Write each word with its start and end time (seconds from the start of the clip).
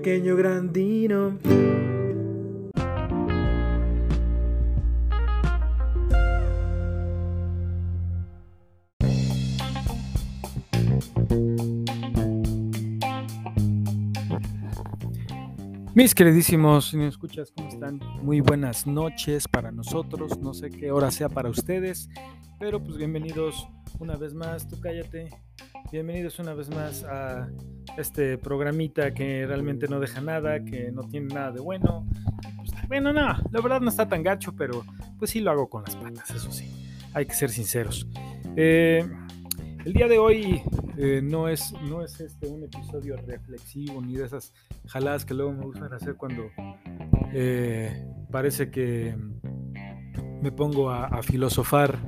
pequeño 0.00 0.34
grandino. 0.34 1.38
Mis 15.94 16.14
queridísimos, 16.14 16.88
si 16.88 16.96
me 16.96 17.06
escuchas, 17.06 17.52
¿cómo 17.54 17.68
están? 17.68 18.00
Muy 18.22 18.40
buenas 18.40 18.86
noches 18.86 19.46
para 19.46 19.70
nosotros. 19.70 20.38
No 20.40 20.54
sé 20.54 20.70
qué 20.70 20.90
hora 20.92 21.10
sea 21.10 21.28
para 21.28 21.50
ustedes, 21.50 22.08
pero 22.58 22.82
pues 22.82 22.96
bienvenidos 22.96 23.68
una 23.98 24.16
vez 24.16 24.32
más. 24.32 24.66
Tú 24.66 24.80
cállate. 24.80 25.28
Bienvenidos 25.92 26.38
una 26.38 26.54
vez 26.54 26.68
más 26.70 27.04
a 27.04 27.48
este 27.96 28.38
programita 28.38 29.12
que 29.12 29.44
realmente 29.46 29.88
no 29.88 29.98
deja 29.98 30.20
nada, 30.20 30.64
que 30.64 30.92
no 30.92 31.02
tiene 31.02 31.34
nada 31.34 31.50
de 31.50 31.60
bueno. 31.60 32.06
Pues, 32.56 32.70
bueno, 32.88 33.12
no, 33.12 33.36
la 33.50 33.60
verdad 33.60 33.80
no 33.80 33.88
está 33.88 34.08
tan 34.08 34.22
gacho, 34.22 34.54
pero 34.56 34.84
pues 35.18 35.32
sí 35.32 35.40
lo 35.40 35.50
hago 35.50 35.68
con 35.68 35.82
las 35.82 35.96
patas, 35.96 36.30
eso 36.30 36.52
sí. 36.52 36.70
Hay 37.12 37.26
que 37.26 37.34
ser 37.34 37.50
sinceros. 37.50 38.06
Eh, 38.56 39.04
el 39.84 39.92
día 39.92 40.06
de 40.06 40.18
hoy 40.18 40.62
eh, 40.96 41.20
no 41.22 41.48
es, 41.48 41.72
no 41.88 42.04
es 42.04 42.20
este 42.20 42.46
un 42.46 42.62
episodio 42.62 43.16
reflexivo 43.16 44.00
ni 44.02 44.16
de 44.16 44.26
esas 44.26 44.52
jaladas 44.86 45.24
que 45.24 45.34
luego 45.34 45.52
me 45.52 45.64
gustan 45.64 45.92
hacer 45.92 46.16
cuando 46.16 46.50
eh, 47.32 48.06
parece 48.30 48.70
que 48.70 49.16
me 50.42 50.52
pongo 50.52 50.90
a, 50.90 51.22
filosofar 51.22 51.98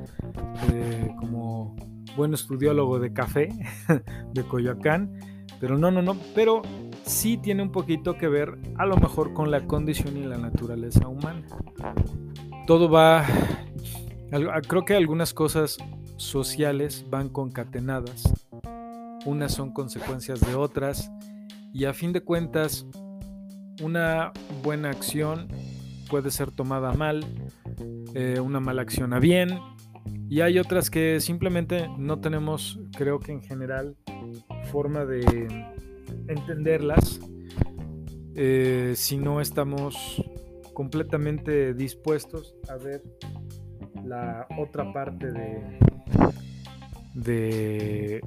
eh, 0.72 1.08
como 1.18 1.76
buen 2.16 2.34
estudiólogo 2.34 2.98
de 2.98 3.12
café 3.12 3.48
de 4.32 4.42
Coyoacán. 4.44 5.12
Pero 5.60 5.78
no, 5.78 5.90
no, 5.90 6.02
no. 6.02 6.16
Pero 6.34 6.62
sí 7.04 7.36
tiene 7.36 7.62
un 7.62 7.72
poquito 7.72 8.16
que 8.16 8.28
ver 8.28 8.58
a 8.76 8.86
lo 8.86 8.96
mejor 8.96 9.32
con 9.32 9.50
la 9.50 9.66
condición 9.66 10.16
y 10.16 10.24
la 10.24 10.38
naturaleza 10.38 11.08
humana. 11.08 11.46
Todo 12.66 12.90
va... 12.90 13.24
Creo 14.66 14.84
que 14.84 14.94
algunas 14.94 15.34
cosas 15.34 15.76
sociales 16.16 17.04
van 17.10 17.28
concatenadas, 17.28 18.32
unas 19.26 19.52
son 19.52 19.72
consecuencias 19.72 20.40
de 20.40 20.54
otras 20.54 21.10
y 21.74 21.84
a 21.84 21.92
fin 21.92 22.12
de 22.12 22.22
cuentas 22.22 22.86
una 23.82 24.32
buena 24.62 24.90
acción 24.90 25.48
puede 26.08 26.30
ser 26.30 26.50
tomada 26.50 26.92
mal, 26.92 27.24
eh, 28.14 28.40
una 28.40 28.60
mala 28.60 28.82
acción 28.82 29.12
a 29.12 29.18
bien 29.18 29.58
y 30.28 30.40
hay 30.40 30.58
otras 30.58 30.90
que 30.90 31.20
simplemente 31.20 31.88
no 31.98 32.20
tenemos, 32.20 32.80
creo 32.96 33.20
que 33.20 33.32
en 33.32 33.42
general, 33.42 33.96
forma 34.70 35.04
de 35.04 35.48
entenderlas 36.28 37.20
eh, 38.34 38.94
si 38.96 39.18
no 39.18 39.40
estamos 39.40 40.22
completamente 40.72 41.74
dispuestos 41.74 42.54
a 42.68 42.76
ver 42.76 43.02
la 44.04 44.46
otra 44.58 44.90
parte 44.92 45.30
de, 45.30 45.78
de 47.14 48.20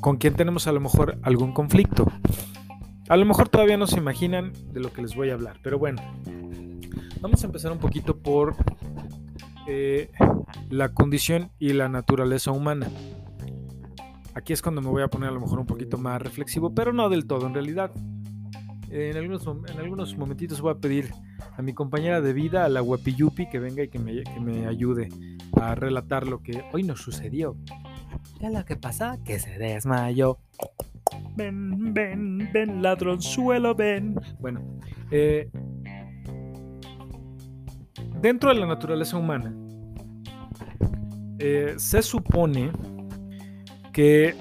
con 0.00 0.16
quien 0.16 0.34
tenemos 0.34 0.66
a 0.66 0.72
lo 0.72 0.80
mejor 0.80 1.18
algún 1.22 1.52
conflicto. 1.52 2.06
A 3.08 3.16
lo 3.16 3.24
mejor 3.24 3.48
todavía 3.48 3.76
no 3.76 3.86
se 3.86 3.98
imaginan 3.98 4.52
de 4.72 4.80
lo 4.80 4.92
que 4.92 5.02
les 5.02 5.14
voy 5.14 5.30
a 5.30 5.34
hablar, 5.34 5.58
pero 5.62 5.78
bueno, 5.78 6.02
vamos 7.20 7.42
a 7.42 7.46
empezar 7.46 7.70
un 7.70 7.78
poquito 7.78 8.16
por 8.16 8.56
eh, 9.66 10.10
la 10.70 10.90
condición 10.90 11.50
y 11.58 11.72
la 11.72 11.88
naturaleza 11.88 12.50
humana. 12.50 12.88
Aquí 14.34 14.52
es 14.52 14.60
cuando 14.60 14.82
me 14.82 14.88
voy 14.88 15.02
a 15.02 15.08
poner 15.08 15.30
a 15.30 15.32
lo 15.32 15.40
mejor 15.40 15.58
un 15.58 15.66
poquito 15.66 15.96
más 15.98 16.20
reflexivo, 16.20 16.74
pero 16.74 16.92
no 16.92 17.08
del 17.08 17.26
todo 17.26 17.46
en 17.46 17.54
realidad. 17.54 17.90
En 18.90 19.16
algunos, 19.16 19.46
en 19.46 19.78
algunos 19.78 20.16
momentitos 20.16 20.60
voy 20.60 20.72
a 20.72 20.78
pedir 20.78 21.10
a 21.56 21.62
mi 21.62 21.72
compañera 21.72 22.20
de 22.20 22.32
vida, 22.32 22.64
a 22.64 22.68
la 22.68 22.82
Yupi 22.82 23.48
que 23.48 23.58
venga 23.58 23.82
y 23.82 23.88
que 23.88 23.98
me, 23.98 24.22
que 24.22 24.40
me 24.40 24.66
ayude 24.66 25.08
a 25.60 25.74
relatar 25.74 26.26
lo 26.26 26.42
que 26.42 26.62
hoy 26.72 26.82
nos 26.82 27.00
sucedió. 27.00 27.56
¿Qué 28.38 28.46
es 28.46 28.52
lo 28.52 28.64
que 28.64 28.76
pasa? 28.76 29.18
Que 29.24 29.38
se 29.38 29.58
desmayó. 29.58 30.38
Ven, 31.34 31.94
ven, 31.94 32.50
ven, 32.52 32.82
ladronzuelo, 32.82 33.74
ven. 33.74 34.20
Bueno, 34.38 34.60
eh, 35.10 35.50
dentro 38.20 38.50
de 38.50 38.60
la 38.60 38.66
naturaleza 38.66 39.16
humana, 39.16 39.54
eh, 41.38 41.74
se 41.76 42.02
supone 42.02 42.72
que 43.92 44.34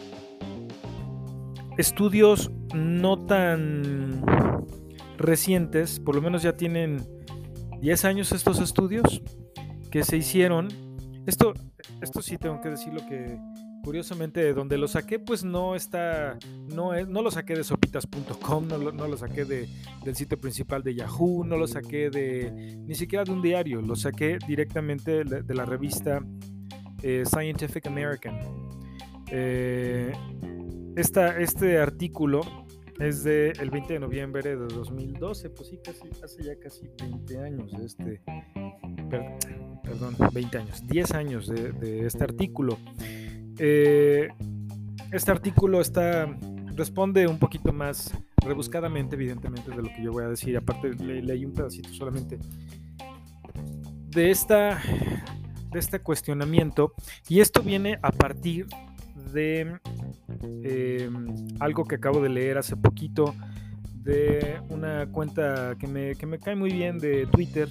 estudios 1.78 2.52
no 2.74 3.26
tan 3.26 4.24
recientes, 5.18 6.00
por 6.00 6.16
lo 6.16 6.22
menos 6.22 6.44
ya 6.44 6.56
tienen 6.56 7.06
10 7.82 8.06
años 8.06 8.32
estos 8.32 8.60
estudios 8.60 9.22
que 9.92 10.04
se 10.04 10.18
hicieron. 10.18 10.68
Esto, 11.26 11.54
esto 12.02 12.22
sí 12.22 12.38
tengo 12.38 12.62
que 12.62 12.70
decirlo 12.70 13.02
que 13.08 13.40
curiosamente 13.86 14.44
de 14.44 14.54
donde 14.54 14.80
lo 14.80 14.88
saqué 14.88 15.20
pues 15.20 15.44
no 15.44 15.76
está, 15.76 16.40
no, 16.74 17.00
no 17.06 17.22
lo 17.22 17.30
saqué 17.30 17.54
de 17.54 17.64
sopitas.com, 17.64 18.68
no 18.68 18.80
lo, 18.80 18.92
lo 18.92 19.16
saqué 19.16 19.46
de, 19.46 19.70
del 20.04 20.16
sitio 20.16 20.40
principal 20.40 20.82
de 20.82 20.96
Yahoo, 20.96 21.44
no 21.44 21.56
lo 21.56 21.68
saqué 21.68 22.10
de 22.10 22.78
ni 22.88 22.96
siquiera 22.96 23.24
de 23.24 23.32
un 23.32 23.44
diario, 23.44 23.82
lo 23.82 23.96
saqué 23.96 24.40
directamente 24.48 25.24
de, 25.24 25.54
la 25.54 25.66
revista 25.66 26.20
eh, 27.02 27.24
Scientific 27.26 27.86
American. 27.88 28.40
Eh, 29.32 30.14
este 30.96 31.78
artículo 31.78 32.42
es 33.00 33.24
del 33.24 33.60
el 33.60 33.70
20 33.70 33.94
de 33.94 34.00
noviembre 34.00 34.56
de 34.56 34.56
2012, 34.56 35.50
pues 35.50 35.70
sí, 35.70 35.80
casi, 35.84 36.08
hace 36.24 36.44
ya 36.44 36.58
casi 36.58 36.88
20 37.00 37.40
años 37.40 37.72
de 37.72 37.86
este, 37.86 38.22
perdón, 39.84 40.16
20 40.34 40.58
años, 40.58 40.88
10 40.88 41.12
años 41.12 41.48
de, 41.48 42.06
este 42.06 42.24
artículo. 42.24 42.78
Eh, 43.60 44.30
este 45.12 45.32
artículo 45.32 45.82
está, 45.82 46.34
responde 46.76 47.28
un 47.28 47.40
poquito 47.40 47.74
más 47.74 48.14
rebuscadamente, 48.38 49.16
evidentemente, 49.16 49.72
de 49.72 49.78
lo 49.78 49.90
que 49.90 50.04
yo 50.04 50.12
voy 50.12 50.24
a 50.24 50.30
decir. 50.30 50.56
Aparte, 50.56 50.94
leí 50.94 51.46
un 51.46 51.54
pedacito 51.54 51.90
solamente 51.90 52.40
de, 54.16 54.32
esta, 54.32 54.82
este 55.78 56.00
cuestionamiento. 56.00 56.94
Y 57.28 57.40
esto 57.40 57.62
viene 57.62 58.00
a 58.02 58.12
partir 58.12 58.68
de 59.34 59.80
em, 60.42 61.28
algo 61.60 61.86
que 61.86 61.96
acabo 61.96 62.22
de 62.22 62.30
leer 62.30 62.58
hace 62.58 62.76
poquito 62.76 63.36
de 64.04 64.62
una 64.70 65.08
cuenta 65.12 65.76
que 65.80 65.88
me, 65.88 66.40
cae 66.40 66.56
muy 66.56 66.72
bien 66.72 67.00
de 67.00 67.26
Twitter 67.28 67.68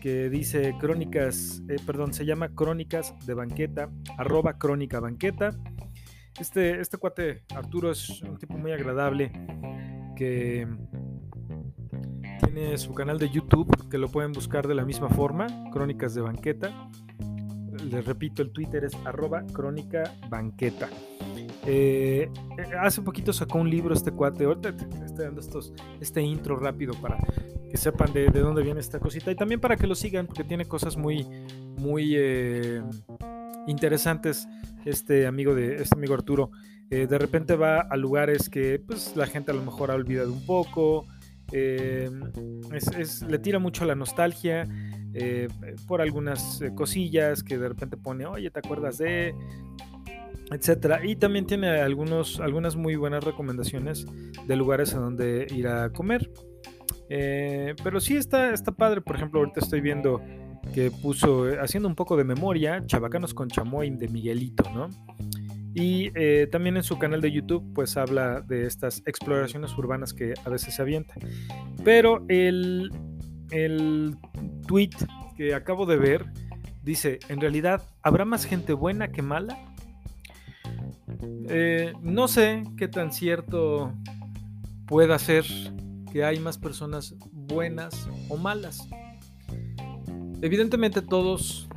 que 0.00 0.28
dice 0.30 0.74
crónicas, 0.80 1.62
eh, 1.68 1.76
perdón, 1.86 2.14
se 2.14 2.24
llama 2.24 2.48
Crónicas 2.48 3.14
de 3.26 3.34
Banqueta, 3.34 3.90
arroba 4.16 4.58
crónica 4.58 4.98
banqueta. 4.98 5.50
Este, 6.38 6.80
este 6.80 6.96
cuate 6.96 7.44
Arturo 7.54 7.90
es 7.90 8.22
un 8.22 8.38
tipo 8.38 8.56
muy 8.56 8.72
agradable 8.72 9.30
que 10.16 10.66
tiene 12.42 12.78
su 12.78 12.94
canal 12.94 13.18
de 13.18 13.28
YouTube 13.28 13.88
que 13.90 13.98
lo 13.98 14.08
pueden 14.08 14.32
buscar 14.32 14.66
de 14.66 14.74
la 14.74 14.84
misma 14.84 15.10
forma, 15.10 15.46
Crónicas 15.70 16.14
de 16.14 16.22
Banqueta 16.22 16.90
les 17.88 18.04
repito, 18.04 18.42
el 18.42 18.50
Twitter 18.50 18.84
es 18.84 18.94
arroba 19.04 19.44
crónica 19.52 20.14
banqueta. 20.28 20.88
Eh, 21.66 22.30
hace 22.78 23.02
poquito 23.02 23.32
sacó 23.32 23.58
un 23.58 23.68
libro 23.68 23.94
este 23.94 24.12
cuate, 24.12 24.44
ahorita 24.44 24.70
estoy 25.04 25.26
dando 25.26 25.40
estos, 25.40 25.72
este 26.00 26.22
intro 26.22 26.56
rápido 26.56 26.94
para 26.94 27.18
que 27.70 27.76
sepan 27.76 28.12
de, 28.12 28.28
dónde 28.30 28.62
viene 28.62 28.80
esta 28.80 28.98
cosita 28.98 29.30
y 29.30 29.34
también 29.34 29.60
para 29.60 29.76
que 29.76 29.86
lo 29.86 29.94
sigan 29.94 30.26
porque 30.26 30.44
tiene 30.44 30.64
cosas 30.64 30.96
muy, 30.96 31.26
muy 31.76 32.14
eh, 32.16 32.82
interesantes 33.66 34.48
este 34.84 35.26
amigo 35.26 35.54
de 35.54 35.76
este 35.76 35.96
amigo 35.96 36.14
Arturo. 36.14 36.50
Eh, 36.90 37.06
de 37.06 37.18
repente 37.18 37.54
va 37.54 37.80
a 37.80 37.96
lugares 37.96 38.48
que 38.48 38.82
pues 38.84 39.14
la 39.14 39.26
gente 39.26 39.52
a 39.52 39.54
lo 39.54 39.62
mejor 39.62 39.90
ha 39.90 39.94
olvidado 39.94 40.32
un 40.32 40.44
poco, 40.44 41.06
le 41.52 42.08
tira 43.42 43.58
mucho 43.58 43.84
la 43.84 43.94
nostalgia 43.94 44.66
eh, 45.14 45.48
por 45.88 46.00
algunas 46.00 46.60
eh, 46.62 46.72
cosillas 46.74 47.42
que 47.42 47.58
de 47.58 47.68
repente 47.68 47.96
pone, 47.96 48.26
oye, 48.26 48.50
¿te 48.50 48.60
acuerdas 48.60 48.98
de? 48.98 49.34
etcétera. 50.52 51.06
Y 51.06 51.14
también 51.14 51.46
tiene 51.46 51.68
algunos, 51.68 52.40
algunas 52.40 52.74
muy 52.74 52.96
buenas 52.96 53.22
recomendaciones 53.22 54.04
de 54.48 54.56
lugares 54.56 54.94
a 54.94 54.98
donde 54.98 55.46
ir 55.54 55.68
a 55.68 55.90
comer. 55.90 56.28
Eh, 57.08 57.74
pero 57.84 58.00
sí 58.00 58.16
está, 58.16 58.52
está 58.52 58.72
padre, 58.72 59.00
por 59.00 59.14
ejemplo, 59.14 59.38
ahorita 59.38 59.60
estoy 59.60 59.80
viendo 59.80 60.20
que 60.74 60.90
puso, 60.90 61.46
haciendo 61.60 61.88
un 61.88 61.94
poco 61.94 62.16
de 62.16 62.24
memoria, 62.24 62.84
Chabacanos 62.84 63.32
con 63.32 63.48
Chamoy 63.48 63.90
de 63.90 64.08
Miguelito, 64.08 64.64
¿no? 64.74 64.88
Y 65.72 66.10
también 66.50 66.76
en 66.76 66.82
su 66.82 66.98
canal 66.98 67.20
de 67.20 67.30
YouTube, 67.30 67.72
pues 67.72 67.96
habla 67.96 68.40
de 68.40 68.66
estas 68.66 69.04
exploraciones 69.06 69.78
urbanas 69.78 70.12
que 70.12 70.34
a 70.44 70.50
veces 70.50 70.74
se 70.74 70.82
avientan. 70.82 71.18
Pero 71.84 72.24
el, 72.28 72.90
el 73.50 74.16
tweet 74.66 74.90
que 75.36 75.54
acabo 75.54 75.86
de 75.86 75.96
ver 75.96 76.26
dice, 76.82 77.18
en 77.28 77.40
realidad, 77.40 77.82
¿habrá 78.02 78.24
más 78.24 78.44
gente 78.44 78.72
buena 78.72 79.08
que 79.08 79.22
mala? 79.22 79.58
Eh, 81.48 81.92
no 82.02 82.28
sé 82.28 82.62
qué 82.76 82.88
tan 82.88 83.12
cierto 83.12 83.92
pueda 84.86 85.18
ser 85.18 85.44
que 86.12 86.24
hay 86.24 86.38
más 86.40 86.58
personas 86.58 87.14
buenas 87.32 88.08
o 88.28 88.36
malas. 88.36 88.88
Evidentemente 90.42 91.02
todos, 91.02 91.68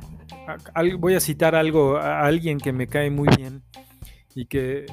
voy 0.98 1.14
a 1.14 1.20
citar 1.20 1.54
algo 1.54 1.96
a 1.96 2.26
alguien 2.26 2.58
que 2.58 2.72
me 2.72 2.86
cae 2.86 3.10
muy 3.10 3.28
bien 3.36 3.62
y 4.34 4.46
que 4.46 4.86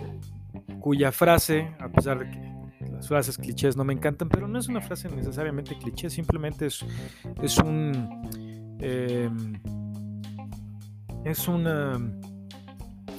cuya 0.79 1.11
frase, 1.11 1.73
a 1.79 1.89
pesar 1.89 2.19
de 2.19 2.29
que 2.29 2.50
las 2.89 3.07
frases 3.07 3.37
clichés 3.37 3.75
no 3.77 3.83
me 3.83 3.93
encantan, 3.93 4.29
pero 4.29 4.47
no 4.47 4.59
es 4.59 4.67
una 4.67 4.81
frase 4.81 5.09
necesariamente 5.09 5.77
cliché, 5.77 6.09
simplemente 6.09 6.67
es, 6.67 6.85
es 7.41 7.57
un 7.57 8.21
em, 8.79 9.53
es 11.23 11.47
una 11.47 11.99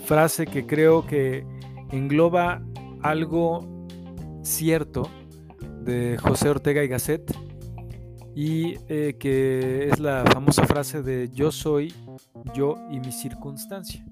frase 0.06 0.46
que 0.46 0.66
creo 0.66 1.06
que 1.06 1.46
engloba 1.90 2.62
algo 3.02 3.86
cierto 4.42 5.08
de 5.84 6.18
José 6.18 6.48
Ortega 6.48 6.82
y 6.82 6.88
Gasset 6.88 7.32
y 8.34 8.76
eh, 8.88 9.16
que 9.18 9.88
es 9.88 10.00
la 10.00 10.24
famosa 10.24 10.66
frase 10.66 11.02
de 11.02 11.30
yo 11.32 11.52
soy 11.52 11.94
yo 12.54 12.76
y 12.90 12.98
mi 12.98 13.12
circunstancia. 13.12 14.04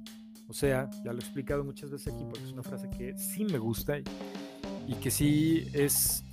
O 0.49 0.53
sea, 0.53 0.91
ya 1.05 1.13
lo 1.13 1.19
he 1.19 1.23
explicado 1.23 1.65
muchas 1.65 1.91
veces 1.91 2.13
aquí 2.13 2.25
porque 2.25 2.45
es 2.45 2.53
una 2.53 2.63
frase 2.63 2.91
que 2.91 3.17
sí 3.17 3.45
me 3.45 3.59
gusta 3.59 3.99
y, 3.99 4.05
que 5.01 5.11
sí 5.11 5.69
es, 5.73 6.25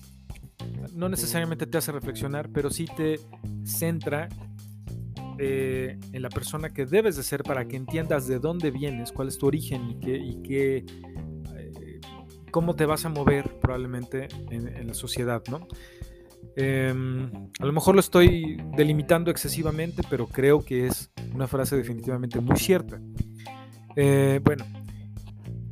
no 0.93 1.09
necesariamente 1.09 1.65
te 1.65 1.77
hace 1.77 1.91
reflexionar, 1.91 2.49
pero 2.51 2.69
sí 2.69 2.85
te 2.95 3.19
centra 3.63 4.29
eh, 5.39 5.99
en 6.13 6.21
la 6.21 6.29
persona 6.29 6.69
que 6.69 6.85
debes 6.85 7.15
de 7.15 7.23
ser 7.23 7.43
para 7.43 7.67
que 7.67 7.75
entiendas 7.75 8.27
de 8.27 8.39
dónde 8.39 8.71
vienes, 8.71 9.11
cuál 9.11 9.27
es 9.27 9.37
tu 9.37 9.45
origen 9.45 9.99
y, 10.01 10.11
y 10.11 10.41
qué, 10.41 10.77
eh, 11.55 11.99
cómo 12.49 12.75
te 12.75 12.85
vas 12.85 13.05
a 13.05 13.09
mover 13.09 13.59
probablemente 13.59 14.27
en, 14.49 14.87
la 14.87 14.93
sociedad, 14.95 15.43
¿no? 15.51 15.67
Em, 16.55 17.29
a 17.59 17.65
lo 17.65 17.71
mejor 17.71 17.93
lo 17.93 17.99
estoy 17.99 18.57
delimitando 18.75 19.29
excesivamente, 19.29 20.01
pero 20.09 20.25
creo 20.25 20.65
que 20.65 20.87
es 20.87 21.11
una 21.35 21.47
frase 21.47 21.75
definitivamente 21.75 22.39
muy 22.39 22.57
cierta. 22.57 22.99
Eh, 23.95 24.39
bueno, 24.43 24.65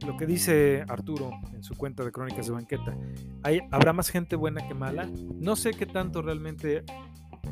lo 0.06 0.18
que 0.18 0.26
dice 0.26 0.86
Arturo 0.88 1.32
en 1.54 1.64
su 1.64 1.76
cuenta 1.76 2.04
de 2.04 2.12
Crónicas 2.12 2.46
de 2.46 2.54
Banqueta, 2.54 2.96
¿habrá 3.72 3.94
más 3.94 4.10
gente 4.10 4.36
buena 4.36 4.68
que 4.68 4.74
mala? 4.74 5.10
No 5.40 5.56
sé 5.56 5.72
qué 5.72 5.86
tanto 5.86 6.22
realmente 6.22 6.84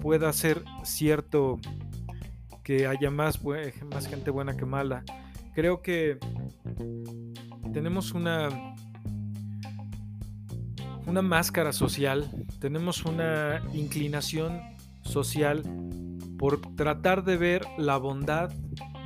pueda 0.01 0.31
ser 0.33 0.63
cierto 0.83 1.59
que 2.63 2.87
haya 2.87 3.09
más, 3.09 3.41
más 3.91 4.07
gente 4.07 4.31
buena 4.31 4.55
que 4.55 4.65
mala. 4.65 5.03
Creo 5.53 5.81
que 5.81 6.17
tenemos 7.73 8.13
una, 8.13 8.49
una 11.05 11.21
máscara 11.21 11.73
social, 11.73 12.29
tenemos 12.59 13.03
una 13.05 13.61
inclinación 13.73 14.61
social 15.01 15.63
por 16.37 16.61
tratar 16.75 17.23
de 17.23 17.37
ver 17.37 17.65
la 17.77 17.97
bondad 17.97 18.51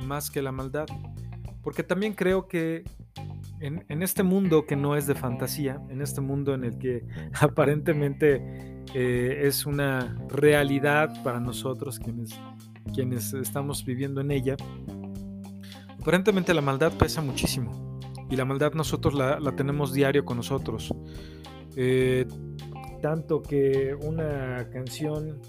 más 0.04 0.30
que 0.30 0.42
la 0.42 0.52
maldad. 0.52 0.86
Porque 1.62 1.82
también 1.82 2.14
creo 2.14 2.48
que 2.48 2.84
en, 3.60 4.02
este 4.02 4.22
mundo 4.22 4.66
que 4.66 4.76
no 4.76 4.96
es 4.96 5.06
de 5.06 5.14
fantasía, 5.14 5.80
en 5.90 6.00
este 6.00 6.20
mundo 6.20 6.54
en 6.54 6.64
el 6.64 6.78
que 6.78 7.06
aparentemente 7.40 8.84
eh, 8.94 9.42
es 9.44 9.66
una 9.66 10.16
realidad 10.28 11.22
para 11.22 11.40
nosotros 11.40 11.98
quienes, 11.98 13.34
estamos 13.34 13.84
viviendo 13.84 14.20
en 14.20 14.30
ella, 14.30 14.56
aparentemente 16.00 16.54
la 16.54 16.62
maldad 16.62 16.92
pesa 16.92 17.20
muchísimo. 17.20 17.98
Y 18.30 18.36
la 18.36 18.44
maldad 18.44 18.72
nosotros 18.74 19.14
la, 19.14 19.38
tenemos 19.56 19.94
diario 19.94 20.24
con 20.24 20.36
nosotros. 20.36 20.94
Eh, 21.76 22.26
tanto 23.00 23.40
que 23.42 23.96
una 24.02 24.68
canción 24.70 25.40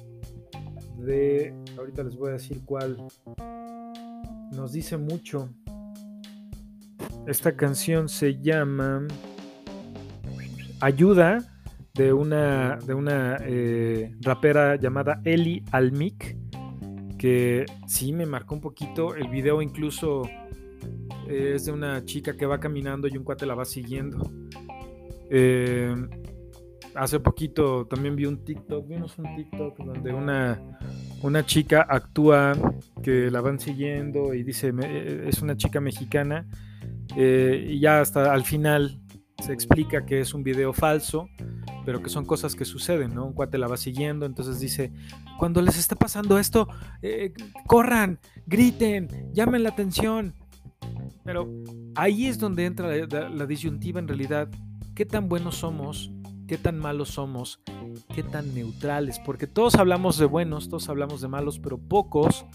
de, 0.97 1.53
ahorita 1.77 2.03
les 2.03 2.15
voy 2.15 2.29
a 2.29 2.33
decir 2.33 2.61
cuál, 2.63 2.97
nos 4.53 4.71
dice 4.71 4.97
mucho 4.97 5.49
esta 7.27 7.55
canción 7.55 8.09
se 8.09 8.39
llama 8.41 9.07
Ayuda 10.81 11.39
de 11.93 12.13
una, 12.13 12.77
de 12.77 12.93
una 12.93 13.37
eh, 13.41 14.15
rapera 14.21 14.77
llamada 14.77 15.21
Eli 15.25 15.63
Almik, 15.71 16.37
que 17.17 17.65
sí 17.87 18.13
me 18.13 18.25
marcó 18.25 18.55
un 18.55 18.61
poquito. 18.61 19.15
El 19.15 19.27
video 19.27 19.61
incluso 19.61 20.23
eh, 21.27 21.53
es 21.55 21.65
de 21.65 21.71
una 21.71 22.03
chica 22.05 22.35
que 22.35 22.45
va 22.45 22.59
caminando 22.59 23.07
y 23.07 23.17
un 23.17 23.23
cuate 23.23 23.45
la 23.45 23.53
va 23.53 23.65
siguiendo. 23.65 24.31
Eh, 25.29 25.93
hace 26.95 27.19
poquito 27.19 27.85
también 27.85 28.15
vi 28.15 28.25
un 28.25 28.43
TikTok, 28.43 28.87
vimos 28.87 29.17
un 29.17 29.35
TikTok 29.35 29.77
donde 29.77 30.13
una, 30.13 30.59
una 31.21 31.45
chica 31.45 31.85
actúa 31.87 32.53
que 33.03 33.29
la 33.29 33.41
van 33.41 33.59
siguiendo 33.59 34.33
y 34.33 34.43
dice, 34.43 34.73
es 35.27 35.41
una 35.41 35.55
chica 35.57 35.79
mexicana 35.79 36.47
eh, 37.15 37.67
y 37.69 37.79
ya 37.79 38.01
hasta 38.01 38.33
al 38.33 38.43
final 38.43 38.99
se 39.43 39.53
explica 39.53 40.05
que 40.05 40.19
es 40.19 40.33
un 40.33 40.43
video 40.43 40.73
falso, 40.73 41.29
pero 41.85 42.01
que 42.03 42.09
son 42.09 42.25
cosas 42.25 42.55
que 42.55 42.65
suceden, 42.65 43.15
¿no? 43.15 43.25
Un 43.25 43.33
cuate 43.33 43.57
la 43.57 43.67
va 43.67 43.77
siguiendo, 43.77 44.25
entonces 44.25 44.59
dice, 44.59 44.91
cuando 45.37 45.61
les 45.61 45.77
está 45.77 45.95
pasando 45.95 46.37
esto, 46.37 46.67
eh, 47.01 47.33
corran, 47.65 48.19
griten, 48.45 49.31
llamen 49.33 49.63
la 49.63 49.69
atención. 49.69 50.35
Pero 51.23 51.49
ahí 51.95 52.27
es 52.27 52.39
donde 52.39 52.65
entra 52.65 52.87
la, 53.07 53.45
disyuntiva 53.45 53.99
en 53.99 54.07
realidad. 54.07 54.49
¿Qué 54.95 55.05
tan 55.05 55.29
buenos 55.29 55.57
somos? 55.57 56.11
¿Qué 56.47 56.57
tan 56.57 56.79
malos 56.79 57.09
somos? 57.09 57.61
¿Qué 58.13 58.23
tan 58.23 58.53
neutrales? 58.55 59.19
Porque 59.19 59.45
todos 59.45 59.75
hablamos 59.75 60.17
de 60.17 60.25
buenos, 60.25 60.69
todos 60.69 60.89
hablamos 60.89 61.21
de 61.21 61.27
malos, 61.27 61.59
pero 61.59 61.77
pocos 61.77 62.45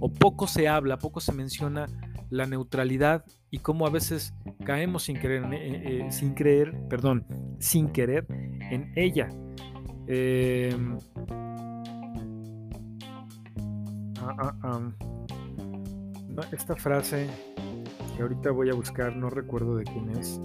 o 0.00 0.12
poco 0.12 0.46
se 0.46 0.68
habla, 0.68 0.98
poco 0.98 1.20
se 1.20 1.32
menciona 1.32 1.86
la 2.30 2.46
neutralidad 2.46 3.24
y 3.54 3.60
cómo 3.60 3.86
a 3.86 3.90
veces 3.90 4.34
caemos 4.64 5.04
sin 5.04 5.16
querer, 5.16 5.44
eh, 5.54 6.06
eh, 6.06 6.10
sin 6.10 6.34
creer, 6.34 6.76
perdón, 6.88 7.24
sin 7.60 7.88
querer 7.88 8.26
en 8.28 8.92
ella. 8.96 9.28
Em, 10.08 10.98
ah, 14.18 14.36
ah, 14.40 14.54
ah. 14.64 14.90
esta 16.50 16.74
frase 16.74 17.28
que 18.16 18.22
ahorita 18.22 18.50
voy 18.50 18.70
a 18.70 18.74
buscar, 18.74 19.14
no 19.14 19.30
recuerdo 19.30 19.76
de 19.76 19.84
quién 19.84 20.10
es. 20.18 20.40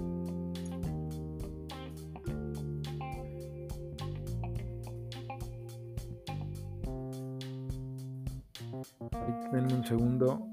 Denme 9.51 9.73
un 9.73 9.83
segundo. 9.83 10.45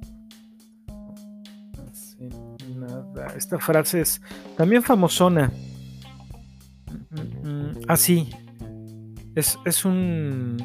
Esta 3.37 3.59
frase 3.59 4.01
es 4.01 4.21
también 4.57 4.83
famosona. 4.83 5.53
Ah, 7.89 7.97
sí. 7.97 8.31
Es, 9.35 9.59
es 9.65 9.85
un. 9.85 10.57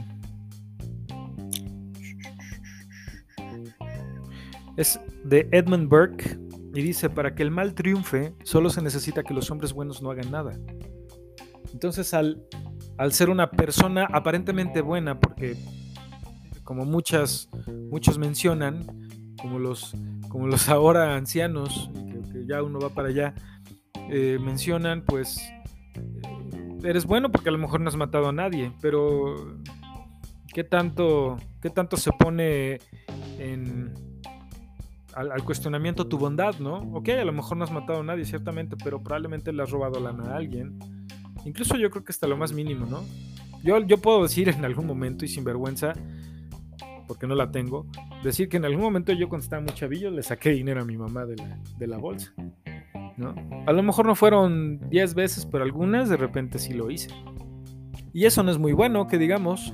Es 4.77 4.99
de 5.23 5.47
Edmund 5.51 5.89
Burke 5.89 6.37
y 6.73 6.81
dice: 6.81 7.09
Para 7.09 7.35
que 7.35 7.43
el 7.43 7.51
mal 7.51 7.73
triunfe, 7.73 8.33
solo 8.43 8.69
se 8.69 8.81
necesita 8.81 9.23
que 9.23 9.33
los 9.33 9.51
hombres 9.51 9.73
buenos 9.73 10.01
no 10.01 10.11
hagan 10.11 10.31
nada. 10.31 10.57
Entonces, 11.73 12.13
al, 12.13 12.45
al 12.97 13.13
ser 13.13 13.29
una 13.29 13.51
persona 13.51 14.07
aparentemente 14.11 14.81
buena, 14.81 15.19
porque 15.19 15.57
como 16.63 16.85
muchas, 16.85 17.49
muchos 17.89 18.17
mencionan, 18.17 18.85
como 19.41 19.59
los, 19.59 19.93
como 20.31 20.47
los 20.47 20.69
ahora 20.69 21.15
ancianos, 21.15 21.89
que, 22.31 22.45
ya 22.45 22.63
uno 22.63 22.79
va 22.79 22.89
para 22.89 23.09
allá, 23.09 23.33
eh, 24.09 24.37
mencionan, 24.39 25.03
pues 25.05 25.37
eh, 25.95 26.79
eres 26.83 27.05
bueno 27.05 27.31
porque 27.31 27.49
a 27.49 27.51
lo 27.51 27.57
mejor 27.57 27.81
no 27.81 27.89
has 27.89 27.97
matado 27.97 28.29
a 28.29 28.31
nadie, 28.31 28.71
pero 28.81 29.57
¿qué 30.53 30.63
tanto, 30.63 31.37
qué 31.61 31.69
tanto 31.69 31.97
se 31.97 32.11
pone 32.13 32.79
en, 33.39 33.93
al, 35.13 35.43
cuestionamiento 35.43 36.07
tu 36.07 36.17
bondad, 36.17 36.55
¿no? 36.59 36.77
Ok, 36.93 37.09
a 37.09 37.25
lo 37.25 37.33
mejor 37.33 37.57
no 37.57 37.65
has 37.65 37.71
matado 37.71 37.99
a 37.99 38.03
nadie, 38.03 38.25
ciertamente, 38.25 38.77
pero 38.81 39.03
probablemente 39.03 39.51
le 39.51 39.63
has 39.63 39.69
robado 39.69 39.99
lana 39.99 40.33
a 40.33 40.37
alguien. 40.37 40.79
Incluso 41.45 41.75
yo 41.75 41.89
creo 41.89 42.03
que 42.03 42.11
hasta 42.11 42.27
lo 42.27 42.37
más 42.37 42.53
mínimo, 42.53 42.85
¿no? 42.85 43.03
Yo, 43.63 43.79
yo 43.79 43.97
puedo 43.97 44.23
decir 44.23 44.49
en 44.49 44.63
algún 44.63 44.87
momento 44.87 45.25
y 45.25 45.27
sin 45.27 45.43
vergüenza, 45.43 45.93
porque 47.11 47.27
no 47.27 47.35
la 47.35 47.51
tengo, 47.51 47.85
decir 48.23 48.47
que 48.47 48.55
en 48.55 48.63
algún 48.63 48.83
momento 48.83 49.11
yo 49.11 49.27
cuando 49.27 49.43
estaba 49.43 49.61
muy 49.61 49.73
chavillo 49.73 50.09
le 50.11 50.23
saqué 50.23 50.51
dinero 50.51 50.81
a 50.81 50.85
mi 50.85 50.95
mamá 50.95 51.25
de 51.25 51.35
la, 51.35 51.59
de 51.77 51.87
la 51.87 51.97
bolsa. 51.97 52.33
¿no? 53.17 53.35
A 53.67 53.73
lo 53.73 53.83
mejor 53.83 54.05
no 54.05 54.15
fueron 54.15 54.79
10 54.89 55.13
veces, 55.13 55.45
pero 55.45 55.65
algunas 55.65 56.07
de 56.07 56.15
repente 56.15 56.57
sí 56.57 56.73
lo 56.73 56.89
hice. 56.89 57.09
Y 58.13 58.23
eso 58.23 58.43
no 58.43 58.51
es 58.51 58.57
muy 58.57 58.71
bueno, 58.71 59.07
que 59.07 59.17
digamos, 59.17 59.73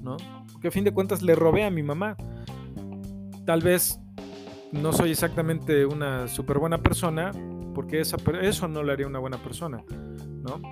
¿no? 0.00 0.18
Porque 0.52 0.68
a 0.68 0.70
fin 0.70 0.84
de 0.84 0.92
cuentas 0.92 1.20
le 1.20 1.34
robé 1.34 1.64
a 1.64 1.70
mi 1.70 1.82
mamá. 1.82 2.16
Tal 3.44 3.60
vez 3.60 3.98
no 4.70 4.92
soy 4.92 5.10
exactamente 5.10 5.84
una 5.84 6.28
súper 6.28 6.60
buena 6.60 6.80
persona, 6.80 7.32
porque 7.74 7.98
esa, 7.98 8.18
eso 8.40 8.68
no 8.68 8.84
le 8.84 8.92
haría 8.92 9.08
una 9.08 9.18
buena 9.18 9.42
persona, 9.42 9.82
¿no? 10.44 10.62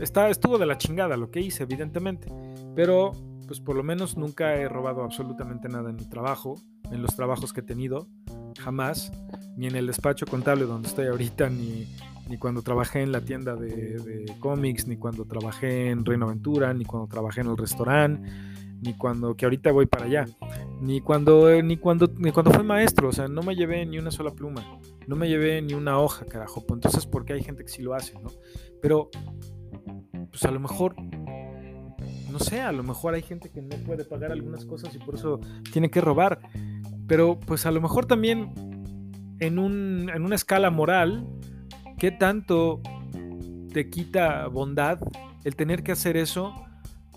está, 0.00 0.30
estuvo 0.30 0.58
de 0.58 0.66
la 0.66 0.78
chingada 0.78 1.16
lo 1.16 1.30
que 1.30 1.40
hice, 1.40 1.62
evidentemente. 1.62 2.28
Pero, 2.74 3.12
pues 3.48 3.60
por 3.60 3.74
lo 3.74 3.82
menos 3.82 4.16
nunca 4.16 4.54
he 4.54 4.68
robado 4.68 5.02
absolutamente 5.02 5.68
nada 5.68 5.90
en 5.90 5.96
mi 5.96 6.04
trabajo, 6.04 6.54
en 6.92 7.02
los 7.02 7.16
trabajos 7.16 7.52
que 7.52 7.60
he 7.60 7.64
tenido, 7.64 8.06
jamás, 8.60 9.10
ni 9.56 9.66
en 9.66 9.74
el 9.74 9.86
despacho 9.86 10.26
contable 10.26 10.66
donde 10.66 10.88
estoy 10.88 11.06
ahorita, 11.06 11.48
ni, 11.48 11.86
ni 12.28 12.36
cuando 12.36 12.62
trabajé 12.62 13.00
en 13.00 13.10
la 13.10 13.22
tienda 13.22 13.56
de, 13.56 14.32
cómics, 14.38 14.86
ni 14.86 14.96
cuando 14.96 15.24
trabajé 15.24 15.88
en 15.88 16.04
Reino 16.04 16.26
Aventura, 16.26 16.74
ni 16.74 16.84
cuando 16.84 17.08
trabajé 17.08 17.40
en 17.40 17.48
el 17.48 17.56
restaurante, 17.56 18.30
ni 18.82 18.94
cuando, 18.94 19.34
que 19.34 19.46
ahorita 19.46 19.72
voy 19.72 19.86
para 19.86 20.04
allá, 20.04 20.26
ni 20.80 21.00
cuando, 21.00 21.50
ni 21.62 21.78
cuando, 21.78 22.06
ni 22.18 22.30
cuando 22.30 22.52
fui 22.52 22.64
maestro, 22.64 23.08
o 23.08 23.12
sea, 23.12 23.28
no 23.28 23.42
me 23.42 23.56
llevé 23.56 23.84
ni 23.86 23.98
una 23.98 24.10
sola 24.10 24.30
pluma, 24.30 24.62
no 25.06 25.16
me 25.16 25.26
llevé 25.26 25.62
ni 25.62 25.72
una 25.72 25.98
hoja, 25.98 26.26
carajo, 26.26 26.66
pues 26.66 26.76
entonces 26.76 27.06
porque 27.06 27.32
hay 27.32 27.42
gente 27.42 27.64
que 27.64 27.70
sí 27.70 27.82
lo 27.82 27.94
hace, 27.94 28.14
¿no? 28.20 28.30
Pero, 28.82 29.08
pues 30.30 30.44
a 30.44 30.50
lo 30.50 30.60
mejor, 30.60 30.94
no 32.38 32.44
sé, 32.44 32.60
a 32.60 32.72
lo 32.72 32.84
mejor 32.84 33.14
hay 33.14 33.22
gente 33.22 33.50
que 33.50 33.60
no 33.60 33.76
puede 33.84 34.04
pagar 34.04 34.30
algunas 34.30 34.64
cosas 34.64 34.94
y 34.94 34.98
por 34.98 35.16
eso 35.16 35.40
tiene 35.72 35.90
que 35.90 36.00
robar, 36.00 36.40
pero 37.06 37.38
pues 37.38 37.66
a 37.66 37.70
lo 37.70 37.80
mejor 37.80 38.06
también 38.06 38.52
en, 39.40 39.58
un, 39.58 40.10
en 40.14 40.24
una 40.24 40.36
escala 40.36 40.70
moral, 40.70 41.26
¿qué 41.98 42.12
tanto 42.12 42.80
te 43.72 43.90
quita 43.90 44.46
bondad 44.46 45.00
el 45.44 45.56
tener 45.56 45.82
que 45.82 45.92
hacer 45.92 46.16
eso 46.16 46.54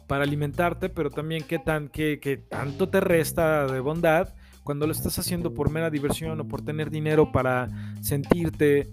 para 0.08 0.24
alimentarte, 0.24 0.90
pero 0.90 1.12
también 1.12 1.44
qué, 1.48 1.60
tan, 1.60 1.88
qué, 1.90 2.20
qué 2.20 2.38
tanto 2.38 2.90
te 2.90 3.00
resta 3.00 3.68
de 3.68 3.80
bondad 3.80 4.34
cuando 4.64 4.88
lo 4.88 4.92
estás 4.92 5.20
haciendo 5.20 5.54
por 5.54 5.70
mera 5.70 5.90
diversión 5.90 6.40
o 6.40 6.48
por 6.48 6.64
tener 6.64 6.90
dinero 6.90 7.32
para 7.32 7.70
sentirte 8.02 8.92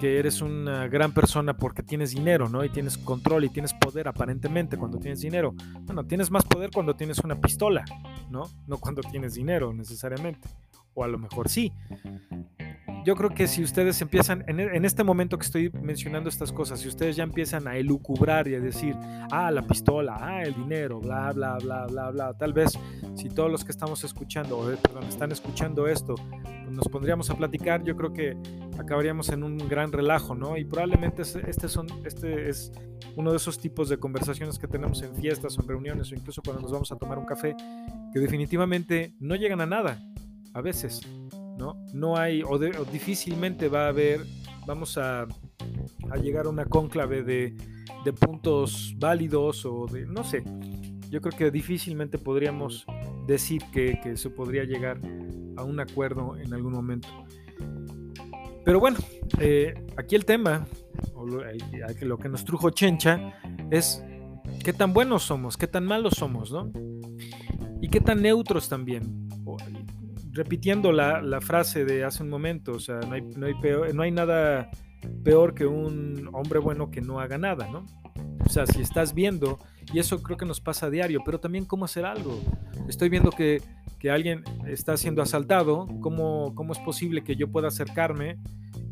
que 0.00 0.18
eres 0.18 0.40
una 0.40 0.88
gran 0.88 1.12
persona 1.12 1.54
porque 1.54 1.82
tienes 1.82 2.12
dinero, 2.12 2.48
¿no? 2.48 2.64
Y 2.64 2.70
tienes 2.70 2.96
control 2.96 3.44
y 3.44 3.50
tienes 3.50 3.74
poder 3.74 4.08
aparentemente 4.08 4.78
cuando 4.78 4.98
tienes 4.98 5.20
dinero. 5.20 5.54
Bueno, 5.82 6.04
tienes 6.04 6.30
más 6.30 6.44
poder 6.44 6.70
cuando 6.72 6.96
tienes 6.96 7.18
una 7.18 7.38
pistola, 7.38 7.84
¿no? 8.30 8.48
No 8.66 8.78
cuando 8.78 9.02
tienes 9.02 9.34
dinero 9.34 9.74
necesariamente. 9.74 10.48
O 10.94 11.04
a 11.04 11.08
lo 11.08 11.18
mejor 11.18 11.48
sí 11.48 11.70
yo 13.04 13.16
creo 13.16 13.30
que 13.30 13.46
si 13.46 13.62
ustedes 13.62 14.00
empiezan, 14.02 14.44
en, 14.46 14.60
en, 14.60 14.84
este 14.84 15.04
momento 15.04 15.38
que 15.38 15.46
estoy 15.46 15.70
mencionando 15.70 16.28
estas 16.28 16.52
cosas, 16.52 16.80
si 16.80 16.88
ustedes 16.88 17.16
ya 17.16 17.22
empiezan 17.22 17.66
a 17.66 17.76
elucubrar 17.76 18.46
y 18.48 18.54
a 18.54 18.60
decir, 18.60 18.96
ah, 19.30 19.50
la 19.50 19.66
pistola, 19.66 20.16
ah, 20.20 20.42
el 20.42 20.54
dinero, 20.54 21.00
bla, 21.00 21.32
bla, 21.32 21.56
bla, 21.58 21.86
bla, 21.86 22.10
bla, 22.10 22.34
tal 22.34 22.52
vez 22.52 22.78
si 23.14 23.28
todos 23.28 23.50
los 23.50 23.64
que 23.64 23.72
estamos 23.72 24.04
escuchando, 24.04 24.58
o, 24.58 24.66
perdón, 24.76 25.04
están 25.04 25.32
escuchando 25.32 25.86
esto, 25.88 26.14
pues 26.14 26.70
nos 26.70 26.88
pondríamos 26.88 27.30
a 27.30 27.34
platicar, 27.34 27.82
yo 27.84 27.96
creo 27.96 28.12
que 28.12 28.36
acabaríamos 28.78 29.28
en 29.30 29.42
un 29.42 29.56
gran 29.56 29.92
relajo, 29.92 30.34
¿no? 30.34 30.56
Y 30.56 30.64
probablemente 30.64 31.22
este, 31.22 31.68
son, 31.68 31.86
este 32.04 32.48
es 32.48 32.72
uno 33.16 33.30
de 33.30 33.38
esos 33.38 33.58
tipos 33.58 33.88
de 33.88 33.98
conversaciones 33.98 34.58
que 34.58 34.68
tenemos 34.68 35.02
en 35.02 35.14
fiestas 35.16 35.58
o 35.58 35.62
en 35.62 35.68
reuniones 35.68 36.12
o 36.12 36.14
incluso 36.14 36.42
cuando 36.42 36.62
nos 36.62 36.72
vamos 36.72 36.92
a 36.92 36.96
tomar 36.96 37.18
un 37.18 37.26
café, 37.26 37.56
que 38.12 38.20
definitivamente 38.20 39.14
no 39.18 39.36
llegan 39.36 39.60
a 39.60 39.66
nada, 39.66 40.02
a 40.54 40.60
veces. 40.60 41.00
¿No? 41.60 42.16
hay, 42.16 42.42
o, 42.42 42.58
difícilmente 42.58 43.68
va 43.68 43.86
a 43.86 43.88
haber, 43.88 44.24
vamos 44.66 44.98
a, 44.98 45.26
llegar 46.22 46.46
a 46.46 46.48
una 46.48 46.64
cónclave 46.64 47.22
de, 47.22 47.54
puntos 48.18 48.94
válidos 48.96 49.64
o 49.64 49.86
de, 49.86 50.06
no 50.06 50.24
sé, 50.24 50.42
yo 51.10 51.20
creo 51.20 51.36
que 51.36 51.50
difícilmente 51.50 52.18
podríamos 52.18 52.86
decir 53.26 53.62
que, 53.72 54.16
se 54.16 54.30
podría 54.30 54.64
llegar 54.64 55.00
a 55.56 55.62
un 55.62 55.78
acuerdo 55.80 56.36
en 56.36 56.52
algún 56.54 56.72
momento. 56.72 57.08
Pero 58.64 58.80
bueno, 58.80 58.98
eh, 59.38 59.74
aquí 59.96 60.16
el 60.16 60.24
tema, 60.24 60.66
o 61.14 61.26
lo, 61.26 61.42
lo, 62.02 62.18
que 62.18 62.28
nos 62.28 62.44
trujo 62.44 62.70
Chencha, 62.70 63.34
es 63.70 64.02
qué 64.64 64.72
tan 64.72 64.92
buenos 64.92 65.22
somos, 65.22 65.56
qué 65.56 65.66
tan 65.66 65.84
malos 65.84 66.14
somos, 66.16 66.52
¿no? 66.52 66.70
Y 67.80 67.88
qué 67.88 68.00
tan 68.00 68.20
neutros 68.20 68.68
también 68.68 69.29
repitiendo 70.32 70.92
la, 70.92 71.40
frase 71.40 71.84
de 71.84 72.04
hace 72.04 72.22
un 72.22 72.28
momento, 72.28 72.72
o 72.72 72.80
sea, 72.80 73.00
no 73.00 73.14
hay, 73.14 73.22
no 73.22 73.46
hay, 73.46 73.54
peor, 73.60 73.94
no 73.94 74.02
hay 74.02 74.10
nada 74.10 74.70
peor 75.24 75.54
que 75.54 75.66
un 75.66 76.28
hombre 76.32 76.58
bueno 76.58 76.90
que 76.90 77.00
no 77.00 77.20
haga 77.20 77.38
nada, 77.38 77.68
¿no? 77.68 77.86
O 78.44 78.48
sea, 78.48 78.66
si 78.66 78.80
estás 78.80 79.14
viendo, 79.14 79.58
y 79.92 79.98
eso 79.98 80.22
creo 80.22 80.36
que 80.36 80.46
nos 80.46 80.60
pasa 80.60 80.86
a 80.86 80.90
diario, 80.90 81.20
pero 81.24 81.40
también 81.40 81.64
cómo 81.64 81.84
hacer 81.84 82.04
algo. 82.04 82.40
Estoy 82.88 83.08
viendo 83.08 83.30
que, 83.30 83.62
que 83.98 84.10
alguien 84.10 84.44
está 84.66 84.96
siendo 84.96 85.22
asaltado, 85.22 85.86
¿cómo, 86.00 86.54
¿cómo 86.54 86.72
es 86.72 86.78
posible 86.80 87.22
que 87.22 87.36
yo 87.36 87.50
pueda 87.50 87.68
acercarme 87.68 88.38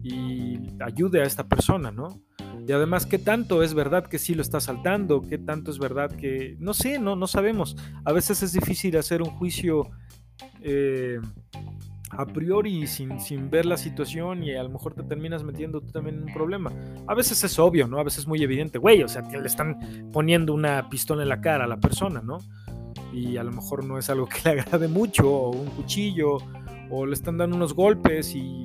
y 0.03 0.59
ayude 0.81 1.21
a 1.21 1.25
esta 1.25 1.49
persona, 1.49 1.91
¿no? 1.91 2.21
Y 2.67 2.73
además, 2.73 3.07
¿qué 3.07 3.19
tanto 3.19 3.63
es 3.63 3.73
verdad 3.73 4.07
que 4.07 4.19
sí 4.19 4.35
lo 4.35 4.43
está 4.43 4.59
asaltando? 4.59 5.23
¿Qué 5.23 5.39
tanto 5.39 5.71
es 5.71 5.79
verdad 5.79 6.11
que... 6.11 6.57
No 6.59 6.75
sé, 6.75 6.99
no, 6.99 7.17
no 7.17 7.27
sabemos. 7.27 7.77
A 8.05 8.13
veces 8.13 8.43
es 8.43 8.53
difícil 8.53 8.97
hacer 8.99 9.23
un 9.23 9.31
juicio 9.31 9.91
eh, 10.63 11.19
a 12.11 12.27
priori 12.27 12.87
sin, 12.87 13.21
sin, 13.21 13.51
ver 13.51 13.67
la 13.67 13.77
situación 13.77 14.43
y 14.43 14.55
a 14.55 14.63
lo 14.63 14.71
mejor 14.71 14.95
te 14.95 15.03
terminas 15.03 15.45
metiendo 15.45 15.81
tú 15.81 15.93
también 15.93 16.17
en 16.17 16.23
un 16.25 16.33
problema. 16.33 16.73
A 17.07 17.15
veces 17.15 17.43
es 17.45 17.59
obvio, 17.59 17.87
¿no? 17.87 17.99
A 17.99 18.03
veces 18.03 18.21
es 18.21 18.27
muy 18.27 18.43
evidente, 18.43 18.79
güey, 18.79 19.03
o 19.03 19.09
sea, 19.09 19.23
le 19.23 19.47
están 19.47 20.11
poniendo 20.13 20.55
una 20.55 20.89
pistola 20.89 21.23
en 21.23 21.29
la 21.29 21.41
cara 21.41 21.65
a 21.65 21.69
la 21.69 21.79
persona, 21.79 22.23
¿no? 22.23 22.39
Y 23.13 23.37
a 23.37 23.45
lo 23.45 23.53
mejor 23.53 23.85
no 23.85 23.99
es 23.99 24.09
algo 24.11 24.27
que 24.27 24.41
le 24.45 24.61
agrade 24.61 24.89
mucho, 24.89 25.31
o 25.31 25.51
un 25.51 25.69
cuchillo, 25.71 26.39
o 26.91 27.07
le 27.07 27.15
están 27.15 27.37
dando 27.37 27.57
unos 27.57 27.75
golpes 27.75 28.35
y 28.35 28.65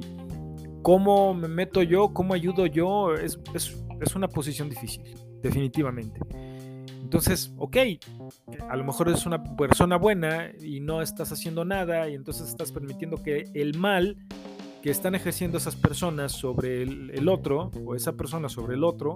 cómo 0.81 1.33
me 1.33 1.47
meto 1.47 1.81
yo, 1.81 2.13
cómo 2.13 2.33
ayudo 2.33 2.65
yo, 2.65 3.13
es, 3.15 3.39
es, 3.53 3.83
es 3.99 4.15
una 4.15 4.27
posición 4.27 4.69
difícil, 4.69 5.03
definitivamente. 5.41 6.19
Entonces, 7.13 7.53
ok, 7.59 7.77
a 8.69 8.75
lo 8.75 8.83
mejor 8.83 9.07
eres 9.07 9.27
una 9.27 9.43
persona 9.55 9.97
buena 9.97 10.51
y 10.59 10.79
no 10.79 10.99
estás 10.99 11.31
haciendo 11.31 11.63
nada 11.63 12.09
y 12.09 12.15
entonces 12.15 12.49
estás 12.49 12.71
permitiendo 12.71 13.21
que 13.21 13.51
el 13.53 13.77
mal 13.77 14.17
que 14.81 14.89
están 14.89 15.13
ejerciendo 15.13 15.59
esas 15.59 15.75
personas 15.75 16.31
sobre 16.31 16.81
el, 16.81 17.29
otro 17.29 17.69
o 17.85 17.93
esa 17.93 18.13
persona 18.13 18.49
sobre 18.49 18.73
el 18.73 18.83
otro 18.83 19.13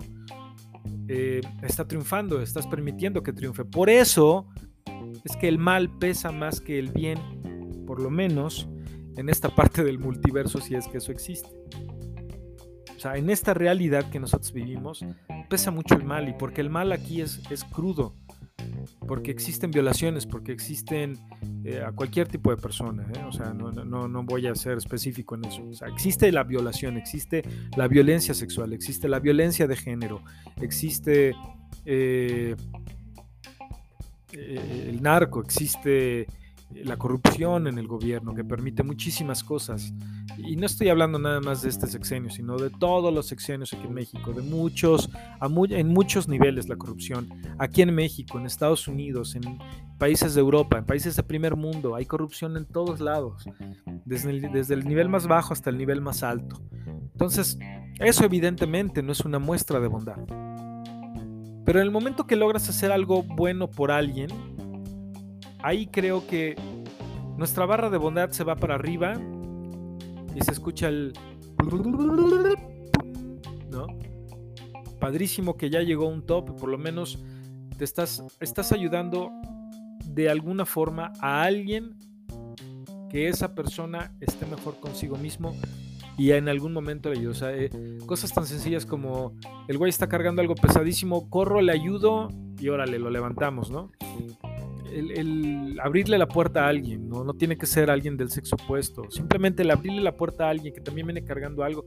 eh, 1.07 1.41
está 1.63 1.87
triunfando, 1.87 2.39
estás 2.39 2.67
permitiendo 2.67 3.23
que 3.23 3.33
triunfe. 3.33 3.65
Por 3.65 3.89
eso 3.89 4.47
es 5.23 5.35
que 5.35 5.47
el 5.47 5.57
mal 5.57 5.89
pesa 5.97 6.31
más 6.31 6.61
que 6.61 6.77
el 6.77 6.91
bien, 6.91 7.17
por 7.87 7.99
lo 7.99 8.11
menos 8.11 8.69
en 9.15 9.27
esta 9.27 9.49
parte 9.55 9.83
del 9.83 9.97
multiverso, 9.97 10.61
si 10.61 10.75
es 10.75 10.87
que 10.87 10.99
eso 10.99 11.11
existe. 11.11 11.49
O 12.97 12.99
sea, 12.99 13.15
en 13.15 13.29
esta 13.29 13.53
realidad 13.53 14.09
que 14.09 14.19
nosotros 14.19 14.51
vivimos, 14.51 15.05
pesa 15.49 15.69
mucho 15.69 15.93
el 15.93 16.03
mal 16.03 16.27
y 16.27 16.33
porque 16.33 16.61
el 16.61 16.71
mal 16.71 16.91
aquí 16.91 17.21
es, 17.21 17.39
es 17.51 17.63
crudo, 17.63 18.15
porque 19.07 19.29
existen 19.29 19.69
violaciones, 19.69 20.25
porque 20.25 20.51
existen 20.51 21.19
eh, 21.63 21.83
a 21.85 21.91
cualquier 21.91 22.27
tipo 22.27 22.49
de 22.49 22.57
persona, 22.57 23.05
¿eh? 23.15 23.23
o 23.23 23.31
sea, 23.31 23.53
no, 23.53 23.71
no, 23.71 24.07
no, 24.07 24.23
voy 24.23 24.47
a 24.47 24.55
ser 24.55 24.79
específico 24.79 25.35
en 25.35 25.45
eso, 25.45 25.63
o 25.69 25.73
sea, 25.75 25.89
existe 25.89 26.31
la 26.31 26.43
violación, 26.43 26.97
existe 26.97 27.43
la 27.75 27.87
violencia 27.87 28.33
sexual, 28.33 28.73
existe 28.73 29.07
la 29.07 29.19
violencia 29.19 29.67
de 29.67 29.75
género, 29.75 30.23
existe 30.59 31.35
eh, 31.85 32.55
el 34.31 35.01
narco, 35.03 35.41
existe 35.41 36.25
la 36.69 36.97
corrupción 36.97 37.67
en 37.67 37.77
el 37.77 37.87
gobierno 37.87 38.33
que 38.33 38.43
permite 38.43 38.83
muchísimas 38.83 39.43
cosas. 39.43 39.93
Y 40.37 40.55
no 40.55 40.65
estoy 40.65 40.89
hablando 40.89 41.17
nada 41.17 41.39
más 41.39 41.61
de 41.61 41.69
este 41.69 41.87
sexenio, 41.87 42.29
sino 42.29 42.57
de 42.57 42.69
todos 42.69 43.13
los 43.13 43.27
sexenios 43.27 43.73
aquí 43.73 43.87
en 43.87 43.93
México, 43.93 44.33
de 44.33 44.41
muchos, 44.41 45.09
en 45.41 45.87
muchos 45.87 46.27
niveles 46.27 46.67
la 46.69 46.75
corrupción. 46.75 47.29
Aquí 47.57 47.81
en 47.81 47.93
México, 47.95 48.37
en 48.37 48.45
Estados 48.45 48.87
Unidos, 48.87 49.35
en 49.35 49.59
países 49.97 50.35
de 50.35 50.41
Europa, 50.41 50.77
en 50.77 50.85
países 50.85 51.15
de 51.15 51.23
primer 51.23 51.55
mundo, 51.55 51.95
hay 51.95 52.05
corrupción 52.05 52.57
en 52.57 52.65
todos 52.65 52.99
lados, 52.99 53.45
desde 54.05 54.29
el, 54.29 54.41
desde 54.51 54.73
el 54.75 54.85
nivel 54.85 55.09
más 55.09 55.27
bajo 55.27 55.53
hasta 55.53 55.69
el 55.69 55.77
nivel 55.77 56.01
más 56.01 56.21
alto. 56.23 56.61
Entonces, 56.85 57.57
eso 57.99 58.25
evidentemente 58.25 59.01
no 59.01 59.11
es 59.11 59.21
una 59.21 59.39
muestra 59.39 59.79
de 59.79 59.87
bondad. 59.87 60.17
Pero 61.65 61.79
en 61.79 61.85
el 61.85 61.91
momento 61.91 62.27
que 62.27 62.35
logras 62.35 62.69
hacer 62.69 62.91
algo 62.91 63.23
bueno 63.23 63.69
por 63.69 63.91
alguien, 63.91 64.29
ahí 65.61 65.87
creo 65.87 66.25
que 66.27 66.55
nuestra 67.37 67.65
barra 67.65 67.89
de 67.89 67.97
bondad 67.97 68.31
se 68.31 68.43
va 68.43 68.55
para 68.55 68.75
arriba 68.75 69.13
y 70.35 70.41
se 70.41 70.51
escucha 70.51 70.87
el... 70.87 71.13
¿No? 73.69 73.87
Padrísimo 74.99 75.57
que 75.57 75.69
ya 75.69 75.81
llegó 75.81 76.07
un 76.07 76.25
top, 76.25 76.57
por 76.59 76.69
lo 76.69 76.77
menos 76.77 77.19
te 77.77 77.83
estás, 77.83 78.23
estás 78.39 78.71
ayudando 78.71 79.31
de 80.05 80.29
alguna 80.29 80.65
forma 80.65 81.13
a 81.21 81.43
alguien 81.43 81.95
que 83.09 83.27
esa 83.27 83.53
persona 83.53 84.15
esté 84.19 84.45
mejor 84.45 84.79
consigo 84.79 85.17
mismo 85.17 85.55
y 86.17 86.31
en 86.31 86.49
algún 86.49 86.73
momento 86.73 87.09
le 87.11 87.19
ayudo. 87.19 87.31
O 87.31 87.35
sea, 87.35 87.55
eh, 87.55 87.69
cosas 88.05 88.33
tan 88.33 88.45
sencillas 88.45 88.85
como 88.85 89.33
el 89.67 89.77
güey 89.77 89.89
está 89.89 90.07
cargando 90.09 90.41
algo 90.41 90.55
pesadísimo, 90.55 91.29
corro, 91.29 91.61
le 91.61 91.71
ayudo 91.71 92.29
y 92.59 92.69
órale, 92.69 92.97
lo 92.97 93.11
levantamos, 93.11 93.69
¿no? 93.69 93.91
El, 94.97 95.79
abrirle 95.81 96.17
la 96.17 96.27
puerta 96.27 96.65
a 96.65 96.69
alguien, 96.69 97.07
¿no? 97.09 97.23
no 97.23 97.33
tiene 97.33 97.57
que 97.57 97.65
ser 97.65 97.89
alguien 97.89 98.17
del 98.17 98.29
sexo 98.29 98.55
opuesto, 98.55 99.09
simplemente 99.09 99.63
el 99.63 99.71
abrirle 99.71 100.01
la 100.01 100.15
puerta 100.15 100.47
a 100.47 100.49
alguien 100.49 100.73
que 100.73 100.81
también 100.81 101.07
viene 101.07 101.23
cargando 101.23 101.63
algo, 101.63 101.85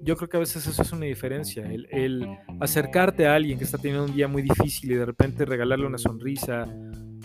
yo 0.00 0.16
creo 0.16 0.28
que 0.28 0.36
a 0.36 0.40
veces 0.40 0.66
eso 0.66 0.82
es 0.82 0.92
una 0.92 1.06
diferencia, 1.06 1.64
el, 1.64 2.26
acercarte 2.60 3.26
a 3.26 3.34
alguien 3.34 3.58
que 3.58 3.64
está 3.64 3.78
teniendo 3.78 4.04
un 4.04 4.14
día 4.14 4.28
muy 4.28 4.42
difícil 4.42 4.92
y 4.92 4.94
de 4.94 5.06
repente 5.06 5.44
regalarle 5.44 5.86
una 5.86 5.98
sonrisa, 5.98 6.66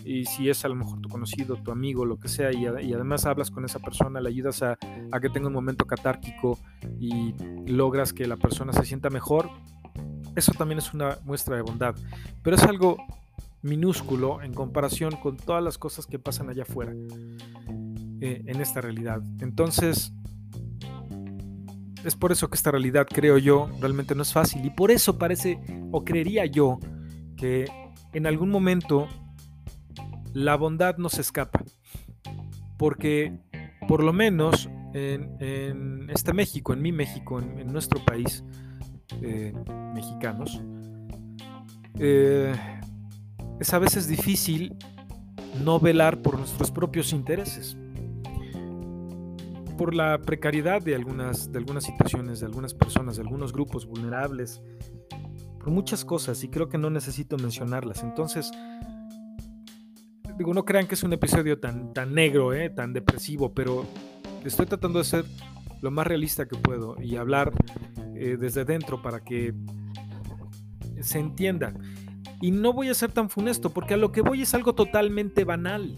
y 0.03 0.25
si 0.25 0.49
es 0.49 0.65
a 0.65 0.67
lo 0.67 0.75
mejor 0.75 0.99
tu 0.99 1.09
conocido, 1.09 1.57
tu 1.57 1.71
amigo, 1.71 2.05
lo 2.05 2.17
que 2.17 2.27
sea, 2.27 2.51
y, 2.51 2.63
y 2.63 2.93
además 2.93 3.25
hablas 3.25 3.51
con 3.51 3.65
esa 3.65 3.79
persona, 3.79 4.19
le 4.19 4.29
ayudas 4.29 4.63
a, 4.63 4.77
a, 5.11 5.19
que 5.19 5.29
tenga 5.29 5.47
un 5.47 5.53
momento 5.53 5.85
catárquico 5.85 6.57
y 6.99 7.33
logras 7.67 8.11
que 8.11 8.25
la 8.25 8.37
persona 8.37 8.73
se 8.73 8.83
sienta 8.83 9.09
mejor, 9.09 9.49
eso 10.35 10.53
también 10.53 10.79
es 10.79 10.93
una 10.93 11.17
muestra 11.23 11.55
de 11.55 11.61
bondad, 11.61 11.95
pero 12.41 12.55
es 12.55 12.63
algo 12.63 12.97
minúsculo 13.61 14.41
en 14.41 14.53
comparación 14.53 15.15
con 15.15 15.37
todas 15.37 15.63
las 15.63 15.77
cosas 15.77 16.05
que 16.05 16.19
pasan 16.19 16.49
allá 16.49 16.63
afuera 16.63 16.93
eh, 18.21 18.43
en 18.45 18.61
esta 18.61 18.81
realidad. 18.81 19.21
Entonces, 19.39 20.13
es 22.03 22.15
por 22.15 22.31
eso 22.31 22.49
que 22.49 22.55
esta 22.55 22.71
realidad, 22.71 23.07
creo 23.09 23.37
yo, 23.37 23.69
realmente 23.79 24.15
no 24.15 24.23
es 24.23 24.33
fácil. 24.33 24.65
Y 24.65 24.69
por 24.71 24.91
eso 24.91 25.17
parece, 25.17 25.59
o 25.91 26.03
creería 26.03 26.45
yo, 26.45 26.79
que 27.37 27.65
en 28.13 28.27
algún 28.27 28.49
momento 28.49 29.07
la 30.33 30.55
bondad 30.55 30.97
nos 30.97 31.19
escapa. 31.19 31.63
Porque 32.77 33.37
por 33.87 34.03
lo 34.03 34.13
menos 34.13 34.69
en, 34.93 36.09
este 36.09 36.33
México, 36.33 36.73
en 36.73 36.81
mi 36.81 36.91
México, 36.91 37.39
en, 37.39 37.71
nuestro 37.71 38.03
país, 38.03 38.43
eh, 39.21 39.53
mexicanos, 39.93 40.61
eh, 41.99 42.53
es 43.61 43.73
a 43.73 43.79
veces 43.79 44.07
difícil 44.07 44.75
no 45.63 45.79
velar 45.79 46.21
por 46.21 46.37
nuestros 46.37 46.71
propios 46.71 47.13
intereses 47.13 47.77
por 49.77 49.95
la 49.95 50.19
precariedad 50.19 50.81
de 50.81 50.93
algunas, 50.93 51.51
de 51.51 51.57
algunas 51.57 51.83
situaciones, 51.83 52.39
de 52.39 52.45
algunas 52.45 52.73
personas, 52.73 53.15
de 53.15 53.23
algunos 53.23 53.51
grupos 53.51 53.87
vulnerables, 53.87 54.61
por 55.59 55.71
muchas 55.71 56.05
cosas, 56.05 56.43
y 56.43 56.49
creo 56.49 56.69
que 56.69 56.77
no 56.77 56.91
necesito 56.91 57.35
mencionarlas. 57.37 58.03
Entonces, 58.03 58.51
digo, 60.37 60.53
no 60.53 60.65
crean 60.65 60.85
que 60.85 60.93
es 60.93 61.01
un 61.01 61.13
episodio 61.13 61.59
tan, 61.59 61.93
tan 61.93 62.13
negro, 62.13 62.53
¿eh? 62.53 62.69
tan 62.69 62.93
depresivo, 62.93 63.55
pero 63.55 63.87
estoy 64.45 64.67
tratando 64.67 64.99
de 64.99 65.05
ser 65.05 65.25
lo 65.81 65.89
más 65.89 66.05
realista 66.05 66.47
que 66.47 66.57
puedo 66.57 67.01
y 67.01 67.15
hablar 67.15 67.51
eh, 68.13 68.37
desde 68.39 68.65
dentro 68.65 69.01
para 69.01 69.21
que 69.23 69.55
se 70.99 71.17
entienda. 71.17 71.73
Y 72.41 72.51
no 72.51 72.74
voy 72.74 72.89
a 72.89 72.93
ser 72.93 73.12
tan 73.12 73.29
funesto, 73.29 73.69
porque 73.69 73.93
a 73.93 73.98
lo 73.98 74.12
que 74.12 74.21
voy 74.21 74.41
es 74.41 74.53
algo 74.53 74.74
totalmente 74.74 75.43
banal. 75.43 75.95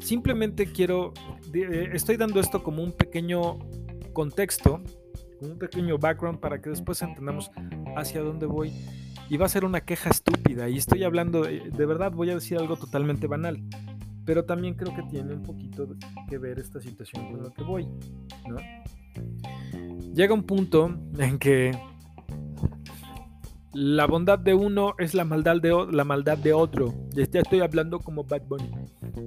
Simplemente 0.00 0.66
quiero 0.72 1.12
eh, 1.52 1.90
estoy 1.92 2.16
dando 2.16 2.40
esto 2.40 2.62
como 2.62 2.82
un 2.82 2.92
pequeño 2.92 3.58
contexto, 4.12 4.82
un 5.40 5.58
pequeño 5.58 5.98
background 5.98 6.38
para 6.38 6.60
que 6.60 6.70
después 6.70 7.02
entendamos 7.02 7.50
hacia 7.96 8.22
dónde 8.22 8.46
voy. 8.46 8.72
Y 9.28 9.36
va 9.36 9.46
a 9.46 9.48
ser 9.48 9.64
una 9.64 9.80
queja 9.80 10.10
estúpida. 10.10 10.68
Y 10.68 10.76
estoy 10.76 11.04
hablando, 11.04 11.42
de, 11.42 11.70
de 11.70 11.86
verdad 11.86 12.12
voy 12.12 12.30
a 12.30 12.34
decir 12.34 12.58
algo 12.58 12.76
totalmente 12.76 13.26
banal. 13.26 13.62
Pero 14.24 14.44
también 14.44 14.74
creo 14.74 14.94
que 14.94 15.02
tiene 15.04 15.34
un 15.34 15.42
poquito 15.42 15.88
que 16.28 16.38
ver 16.38 16.58
esta 16.58 16.80
situación 16.80 17.30
con 17.30 17.42
lo 17.42 17.52
que 17.52 17.62
voy. 17.62 17.88
Llega 20.14 20.34
un 20.34 20.42
punto 20.42 20.98
en 21.18 21.38
que 21.38 21.72
la 23.72 24.06
bondad 24.06 24.38
de 24.38 24.54
uno 24.54 24.94
es 24.98 25.14
la 25.14 25.24
maldad 25.24 25.60
de, 25.60 25.86
la 25.92 26.04
maldad 26.04 26.38
de 26.38 26.52
otro. 26.52 26.94
Ya 27.12 27.24
estoy 27.40 27.60
hablando 27.60 28.00
como 28.00 28.24
Bad 28.24 28.42
Bunny. 28.48 28.70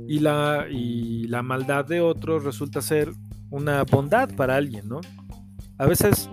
Y 0.08 0.20
la, 0.20 0.68
y 0.70 1.28
la 1.28 1.44
maldad 1.44 1.86
de 1.86 2.02
otro 2.02 2.40
resulta 2.40 2.82
ser 2.82 3.12
una 3.50 3.84
bondad 3.84 4.36
para 4.36 4.56
alguien, 4.56 4.88
¿no? 4.90 5.02
A 5.78 5.86
veces 5.86 6.30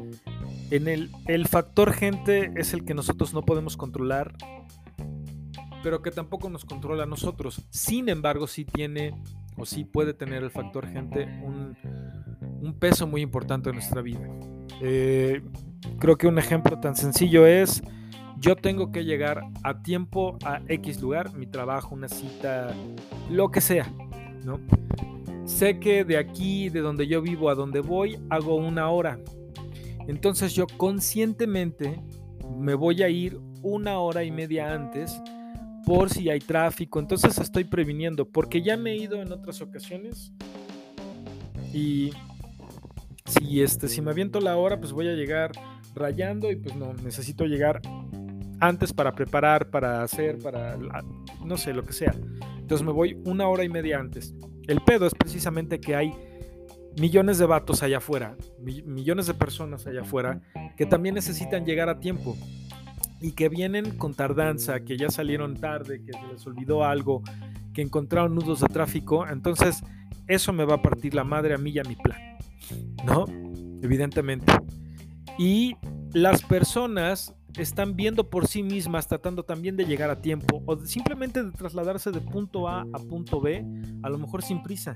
en 0.71 0.89
el, 0.89 1.11
el 1.27 1.47
factor 1.47 1.93
gente 1.93 2.53
es 2.57 2.75
el 2.75 2.85
que 2.85 2.95
nosotros 2.95 3.33
no 3.33 3.43
podemos 3.43 3.77
controlar, 3.77 4.35
pero 5.83 6.03
que 6.03 6.11
tampoco 6.11 6.51
nos 6.51 6.65
controla 6.65 7.05
a 7.05 7.07
nosotros. 7.07 7.63
Sin 7.71 8.09
embargo, 8.09 8.47
sí 8.47 8.65
tiene 8.65 9.15
o 9.57 9.67
sí 9.67 9.85
puede 9.85 10.15
tener 10.15 10.43
el 10.43 10.51
factor 10.51 10.87
gente 10.87 11.25
un, 11.45 11.77
un 12.61 12.75
peso 12.75 13.07
muy 13.07 13.21
importante 13.21 13.71
en 13.71 13.77
nuestra 13.77 14.03
vida. 14.03 14.21
Eh, 14.81 15.43
creo 15.99 16.17
que 16.17 16.27
un 16.27 16.39
ejemplo 16.39 16.81
tan 16.81 16.97
sencillo 16.97 17.47
es 17.47 17.83
yo 18.41 18.57
tengo 18.57 18.91
que 18.91 19.05
llegar 19.05 19.43
a 19.63 19.83
tiempo 19.83 20.39
a 20.45 20.61
X 20.67 21.01
lugar, 21.01 21.35
mi 21.35 21.47
trabajo, 21.47 21.95
una 21.95 22.09
cita, 22.09 22.75
lo 23.31 23.51
que 23.51 23.61
sea, 23.61 23.87
¿no? 24.45 24.59
Sé 25.45 25.79
que 25.79 26.05
de 26.05 26.17
aquí, 26.17 26.71
de 26.71 26.81
donde 26.81 27.07
yo 27.07 27.21
vivo 27.21 27.51
a 27.51 27.55
donde 27.55 27.81
voy, 27.81 28.19
hago 28.31 28.57
una 28.57 28.89
hora. 28.89 29.19
Entonces 30.09 30.55
yo 30.55 30.67
conscientemente 30.77 32.01
me 32.59 32.75
voy 32.75 33.03
a 33.03 33.11
ir 33.11 33.39
una 33.63 33.99
hora 33.99 34.25
y 34.25 34.31
media 34.31 34.73
antes 34.73 35.21
por 35.85 36.09
si 36.09 36.31
hay 36.31 36.39
tráfico. 36.39 36.99
Entonces 36.99 37.37
estoy 37.39 37.65
previniendo, 37.65 38.27
porque 38.27 38.63
ya 38.63 38.77
me 38.77 38.93
he 38.93 38.97
ido 38.97 39.21
en 39.21 39.33
otras 39.33 39.61
ocasiones 39.61 40.33
y 41.75 42.11
si, 43.27 43.61
este, 43.61 43.89
si 43.89 44.01
me 44.01 44.11
aviento 44.13 44.41
la 44.41 44.57
hora, 44.57 44.79
pues 44.81 44.93
voy 44.93 45.09
a 45.09 45.13
llegar 45.13 45.53
rayando 45.95 46.51
y 46.51 46.57
pues 46.57 46.75
no, 46.75 46.95
necesito 46.95 47.45
llegar 47.45 47.83
antes 48.61 48.93
para 48.93 49.13
preparar, 49.13 49.71
para 49.71 50.03
hacer, 50.03 50.39
para, 50.39 50.77
no 51.45 51.57
sé, 51.57 51.73
lo 51.73 51.83
que 51.83 51.93
sea. 51.93 52.15
Entonces 52.59 52.87
me 52.87 52.93
voy 52.93 53.21
una 53.25 53.49
hora 53.49 53.65
y 53.65 53.69
media 53.69 53.99
antes. 53.99 54.35
El 54.69 54.81
pedo 54.83 55.07
es 55.07 55.15
precisamente 55.15 55.81
que 55.81 55.97
hay 55.97 56.15
millones 56.97 57.39
de 57.39 57.47
vatos 57.47 57.83
allá 57.83 57.99
afuera, 57.99 58.37
millones 58.61 59.27
de 59.27 59.35
personas 59.35 59.87
allá 59.87 60.03
afuera 60.03 60.41
que 60.77 60.87
también 60.87 61.15
necesitan 61.15 61.65
llegar 61.65 61.89
a 61.89 62.01
tiempo 62.01 62.37
y 63.21 63.33
que 63.33 63.49
vienen 63.49 63.97
con 63.97 64.15
tardanza, 64.15 64.81
que 64.81 64.97
ya 64.97 65.11
salieron 65.11 65.55
tarde, 65.55 66.03
que 66.05 66.13
se 66.13 66.27
les 66.33 66.47
olvidó 66.47 66.85
algo, 66.85 67.23
que 67.75 67.83
encontraron 67.83 68.35
nudos 68.35 68.61
de 68.61 68.69
tráfico. 68.69 69.27
Entonces, 69.27 69.83
eso 70.27 70.53
me 70.53 70.65
va 70.65 70.77
a 70.77 70.83
partir 70.83 71.15
la 71.15 71.25
madre 71.25 71.55
a 71.55 71.59
mí 71.59 71.71
y 71.71 71.79
a 71.79 71.83
mi 71.83 71.97
plan, 71.97 72.39
¿no? 73.05 73.27
Evidentemente. 73.83 74.53
Y 75.39 75.77
las 76.13 76.43
personas 76.43 77.35
están 77.57 77.97
viendo 77.97 78.29
por 78.31 78.47
sí 78.47 78.63
mismas, 78.63 79.09
tratando 79.09 79.43
también 79.45 79.77
de 79.77 79.85
llegar 79.85 80.11
a 80.11 80.21
tiempo 80.21 80.63
o 80.67 80.77
simplemente 80.85 81.43
de 81.43 81.51
trasladarse 81.51 82.11
de 82.11 82.21
punto 82.21 82.69
A 82.69 82.83
a 82.93 82.99
punto 82.99 83.41
B, 83.41 83.65
a 84.03 84.09
lo 84.09 84.19
mejor 84.19 84.43
sin 84.43 84.63
prisa. 84.63 84.95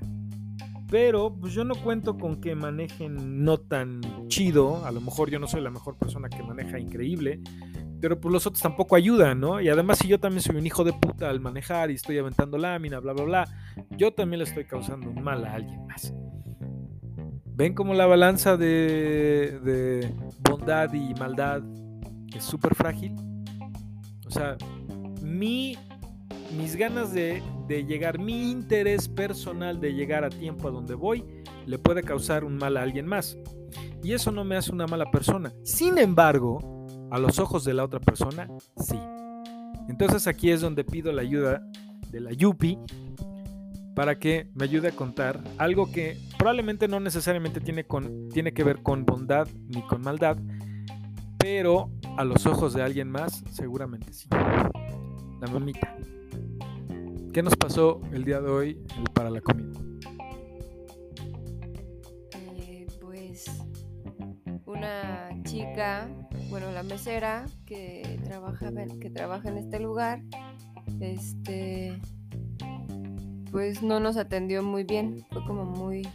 Pero 0.89 1.35
pues 1.35 1.53
yo 1.53 1.63
no 1.63 1.75
cuento 1.75 2.17
con 2.17 2.39
que 2.39 2.55
manejen 2.55 3.43
no 3.43 3.57
tan 3.57 4.01
chido, 4.27 4.85
a 4.85 4.91
lo 4.91 5.01
mejor 5.01 5.31
yo 5.31 5.39
no 5.39 5.47
soy 5.47 5.61
la 5.61 5.71
mejor 5.71 5.97
persona 5.97 6.29
que 6.29 6.43
maneja 6.43 6.79
increíble, 6.79 7.41
pero 7.99 8.19
pues 8.19 8.31
los 8.31 8.45
otros 8.45 8.61
tampoco 8.61 8.95
ayudan, 8.95 9.39
¿no? 9.39 9.59
Y 9.59 9.69
además 9.69 9.97
si 9.97 10.07
yo 10.07 10.19
también 10.19 10.41
soy 10.41 10.57
un 10.57 10.65
hijo 10.65 10.83
de 10.83 10.93
puta 10.93 11.29
al 11.29 11.39
manejar 11.39 11.89
y 11.89 11.95
estoy 11.95 12.19
aventando 12.19 12.57
lámina, 12.57 12.99
bla, 12.99 13.13
bla, 13.13 13.23
bla, 13.23 13.47
yo 13.97 14.13
también 14.13 14.39
le 14.39 14.45
estoy 14.45 14.65
causando 14.65 15.09
un 15.09 15.23
mal 15.23 15.43
a 15.43 15.55
alguien 15.55 15.87
más. 15.87 16.13
¿Ven 17.57 17.73
como 17.73 17.93
la 17.93 18.05
balanza 18.05 18.57
de, 18.57 19.59
de 19.63 20.13
bondad 20.41 20.93
y 20.93 21.13
maldad 21.15 21.63
es 22.37 22.43
súper 22.43 22.75
frágil. 22.75 23.15
O 24.25 24.31
sea, 24.31 24.57
mi, 25.21 25.77
mis 26.57 26.75
ganas 26.75 27.13
de, 27.13 27.41
de, 27.67 27.85
llegar, 27.85 28.19
mi 28.19 28.51
interés 28.51 29.07
personal 29.07 29.79
de 29.79 29.93
llegar 29.93 30.23
a 30.23 30.29
tiempo 30.29 30.67
a 30.67 30.71
donde 30.71 30.95
voy, 30.95 31.23
le 31.65 31.77
puede 31.79 32.03
causar 32.03 32.43
un 32.43 32.57
mal 32.57 32.77
a 32.77 32.81
alguien 32.81 33.05
más. 33.05 33.37
Y 34.03 34.13
eso 34.13 34.31
no 34.31 34.43
me 34.43 34.55
hace 34.55 34.71
una 34.71 34.87
mala 34.87 35.09
persona. 35.11 35.53
Sin 35.63 35.97
embargo, 35.97 36.85
a 37.11 37.19
los 37.19 37.39
ojos 37.39 37.63
de 37.63 37.73
la 37.73 37.83
otra 37.83 37.99
persona, 37.99 38.47
sí. 38.77 38.99
Entonces 39.87 40.27
aquí 40.27 40.51
es 40.51 40.61
donde 40.61 40.83
pido 40.83 41.11
la 41.11 41.21
ayuda 41.21 41.61
de 42.11 42.19
la 42.19 42.31
Yupi 42.31 42.79
para 43.95 44.19
que 44.19 44.49
me 44.53 44.65
ayude 44.65 44.89
a 44.89 44.91
contar 44.91 45.41
algo 45.57 45.91
que 45.91 46.17
probablemente 46.37 46.87
no 46.87 46.99
necesariamente 46.99 47.61
tiene, 47.61 47.85
con, 47.85 48.29
tiene 48.29 48.53
que 48.53 48.63
ver 48.63 48.83
con 48.83 49.05
bondad 49.05 49.47
ni 49.69 49.81
con 49.83 50.01
maldad, 50.01 50.37
pero 51.45 51.91
a 52.17 52.23
los 52.23 52.47
ojos 52.47 52.73
de 52.73 52.81
alguien 52.81 53.07
más, 53.11 53.43
seguramente 53.51 54.11
sí. 54.11 54.27
La 54.31 55.47
mamita. 55.53 55.95
¿Qué 57.31 57.43
nos 57.43 57.55
pasó 57.55 58.01
el 58.11 58.25
día 58.25 58.41
de 58.41 58.49
hoy 58.49 58.83
para 59.13 59.29
la 59.29 59.41
comida? 59.41 59.79
Eh, 62.57 62.87
pues 62.99 63.45
una 64.65 65.29
chica, 65.43 66.09
bueno, 66.49 66.71
la 66.71 66.81
mesera 66.81 67.45
que 67.67 68.19
trabaja, 68.23 68.71
que 68.99 69.11
trabaja 69.11 69.47
en 69.47 69.59
este 69.59 69.79
lugar, 69.79 70.23
este, 70.99 72.01
pues 73.51 73.83
no 73.83 73.99
nos 73.99 74.17
atendió 74.17 74.63
muy 74.63 74.83
bien, 74.83 75.23
fue 75.29 75.45
como 75.45 75.63
muy, 75.63 76.07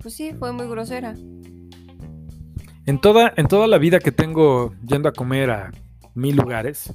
pues 0.00 0.14
sí, 0.14 0.32
fue 0.32 0.52
muy 0.52 0.68
grosera. 0.68 1.16
En 2.86 3.00
toda, 3.00 3.32
en 3.36 3.48
toda 3.48 3.66
la 3.66 3.78
vida 3.78 3.98
que 3.98 4.12
tengo 4.12 4.72
yendo 4.86 5.08
a 5.08 5.12
comer 5.12 5.50
a 5.50 5.72
mil 6.14 6.36
lugares, 6.36 6.92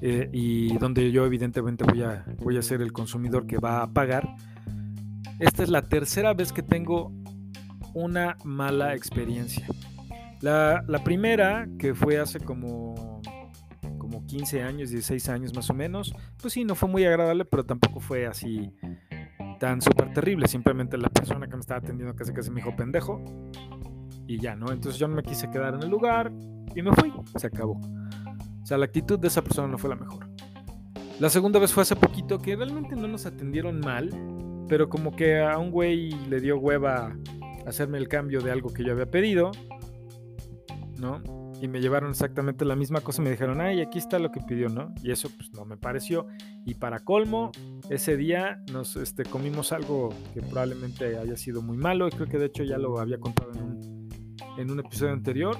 eh, 0.00 0.30
y 0.32 0.76
donde 0.78 1.12
yo 1.12 1.26
evidentemente 1.26 1.84
voy 1.84 2.02
a, 2.02 2.24
voy 2.38 2.56
a 2.56 2.62
ser 2.62 2.80
el 2.80 2.92
consumidor 2.92 3.46
que 3.46 3.58
va 3.58 3.82
a 3.82 3.92
pagar, 3.92 4.26
esta 5.38 5.62
es 5.62 5.68
la 5.68 5.82
tercera 5.82 6.32
vez 6.32 6.50
que 6.50 6.62
tengo 6.62 7.12
una 7.92 8.38
mala 8.42 8.94
experiencia. 8.94 9.66
La, 10.40 10.82
la 10.88 11.04
primera, 11.04 11.68
que 11.78 11.94
fue 11.94 12.18
hace 12.18 12.40
como, 12.40 13.20
como 13.98 14.24
15 14.24 14.62
años, 14.62 14.88
16 14.88 15.28
años 15.28 15.54
más 15.54 15.68
o 15.68 15.74
menos, 15.74 16.14
pues 16.40 16.54
sí, 16.54 16.64
no 16.64 16.74
fue 16.74 16.88
muy 16.88 17.04
agradable, 17.04 17.44
pero 17.44 17.66
tampoco 17.66 18.00
fue 18.00 18.26
así 18.26 18.72
tan 19.58 19.80
súper 19.80 20.12
terrible. 20.12 20.48
Simplemente 20.48 20.96
la 20.96 21.08
persona 21.08 21.46
que 21.46 21.54
me 21.54 21.60
estaba 21.60 21.80
atendiendo 21.80 22.14
casi 22.14 22.32
casi 22.32 22.50
me 22.50 22.62
dijo 22.62 22.74
pendejo. 22.76 23.22
Y 24.26 24.40
ya, 24.40 24.56
¿no? 24.56 24.72
Entonces 24.72 24.98
yo 24.98 25.08
no 25.08 25.14
me 25.14 25.22
quise 25.22 25.50
quedar 25.50 25.74
en 25.74 25.82
el 25.82 25.90
lugar 25.90 26.32
y 26.74 26.82
me 26.82 26.92
fui. 26.92 27.12
Se 27.36 27.46
acabó. 27.46 27.80
O 28.62 28.66
sea, 28.66 28.78
la 28.78 28.86
actitud 28.86 29.18
de 29.18 29.28
esa 29.28 29.42
persona 29.42 29.68
no 29.68 29.78
fue 29.78 29.90
la 29.90 29.96
mejor. 29.96 30.28
La 31.20 31.30
segunda 31.30 31.58
vez 31.58 31.72
fue 31.72 31.82
hace 31.82 31.96
poquito 31.96 32.38
que 32.38 32.56
realmente 32.56 32.94
no 32.94 33.08
nos 33.08 33.24
atendieron 33.24 33.80
mal, 33.80 34.10
pero 34.68 34.88
como 34.88 35.14
que 35.14 35.40
a 35.40 35.56
un 35.56 35.70
güey 35.70 36.10
le 36.28 36.40
dio 36.40 36.58
hueva 36.58 37.16
hacerme 37.66 37.98
el 37.98 38.08
cambio 38.08 38.40
de 38.40 38.50
algo 38.50 38.72
que 38.72 38.84
yo 38.84 38.92
había 38.92 39.10
pedido, 39.10 39.50
¿no? 40.98 41.22
Y 41.60 41.68
me 41.68 41.80
llevaron 41.80 42.10
exactamente 42.10 42.66
la 42.66 42.76
misma 42.76 43.00
cosa 43.00 43.22
me 43.22 43.30
dijeron, 43.30 43.62
ay, 43.62 43.80
aquí 43.80 43.98
está 43.98 44.18
lo 44.18 44.30
que 44.30 44.40
pidió, 44.40 44.68
¿no? 44.68 44.94
Y 45.02 45.10
eso 45.10 45.30
pues 45.34 45.50
no 45.54 45.64
me 45.64 45.78
pareció. 45.78 46.26
Y 46.66 46.74
para 46.74 46.98
colmo, 47.00 47.50
ese 47.88 48.16
día 48.18 48.62
nos 48.70 48.96
este, 48.96 49.24
comimos 49.24 49.72
algo 49.72 50.10
que 50.34 50.42
probablemente 50.42 51.16
haya 51.16 51.36
sido 51.36 51.62
muy 51.62 51.78
malo, 51.78 52.08
y 52.08 52.10
creo 52.10 52.26
que 52.26 52.38
de 52.38 52.46
hecho 52.46 52.62
ya 52.62 52.76
lo 52.76 52.98
había 53.00 53.18
contado 53.18 53.52
en 53.52 53.62
un, 53.62 53.95
en 54.56 54.70
un 54.70 54.80
episodio 54.80 55.12
anterior, 55.12 55.56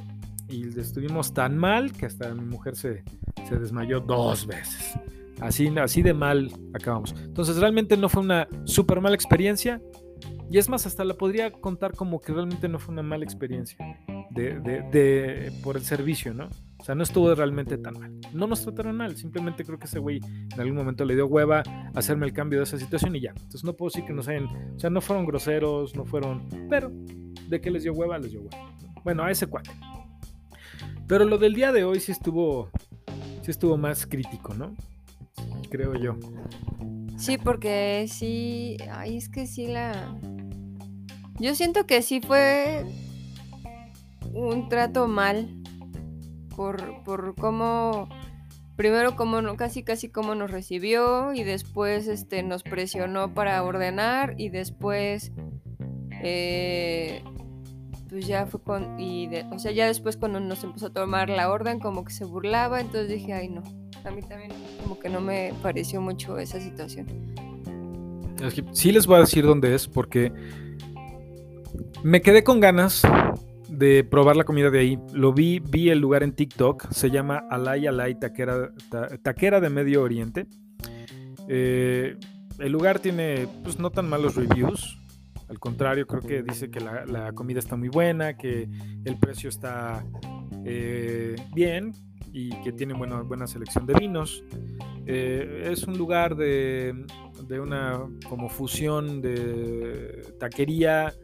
y 0.49 0.79
estuvimos 0.79 1.35
tan 1.35 1.57
mal 1.57 1.93
que 1.93 2.07
hasta 2.07 2.33
mi 2.35 2.45
mujer 2.45 2.77
se, 2.77 3.03
se 3.49 3.59
desmayó 3.59 4.01
dos 4.01 4.47
veces. 4.47 4.99
Así, 5.41 5.69
así 5.79 6.03
de 6.03 6.15
mal 6.15 6.51
acabamos. 6.73 7.15
Entonces 7.19 7.57
realmente 7.57 7.97
no 7.97 8.09
fue 8.09 8.23
una 8.23 8.49
súper 8.65 9.01
mala 9.01 9.15
experiencia. 9.15 9.81
Y 10.51 10.59
es 10.59 10.69
más, 10.69 10.87
hasta 10.87 11.05
la 11.05 11.15
podría 11.15 11.51
contar 11.51 11.95
como 11.95 12.21
que 12.21 12.33
realmente 12.33 12.69
no 12.69 12.79
fue 12.79 12.93
una 12.93 13.03
mala 13.03 13.25
experiencia 13.25 13.77
de, 14.31 14.61
de, 14.61 14.83
de, 14.93 15.53
por 15.63 15.77
el 15.77 15.83
servicio, 15.83 16.33
¿no? 16.33 16.49
O 16.79 16.85
sea, 16.85 16.95
no 16.95 17.03
estuvo 17.03 17.35
realmente 17.35 17.77
tan 17.79 17.99
mal. 17.99 18.13
No 18.33 18.47
nos 18.47 18.63
trataron 18.63 18.97
mal, 18.97 19.17
simplemente 19.17 19.65
creo 19.65 19.79
que 19.79 19.87
ese 19.87 19.99
güey 19.99 20.21
en 20.53 20.61
algún 20.61 20.77
momento 20.77 21.05
le 21.05 21.17
dio 21.17 21.27
hueva 21.27 21.65
hacerme 21.95 22.27
el 22.27 22.33
cambio 22.33 22.61
de 22.61 22.65
esa 22.65 22.79
situación 22.79 23.17
y 23.17 23.23
ya. 23.23 23.31
Entonces 23.31 23.65
no 23.65 23.75
puedo 23.75 23.89
decir 23.89 24.05
que 24.05 24.13
nos 24.13 24.29
hayan, 24.29 24.45
o 24.45 24.79
sea, 24.79 24.89
no 24.89 25.01
fueron 25.01 25.27
groseros, 25.27 25.97
no 25.97 26.05
fueron, 26.05 26.47
pero 26.71 26.93
de 27.49 27.61
que 27.61 27.71
les 27.71 27.83
dio 27.83 27.93
hueva, 27.93 28.19
les 28.19 28.31
dio 28.31 28.43
hueva. 28.43 28.77
Bueno, 29.07 29.23
a 29.23 29.31
ese 29.31 29.47
cuate. 29.47 29.71
Pero 31.07 31.25
lo 31.27 31.39
del 31.39 31.55
día 31.55 31.71
de 31.71 31.85
hoy 31.85 32.01
sí 32.01 32.11
estuvo, 32.11 32.71
sí 33.43 33.53
estuvo 33.53 33.77
más 33.77 34.05
crítico, 34.05 34.53
¿no? 34.53 34.75
creo 35.71 35.95
yo. 35.95 36.17
Sí, 37.17 37.39
porque 37.39 38.07
sí, 38.09 38.77
ay, 38.91 39.17
es 39.17 39.29
que 39.29 39.47
sí 39.47 39.69
la... 39.69 40.13
Yo 41.39 41.55
siento 41.55 41.87
que 41.87 42.03
sí 42.03 42.21
fue 42.21 42.85
un 44.33 44.69
trato 44.69 45.07
mal 45.07 45.51
por, 46.57 47.05
por 47.05 47.37
cómo, 47.37 48.09
primero 48.75 49.15
como 49.15 49.41
no, 49.41 49.57
casi 49.57 49.85
casi 49.85 50.09
cómo 50.09 50.35
nos 50.35 50.51
recibió 50.51 51.33
y 51.33 51.45
después 51.45 52.09
este, 52.09 52.43
nos 52.43 52.65
presionó 52.65 53.35
para 53.35 53.63
ordenar 53.63 54.35
y 54.37 54.49
después 54.49 55.31
eh, 56.25 57.23
pues 58.17 58.29
ya 58.29 58.47
fue 58.47 58.63
con, 58.63 58.99
y 58.99 59.29
o 59.53 59.59
sea, 59.59 59.73
ya 59.73 59.89
después 59.89 60.17
cuando 60.17 60.41
nos 60.41 60.65
empezó 60.65 60.87
a 60.87 60.91
tomar 60.91 61.29
la 61.29 61.51
orden 61.51 61.79
como 61.79 62.03
que 62.03 62.15
se 62.15 62.25
burlaba, 62.25 62.81
entonces 62.81 63.11
dije, 63.11 63.35
ay 63.35 63.51
no, 63.51 63.63
a 64.07 64.11
mí 64.11 64.23
también 64.23 64.53
como 64.83 64.99
que 64.99 65.11
no 65.11 65.21
me 65.21 65.53
pareció 65.63 66.01
mucho 66.01 66.39
esa 66.39 66.59
situación. 66.59 67.09
Sí 68.73 68.91
les 68.91 69.07
voy 69.07 69.17
a 69.17 69.21
decir 69.21 69.45
dónde 69.45 69.75
es 69.75 69.87
porque 69.87 70.33
me 72.03 72.23
quedé 72.23 72.43
con 72.43 72.59
ganas 72.59 73.03
de 73.69 74.03
probar 74.03 74.37
la 74.37 74.45
comida 74.45 74.71
de 74.71 74.79
ahí. 74.79 74.99
Lo 75.13 75.35
vi, 75.35 75.59
vi 75.61 75.91
el 75.91 75.99
lugar 75.99 76.23
en 76.23 76.33
TikTok, 76.33 76.91
se 76.93 77.11
llama 77.11 77.45
Alay 77.51 77.87
Alay 77.87 78.15
Taquera, 78.15 78.73
Taquera 79.23 79.61
de 79.61 79.69
Medio 79.69 80.03
Oriente. 80.03 80.47
Eh, 81.51 82.17
el 82.61 82.73
lugar 82.73 82.99
tiene 82.99 83.47
pues 83.63 83.79
no 83.79 83.91
tan 83.91 84.09
malos 84.09 84.37
reviews. 84.37 85.03
Al 85.49 85.59
contrario, 85.59 86.07
creo 86.07 86.23
que 86.23 86.43
dice 86.43 86.71
que 86.71 86.81
la, 86.81 87.33
comida 87.33 87.59
está 87.59 87.77
muy 87.77 87.89
buena, 87.89 88.37
que 88.37 88.69
el 89.05 89.19
precio 89.19 89.49
está 89.49 90.05
eh, 90.65 91.37
bien, 91.55 91.93
y 92.33 92.51
que 92.61 92.71
tiene 92.73 92.93
buena, 92.93 93.23
buena 93.23 93.47
selección 93.47 93.87
de 93.87 93.95
vinos. 93.95 94.45
Eh, 95.07 95.71
es 95.73 95.85
un 95.85 95.97
lugar 95.97 96.37
de, 96.37 97.07
de, 97.49 97.61
una 97.61 97.99
como 98.29 98.51
fusión 98.51 99.23
de 99.23 100.35
taquería, 100.39 101.15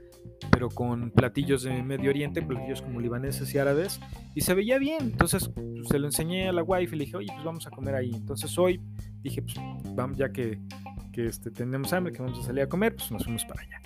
pero 0.50 0.70
con 0.70 1.10
platillos 1.10 1.64
de 1.64 1.82
Medio 1.82 2.08
Oriente, 2.08 2.40
platillos 2.40 2.80
como 2.80 2.98
libaneses 2.98 3.54
y 3.54 3.58
árabes, 3.58 4.00
y 4.34 4.40
se 4.40 4.54
veía 4.54 4.78
bien. 4.78 5.02
Entonces 5.02 5.48
pues, 5.48 5.66
se 5.88 5.98
lo 5.98 6.06
enseñé 6.06 6.48
a 6.48 6.52
la 6.52 6.62
wife 6.62 6.94
y 6.94 6.98
le 6.98 7.04
dije, 7.04 7.16
oye, 7.18 7.28
pues 7.30 7.44
vamos 7.44 7.66
a 7.66 7.70
comer 7.70 7.94
ahí. 7.94 8.12
Entonces 8.14 8.56
hoy 8.56 8.80
dije, 9.20 9.42
pues 9.42 9.56
vamos, 9.94 10.16
ya 10.16 10.32
que, 10.32 10.58
que 11.12 11.26
este, 11.26 11.50
tenemos 11.50 11.92
hambre, 11.92 12.12
que 12.12 12.22
vamos 12.22 12.38
a 12.40 12.42
salir 12.42 12.62
a 12.62 12.68
comer, 12.68 12.96
pues 12.96 13.10
nos 13.12 13.24
fuimos 13.24 13.44
para 13.44 13.62
allá. 13.62 13.80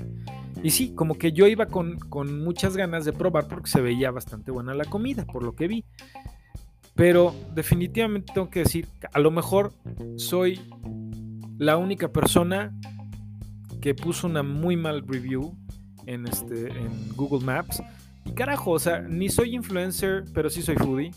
Y 0.62 0.70
sí, 0.70 0.94
como 0.94 1.18
que 1.18 1.32
yo 1.32 1.46
iba 1.46 1.66
con, 1.66 1.98
con 1.98 2.42
muchas 2.42 2.76
ganas 2.76 3.04
de 3.04 3.12
probar 3.12 3.48
porque 3.48 3.68
se 3.68 3.80
veía 3.80 4.10
bastante 4.10 4.50
buena 4.50 4.74
la 4.74 4.84
comida, 4.84 5.24
por 5.26 5.42
lo 5.42 5.54
que 5.54 5.68
vi. 5.68 5.84
Pero 6.94 7.34
definitivamente 7.54 8.32
tengo 8.32 8.48
que 8.48 8.60
decir, 8.60 8.88
a 9.12 9.18
lo 9.18 9.30
mejor 9.30 9.72
soy 10.16 10.60
la 11.58 11.76
única 11.76 12.08
persona 12.08 12.72
que 13.82 13.94
puso 13.94 14.26
una 14.26 14.42
muy 14.42 14.76
mal 14.76 15.06
review 15.06 15.54
en, 16.06 16.26
este, 16.26 16.68
en 16.68 17.14
Google 17.14 17.44
Maps. 17.44 17.82
Y 18.24 18.32
carajo, 18.32 18.72
o 18.72 18.78
sea, 18.78 19.00
ni 19.00 19.28
soy 19.28 19.54
influencer, 19.54 20.24
pero 20.32 20.48
sí 20.48 20.62
soy 20.62 20.76
foodie. 20.76 21.12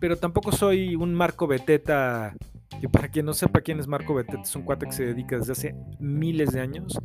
Pero 0.00 0.16
tampoco 0.16 0.52
soy 0.52 0.96
un 0.96 1.14
Marco 1.14 1.46
Beteta, 1.46 2.34
que 2.80 2.88
para 2.88 3.08
quien 3.08 3.26
no 3.26 3.32
sepa 3.32 3.60
quién 3.60 3.78
es 3.80 3.86
Marco 3.86 4.14
Beteta, 4.14 4.42
es 4.42 4.56
un 4.56 4.62
cuate 4.62 4.86
que 4.86 4.92
se 4.92 5.06
dedica 5.06 5.38
desde 5.38 5.52
hace 5.52 5.74
miles 5.98 6.52
de 6.52 6.60
años 6.60 6.98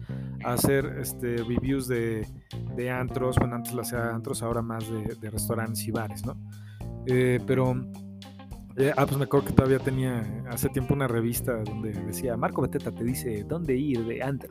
a 0.44 0.54
hacer 0.54 0.98
este, 1.00 1.38
reviews 1.38 1.88
de, 1.88 2.28
de 2.76 2.90
antros. 2.90 3.38
Bueno, 3.38 3.56
antes 3.56 3.74
lo 3.74 3.82
hacía 3.82 4.10
antros, 4.10 4.42
ahora 4.44 4.62
más 4.62 4.90
de, 4.90 5.16
de 5.16 5.30
restaurantes 5.30 5.88
y 5.88 5.92
bares, 5.92 6.26
¿no? 6.26 6.38
Eh, 7.08 7.40
pero, 7.46 7.76
eh, 8.78 8.92
ah, 8.96 9.06
pues 9.06 9.18
me 9.18 9.26
acuerdo 9.26 9.48
que 9.48 9.54
todavía 9.54 9.80
tenía 9.80 10.44
hace 10.50 10.70
tiempo 10.70 10.94
una 10.94 11.08
revista 11.08 11.58
donde 11.64 11.92
decía, 11.92 12.36
Marco 12.38 12.62
Beteta 12.62 12.92
te 12.92 13.04
dice 13.04 13.44
dónde 13.48 13.76
ir 13.76 14.06
de 14.06 14.22
antes. 14.22 14.50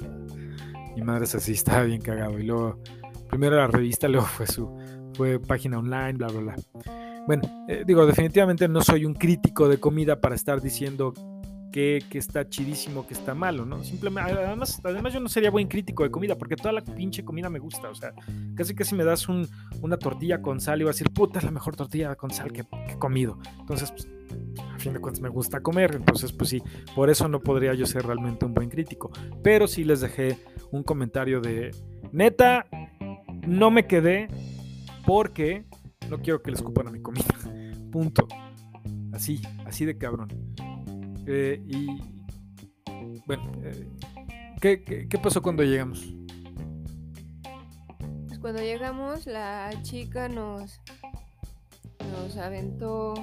Mi 0.96 1.02
madre 1.02 1.24
es 1.24 1.34
así, 1.34 1.52
estaba 1.52 1.82
bien 1.84 2.00
cagado. 2.00 2.38
Y 2.38 2.44
luego, 2.44 2.80
primero 3.28 3.56
la 3.56 3.66
revista, 3.66 4.08
luego 4.08 4.26
fue 4.26 4.46
su 4.46 4.70
fue 5.14 5.38
página 5.38 5.78
online, 5.78 6.14
bla, 6.14 6.28
bla, 6.28 6.40
bla. 6.40 6.56
Bueno, 7.26 7.42
eh, 7.68 7.84
digo, 7.86 8.06
definitivamente 8.06 8.66
no 8.68 8.82
soy 8.82 9.04
un 9.04 9.14
crítico 9.14 9.68
de 9.68 9.78
comida 9.78 10.20
para 10.20 10.34
estar 10.34 10.60
diciendo 10.60 11.14
que, 11.70 12.04
está 12.12 12.48
chidísimo, 12.48 13.06
que 13.06 13.14
está 13.14 13.34
malo, 13.34 13.64
¿no? 13.64 13.82
Simplemente, 13.84 14.32
además, 14.32 14.80
además 14.84 15.12
yo 15.12 15.20
no 15.20 15.28
sería 15.28 15.50
buen 15.50 15.68
crítico 15.68 16.02
de 16.02 16.10
comida, 16.10 16.36
porque 16.36 16.56
toda 16.56 16.72
la 16.72 16.82
pinche 16.82 17.24
comida 17.24 17.48
me 17.48 17.58
gusta, 17.58 17.88
o 17.88 17.94
sea, 17.94 18.12
casi 18.54 18.74
casi 18.74 18.94
me 18.94 19.04
das 19.04 19.28
una 19.28 19.96
tortilla 19.96 20.42
con 20.42 20.60
sal 20.60 20.80
voy 20.80 20.88
a 20.88 20.92
decir, 20.92 21.10
puta, 21.10 21.38
es 21.38 21.44
la 21.44 21.50
mejor 21.50 21.76
tortilla 21.76 22.14
con 22.16 22.30
sal 22.30 22.52
que, 22.52 22.64
he 22.88 22.98
comido. 22.98 23.38
Entonces, 23.60 23.92
pues, 23.92 24.08
a 24.74 24.78
fin 24.78 24.92
de 24.92 25.00
cuentas 25.00 25.20
me 25.20 25.28
gusta 25.28 25.60
comer, 25.60 25.94
entonces, 25.94 26.32
pues 26.32 26.50
sí, 26.50 26.62
por 26.94 27.10
eso 27.10 27.28
no 27.28 27.40
podría 27.40 27.74
yo 27.74 27.86
ser 27.86 28.04
realmente 28.06 28.44
un 28.44 28.54
buen 28.54 28.68
crítico. 28.68 29.10
Pero 29.42 29.66
sí 29.66 29.84
les 29.84 30.00
dejé 30.00 30.38
un 30.70 30.82
comentario 30.82 31.40
de, 31.40 31.70
neta, 32.12 32.66
no 33.46 33.70
me 33.70 33.86
quedé 33.86 34.28
porque 35.06 35.64
no 36.08 36.18
quiero 36.20 36.42
que 36.42 36.50
les 36.50 36.60
escupan 36.60 36.88
a 36.88 36.90
mi 36.90 37.00
comida. 37.00 37.24
Punto. 37.92 38.26
Así, 39.12 39.40
así 39.66 39.84
de 39.84 39.98
cabrón. 39.98 40.28
Eh, 41.26 41.62
y 41.66 41.86
bueno, 43.26 43.52
eh, 43.62 43.88
¿qué, 44.60 45.18
pasó 45.22 45.42
cuando 45.42 45.62
llegamos? 45.62 46.12
Pues 48.26 48.38
cuando 48.38 48.62
llegamos, 48.62 49.26
la 49.26 49.70
chica 49.82 50.28
nos, 50.28 50.80
nos 52.12 52.36
aventó 52.36 53.14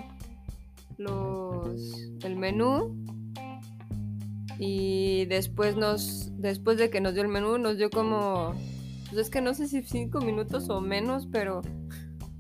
los 0.98 2.10
el 2.24 2.36
menú 2.36 2.96
y 4.60 5.26
después 5.26 5.76
nos 5.76 6.32
después 6.42 6.78
de 6.78 6.90
que 6.90 7.02
nos 7.02 7.14
dio 7.14 7.22
el 7.22 7.28
menú 7.28 7.60
nos 7.60 7.78
dio 7.78 7.92
como 7.92 8.56
pues 9.10 9.28
es 9.28 9.30
que 9.30 9.40
no 9.40 9.54
sé 9.54 9.68
si 9.68 9.84
cinco 9.84 10.22
minutos 10.22 10.70
o 10.70 10.82
menos 10.82 11.28
pero 11.32 11.62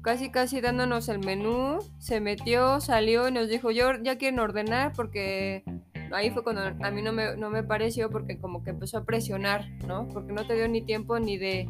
casi 0.07 0.29
casi 0.29 0.61
dándonos 0.61 1.09
el 1.09 1.19
menú, 1.19 1.79
se 1.99 2.21
metió, 2.21 2.79
salió 2.79 3.27
y 3.27 3.31
nos 3.33 3.49
dijo, 3.49 3.71
yo 3.71 3.91
ya 4.01 4.17
quieren 4.17 4.39
ordenar 4.39 4.93
porque 4.95 5.65
ahí 6.13 6.31
fue 6.31 6.45
cuando 6.45 6.61
a 6.61 6.91
mí 6.91 7.01
no 7.01 7.11
me, 7.11 7.35
no 7.35 7.49
me 7.49 7.61
pareció 7.61 8.09
porque 8.09 8.39
como 8.39 8.63
que 8.63 8.69
empezó 8.69 8.99
a 8.99 9.03
presionar, 9.03 9.69
¿no? 9.85 10.07
Porque 10.07 10.31
no 10.31 10.47
te 10.47 10.55
dio 10.55 10.69
ni 10.69 10.81
tiempo 10.81 11.19
ni 11.19 11.37
de 11.37 11.67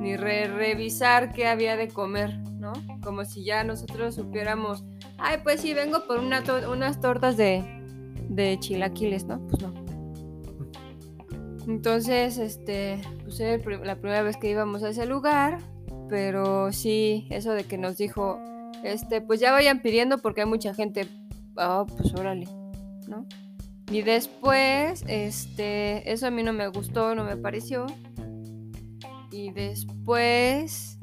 ni 0.00 0.16
revisar 0.16 1.32
qué 1.32 1.46
había 1.46 1.76
de 1.76 1.86
comer, 1.86 2.36
¿no? 2.58 2.72
Como 3.04 3.24
si 3.24 3.44
ya 3.44 3.62
nosotros 3.62 4.16
supiéramos, 4.16 4.82
ay, 5.18 5.38
pues 5.44 5.60
sí, 5.60 5.72
vengo 5.72 6.08
por 6.08 6.18
una 6.18 6.42
unas 6.68 7.00
tortas 7.00 7.36
de, 7.36 7.62
de 8.28 8.58
chilaquiles, 8.58 9.26
¿no? 9.26 9.38
Pues 9.46 9.62
no. 9.62 9.72
Entonces, 11.68 12.38
este, 12.38 13.00
pues 13.22 13.38
la 13.38 13.94
primera 13.94 14.22
vez 14.22 14.36
que 14.36 14.50
íbamos 14.50 14.82
a 14.82 14.88
ese 14.88 15.06
lugar 15.06 15.60
pero 16.08 16.72
sí, 16.72 17.26
eso 17.30 17.52
de 17.52 17.64
que 17.64 17.78
nos 17.78 17.96
dijo, 17.98 18.38
este, 18.84 19.20
pues 19.20 19.40
ya 19.40 19.52
vayan 19.52 19.80
pidiendo 19.80 20.18
porque 20.18 20.42
hay 20.42 20.46
mucha 20.46 20.74
gente. 20.74 21.08
Ah, 21.56 21.84
pues 21.86 22.14
órale, 22.14 22.46
¿no? 23.08 23.26
Y 23.90 24.02
después, 24.02 25.04
este, 25.06 26.10
eso 26.10 26.26
a 26.26 26.30
mí 26.30 26.42
no 26.42 26.52
me 26.52 26.68
gustó, 26.68 27.14
no 27.14 27.24
me 27.24 27.36
pareció. 27.36 27.86
Y 29.30 29.52
después, 29.52 30.98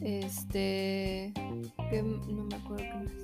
este, 0.00 1.32
no 1.36 2.44
me 2.44 2.56
acuerdo 2.56 2.84
qué 2.84 2.94
más. 2.94 3.22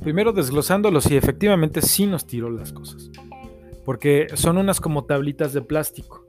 Primero 0.00 0.32
desglosándolo, 0.32 1.00
sí, 1.00 1.16
efectivamente 1.16 1.80
sí 1.82 2.06
nos 2.06 2.26
tiró 2.26 2.50
las 2.50 2.72
cosas. 2.72 3.10
Porque 3.84 4.26
son 4.34 4.58
unas 4.58 4.80
como 4.80 5.04
tablitas 5.04 5.52
de 5.52 5.62
plástico, 5.62 6.24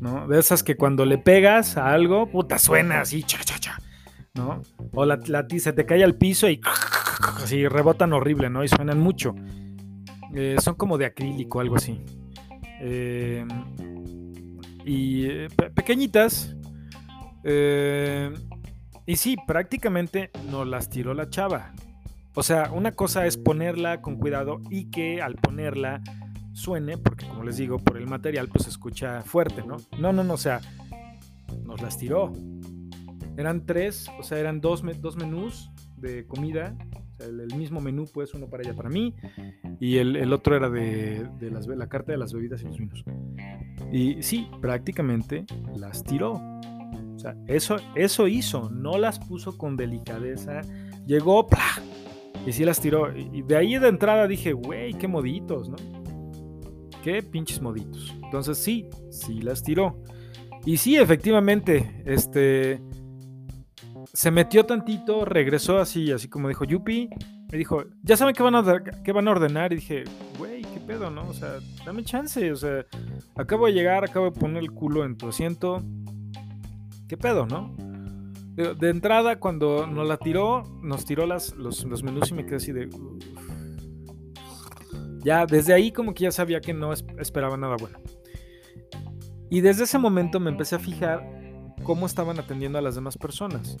¿no? 0.00 0.26
De 0.28 0.38
esas 0.38 0.62
que 0.62 0.76
cuando 0.76 1.04
le 1.04 1.18
pegas 1.18 1.76
a 1.76 1.92
algo, 1.92 2.26
puta, 2.30 2.58
suena 2.58 3.00
así, 3.00 3.22
cha, 3.22 3.38
cha, 3.44 3.58
cha, 3.58 3.78
¿no? 4.34 4.62
O 4.92 5.04
la, 5.04 5.18
la 5.26 5.46
se 5.58 5.72
te 5.72 5.86
cae 5.86 6.02
al 6.04 6.14
piso 6.16 6.48
y 6.48 6.60
así 7.42 7.68
rebotan 7.68 8.12
horrible, 8.12 8.50
¿no? 8.50 8.64
Y 8.64 8.68
suenan 8.68 8.98
mucho. 8.98 9.34
Eh, 10.34 10.56
son 10.62 10.74
como 10.74 10.96
de 10.98 11.06
acrílico, 11.06 11.60
algo 11.60 11.76
así. 11.76 12.00
Eh, 12.80 13.44
y 14.84 15.48
pe- 15.48 15.70
pequeñitas. 15.70 16.56
eh, 17.44 18.32
y 19.06 19.16
sí, 19.16 19.36
prácticamente 19.46 20.30
nos 20.50 20.66
las 20.66 20.88
tiró 20.88 21.14
la 21.14 21.28
chava. 21.28 21.72
O 22.34 22.42
sea, 22.44 22.70
una 22.72 22.92
cosa 22.92 23.26
es 23.26 23.36
ponerla 23.36 24.00
con 24.02 24.16
cuidado 24.16 24.60
y 24.70 24.88
que 24.90 25.20
al 25.20 25.34
ponerla 25.34 26.00
suene, 26.60 26.98
porque 26.98 27.26
como 27.26 27.42
les 27.44 27.56
digo, 27.56 27.78
por 27.78 27.96
el 27.96 28.06
material 28.06 28.48
pues 28.48 28.64
se 28.64 28.70
escucha 28.70 29.22
fuerte, 29.22 29.62
¿no? 29.66 29.76
No, 29.98 30.12
no, 30.12 30.24
no, 30.24 30.34
o 30.34 30.38
sea, 30.38 30.60
nos 31.64 31.80
las 31.80 31.98
tiró. 31.98 32.32
Eran 33.36 33.64
tres, 33.64 34.08
o 34.18 34.22
sea, 34.22 34.38
eran 34.38 34.60
dos, 34.60 34.82
dos 35.00 35.16
menús 35.16 35.70
de 35.96 36.26
comida, 36.26 36.76
o 36.92 37.14
sea, 37.18 37.26
el, 37.26 37.40
el 37.40 37.54
mismo 37.56 37.80
menú, 37.80 38.06
pues 38.12 38.34
uno 38.34 38.48
para 38.48 38.62
ella, 38.62 38.74
para 38.74 38.90
mí, 38.90 39.14
y 39.80 39.96
el, 39.96 40.16
el 40.16 40.32
otro 40.32 40.56
era 40.56 40.68
de, 40.68 41.26
de 41.38 41.50
las, 41.50 41.66
la 41.66 41.88
carta 41.88 42.12
de 42.12 42.18
las 42.18 42.32
bebidas 42.32 42.62
y 42.62 42.66
los 42.66 42.78
vinos. 42.78 43.04
Y 43.92 44.22
sí, 44.22 44.48
prácticamente 44.60 45.46
las 45.76 46.04
tiró. 46.04 46.32
O 46.34 47.18
sea, 47.18 47.34
eso, 47.46 47.76
eso 47.94 48.28
hizo, 48.28 48.70
no 48.70 48.98
las 48.98 49.18
puso 49.18 49.58
con 49.58 49.76
delicadeza. 49.76 50.62
Llegó, 51.06 51.46
¡plá! 51.46 51.82
y 52.46 52.52
sí 52.52 52.64
las 52.64 52.80
tiró. 52.80 53.16
Y 53.16 53.42
de 53.42 53.56
ahí 53.56 53.78
de 53.78 53.88
entrada 53.88 54.26
dije, 54.26 54.52
güey, 54.52 54.94
qué 54.94 55.08
moditos, 55.08 55.68
¿no? 55.68 55.76
Qué 57.02 57.22
pinches 57.22 57.60
moditos. 57.62 58.14
Entonces 58.22 58.58
sí, 58.58 58.86
sí 59.10 59.40
las 59.40 59.62
tiró. 59.62 60.02
Y 60.66 60.76
sí, 60.76 60.96
efectivamente, 60.96 62.02
este 62.04 62.82
se 64.12 64.30
metió 64.30 64.64
tantito, 64.66 65.24
regresó 65.24 65.78
así, 65.78 66.10
así 66.10 66.28
como 66.28 66.48
dijo 66.48 66.64
Yupi, 66.64 67.08
me 67.52 67.58
dijo, 67.58 67.84
ya 68.02 68.16
saben 68.16 68.34
qué 68.34 68.42
van 68.42 68.54
a, 68.56 68.62
dar- 68.62 69.02
qué 69.02 69.12
van 69.12 69.28
a 69.28 69.30
ordenar. 69.30 69.72
Y 69.72 69.76
dije, 69.76 70.04
güey, 70.38 70.62
qué 70.62 70.80
pedo, 70.80 71.10
¿no? 71.10 71.28
O 71.28 71.32
sea, 71.32 71.54
dame 71.84 72.02
chance, 72.04 72.50
o 72.52 72.56
sea, 72.56 72.84
acabo 73.36 73.66
de 73.66 73.72
llegar, 73.72 74.04
acabo 74.04 74.26
de 74.26 74.32
poner 74.32 74.62
el 74.62 74.72
culo 74.72 75.04
en 75.04 75.16
tu 75.16 75.28
asiento. 75.28 75.82
¿Qué 77.08 77.16
pedo, 77.16 77.46
no? 77.46 77.74
De, 78.54 78.74
de 78.74 78.90
entrada, 78.90 79.38
cuando 79.38 79.86
nos 79.86 80.06
la 80.06 80.16
tiró, 80.16 80.62
nos 80.82 81.04
tiró 81.04 81.26
las, 81.26 81.54
los, 81.54 81.84
los 81.84 82.02
menús 82.02 82.30
y 82.30 82.34
me 82.34 82.44
quedé 82.44 82.56
así 82.56 82.72
de. 82.72 82.88
Ya, 85.22 85.46
desde 85.46 85.72
ahí, 85.74 85.92
como 85.92 86.14
que 86.14 86.24
ya 86.24 86.32
sabía 86.32 86.60
que 86.60 86.72
no 86.74 86.92
es- 86.92 87.04
esperaba 87.18 87.56
nada 87.56 87.76
bueno. 87.78 87.98
Y 89.50 89.60
desde 89.60 89.84
ese 89.84 89.98
momento 89.98 90.38
me 90.40 90.50
empecé 90.50 90.76
a 90.76 90.78
fijar 90.78 91.22
cómo 91.82 92.06
estaban 92.06 92.38
atendiendo 92.38 92.78
a 92.78 92.82
las 92.82 92.94
demás 92.94 93.18
personas. 93.18 93.76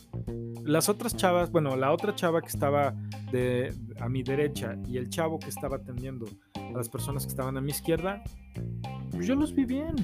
Las 0.64 0.88
otras 0.88 1.16
chavas, 1.16 1.50
bueno, 1.50 1.76
la 1.76 1.92
otra 1.92 2.14
chava 2.14 2.40
que 2.42 2.48
estaba 2.48 2.94
de, 3.32 3.72
a 4.00 4.08
mi 4.08 4.22
derecha 4.22 4.76
y 4.86 4.96
el 4.98 5.08
chavo 5.08 5.38
que 5.38 5.48
estaba 5.48 5.76
atendiendo 5.76 6.26
a 6.56 6.72
las 6.76 6.88
personas 6.88 7.24
que 7.24 7.30
estaban 7.30 7.56
a 7.56 7.60
mi 7.60 7.70
izquierda, 7.70 8.22
pues 9.10 9.26
yo 9.26 9.34
los 9.34 9.54
vi 9.54 9.64
bien. 9.64 9.94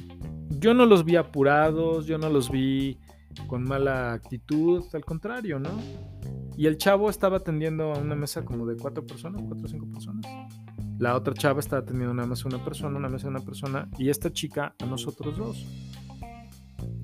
Yo 0.61 0.72
no 0.72 0.87
los 0.87 1.05
vi 1.05 1.16
apurados, 1.16 2.07
yo 2.07 2.16
no 2.18 2.31
los 2.31 2.51
vi 2.51 2.99
con 3.49 3.64
mala 3.64 4.12
actitud, 4.14 4.85
al 4.94 5.05
contrario, 5.05 5.59
¿no? 5.59 5.70
Y 6.57 6.66
el 6.66 6.79
chavo 6.79 7.11
estaba 7.11 7.38
atendiendo 7.38 7.92
a 7.92 7.99
una 7.99 8.14
mesa 8.14 8.44
como 8.44 8.64
de 8.66 8.77
cuatro 8.77 9.05
personas, 9.07 9.42
cuatro 9.46 9.66
o 9.66 9.68
cinco 9.68 9.87
personas. 9.92 10.25
La 10.98 11.14
otra 11.14 11.35
chava 11.35 11.61
estaba 11.61 11.82
atendiendo 11.82 12.14
nada 12.14 12.28
más 12.28 12.44
una 12.44 12.64
persona, 12.64 12.96
una 12.96 13.09
mesa 13.09 13.24
de 13.24 13.30
una 13.30 13.44
persona, 13.44 13.88
y 13.98 14.09
esta 14.09 14.32
chica 14.32 14.74
a 14.80 14.87
nosotros 14.87 15.37
dos. 15.37 15.66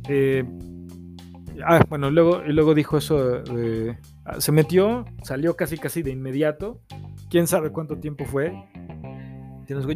Eh, 0.09 0.44
ah, 1.64 1.85
bueno, 1.88 2.11
luego, 2.11 2.42
luego 2.46 2.74
dijo 2.74 2.98
eso 2.98 3.42
ah, 4.24 4.40
se 4.40 4.52
metió, 4.52 5.05
salió 5.22 5.57
casi 5.57 5.78
casi 5.78 6.02
de 6.02 6.11
inmediato. 6.11 6.81
Quién 7.31 7.46
sabe 7.46 7.70
cuánto 7.70 7.98
tiempo 7.98 8.24
fue. 8.24 8.52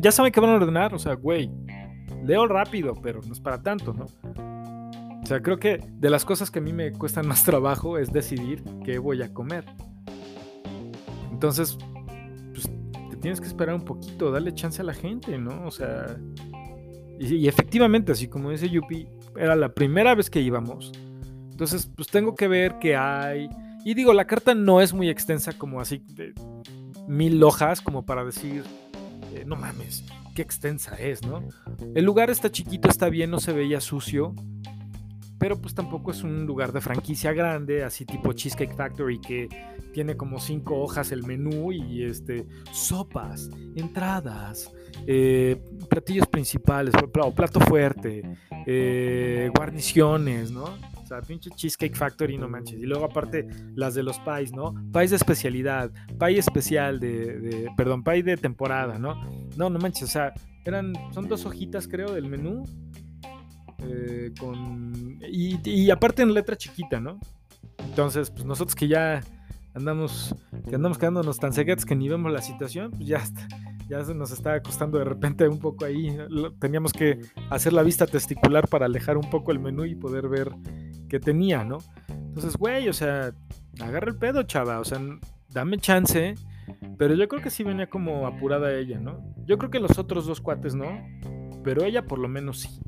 Ya 0.00 0.12
saben 0.12 0.32
que 0.32 0.40
van 0.40 0.50
a 0.50 0.54
ordenar, 0.54 0.94
o 0.94 0.98
sea, 0.98 1.14
güey, 1.14 1.50
leo 2.24 2.46
rápido, 2.46 2.94
pero 3.02 3.20
no 3.26 3.32
es 3.32 3.40
para 3.40 3.62
tanto, 3.62 3.92
¿no? 3.92 4.06
O 5.22 5.26
sea, 5.26 5.42
creo 5.42 5.58
que 5.58 5.80
de 5.90 6.08
las 6.08 6.24
cosas 6.24 6.50
que 6.50 6.60
a 6.60 6.62
mí 6.62 6.72
me 6.72 6.92
cuestan 6.92 7.26
más 7.26 7.44
trabajo 7.44 7.98
es 7.98 8.12
decidir 8.12 8.62
qué 8.84 8.98
voy 8.98 9.22
a 9.22 9.34
comer. 9.34 9.64
Entonces, 11.32 11.76
tienes 13.26 13.40
que 13.40 13.48
esperar 13.48 13.74
un 13.74 13.84
poquito, 13.84 14.30
darle 14.30 14.54
chance 14.54 14.80
a 14.80 14.84
la 14.84 14.94
gente, 14.94 15.36
¿no? 15.36 15.66
O 15.66 15.72
sea, 15.72 16.16
y, 17.18 17.34
y 17.34 17.48
efectivamente, 17.48 18.12
así 18.12 18.28
como 18.28 18.52
dice 18.52 18.68
Yupi, 18.68 19.08
era 19.36 19.56
la 19.56 19.74
primera 19.74 20.14
vez 20.14 20.30
que 20.30 20.40
íbamos. 20.40 20.92
Entonces, 21.50 21.90
pues 21.92 22.06
tengo 22.06 22.36
que 22.36 22.46
ver 22.46 22.76
qué 22.80 22.94
hay. 22.94 23.48
Y 23.84 23.94
digo, 23.94 24.12
la 24.12 24.28
carta 24.28 24.54
no 24.54 24.80
es 24.80 24.94
muy 24.94 25.08
extensa, 25.08 25.54
como 25.54 25.80
así 25.80 26.04
de 26.14 26.34
mil 27.08 27.42
hojas, 27.42 27.80
como 27.80 28.06
para 28.06 28.24
decir, 28.24 28.62
eh, 29.34 29.42
no 29.44 29.56
mames, 29.56 30.04
qué 30.36 30.42
extensa 30.42 30.94
es, 30.94 31.26
¿no? 31.26 31.42
El 31.96 32.04
lugar 32.04 32.30
está 32.30 32.52
chiquito, 32.52 32.88
está 32.88 33.08
bien, 33.08 33.32
no 33.32 33.40
se 33.40 33.52
veía 33.52 33.80
sucio 33.80 34.36
pero 35.38 35.60
pues 35.60 35.74
tampoco 35.74 36.10
es 36.10 36.22
un 36.22 36.46
lugar 36.46 36.72
de 36.72 36.80
franquicia 36.80 37.32
grande, 37.32 37.84
así 37.84 38.04
tipo 38.04 38.32
Cheesecake 38.32 38.74
Factory 38.74 39.20
que 39.20 39.48
tiene 39.92 40.16
como 40.16 40.38
cinco 40.40 40.80
hojas 40.80 41.12
el 41.12 41.24
menú 41.24 41.72
y 41.72 42.04
este 42.04 42.46
sopas, 42.72 43.50
entradas, 43.74 44.72
eh, 45.06 45.60
platillos 45.88 46.26
principales, 46.26 46.94
plato 47.34 47.60
fuerte, 47.60 48.22
eh, 48.66 49.50
guarniciones, 49.54 50.50
¿no? 50.50 50.64
O 51.02 51.08
sea, 51.08 51.20
pinche 51.22 51.50
Cheesecake 51.50 51.94
Factory, 51.94 52.36
no 52.36 52.48
manches. 52.48 52.80
Y 52.80 52.84
luego 52.84 53.04
aparte 53.04 53.46
las 53.76 53.94
de 53.94 54.02
los 54.02 54.18
pies, 54.18 54.52
¿no? 54.52 54.74
Pies 54.92 55.10
de 55.10 55.16
especialidad, 55.16 55.92
pie 56.18 56.38
especial 56.38 56.98
de, 56.98 57.38
de, 57.38 57.70
perdón, 57.76 58.02
pie 58.02 58.24
de 58.24 58.36
temporada, 58.36 58.98
¿no? 58.98 59.14
No, 59.56 59.70
no 59.70 59.78
manches, 59.78 60.02
o 60.02 60.06
sea, 60.08 60.34
eran, 60.64 60.94
son 61.12 61.28
dos 61.28 61.46
hojitas 61.46 61.86
creo 61.86 62.12
del 62.12 62.26
menú 62.26 62.64
eh, 63.78 64.32
y, 65.30 65.90
aparte 65.90 66.22
en 66.22 66.34
letra 66.34 66.56
chiquita, 66.56 67.00
¿no? 67.00 67.18
Entonces, 67.78 68.30
pues 68.30 68.44
nosotros 68.44 68.74
que 68.74 68.88
ya 68.88 69.22
andamos, 69.74 70.34
que 70.68 70.74
andamos 70.74 70.98
quedándonos 70.98 71.38
tan 71.38 71.52
ceguetes 71.52 71.84
que 71.84 71.94
ni 71.94 72.08
vemos 72.08 72.32
la 72.32 72.42
situación, 72.42 72.90
pues 72.90 73.06
ya, 73.06 73.18
está, 73.18 73.46
ya 73.88 74.04
se 74.04 74.14
nos 74.14 74.30
está 74.30 74.60
costando 74.62 74.98
de 74.98 75.04
repente 75.04 75.46
un 75.48 75.58
poco 75.58 75.84
ahí. 75.84 76.16
Teníamos 76.58 76.92
que 76.92 77.20
hacer 77.50 77.72
la 77.72 77.82
vista 77.82 78.06
testicular 78.06 78.68
para 78.68 78.86
alejar 78.86 79.16
un 79.16 79.28
poco 79.30 79.52
el 79.52 79.58
menú 79.58 79.84
y 79.84 79.94
poder 79.94 80.28
ver 80.28 80.50
qué 81.08 81.20
tenía, 81.20 81.64
¿no? 81.64 81.78
Entonces, 82.08 82.56
güey, 82.56 82.88
o 82.88 82.92
sea, 82.92 83.32
agarra 83.80 84.08
el 84.10 84.16
pedo, 84.16 84.42
chava, 84.42 84.80
o 84.80 84.84
sea, 84.84 85.00
dame 85.50 85.78
chance. 85.78 86.34
Pero 86.98 87.14
yo 87.14 87.28
creo 87.28 87.42
que 87.42 87.50
sí 87.50 87.62
venía 87.62 87.88
como 87.88 88.26
apurada 88.26 88.74
ella, 88.74 88.98
¿no? 88.98 89.34
Yo 89.44 89.58
creo 89.58 89.70
que 89.70 89.78
los 89.78 89.98
otros 89.98 90.26
dos 90.26 90.40
cuates 90.40 90.74
no, 90.74 90.86
pero 91.62 91.84
ella 91.84 92.04
por 92.04 92.18
lo 92.18 92.28
menos 92.28 92.60
sí. 92.60 92.80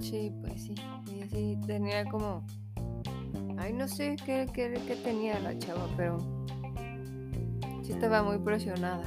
Sí, 0.00 0.32
pues 0.40 0.62
sí. 0.62 0.74
Y 1.14 1.28
sí, 1.28 1.58
tenía 1.66 2.04
como. 2.06 2.44
Ay, 3.58 3.72
no 3.72 3.86
sé 3.86 4.16
qué, 4.24 4.46
qué, 4.52 4.72
qué, 4.86 4.96
tenía 4.96 5.38
la 5.40 5.56
chava, 5.58 5.86
pero. 5.96 6.18
Sí 7.82 7.92
estaba 7.92 8.22
muy 8.22 8.38
presionada. 8.38 9.04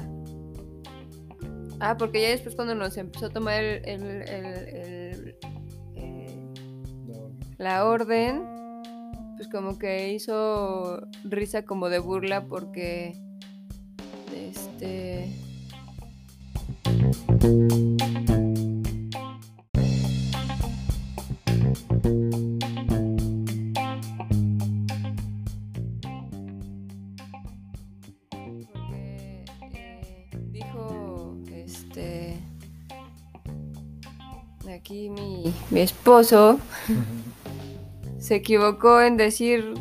Ah, 1.80 1.96
porque 1.96 2.22
ya 2.22 2.28
después 2.28 2.54
cuando 2.54 2.74
nos 2.74 2.96
empezó 2.96 3.26
a 3.26 3.30
tomar 3.30 3.62
el, 3.62 3.84
el, 3.84 4.02
el, 4.28 4.68
el 4.76 5.38
eh, 5.96 6.50
la 7.58 7.84
orden, 7.84 8.44
pues 9.36 9.48
como 9.48 9.78
que 9.78 10.12
hizo 10.12 11.02
risa 11.24 11.64
como 11.64 11.88
de 11.88 11.98
burla 11.98 12.46
porque. 12.46 13.20
Este. 14.32 15.28
Esposo 36.04 36.60
se 38.18 38.34
equivocó 38.34 39.00
en 39.00 39.16
decir. 39.16 39.72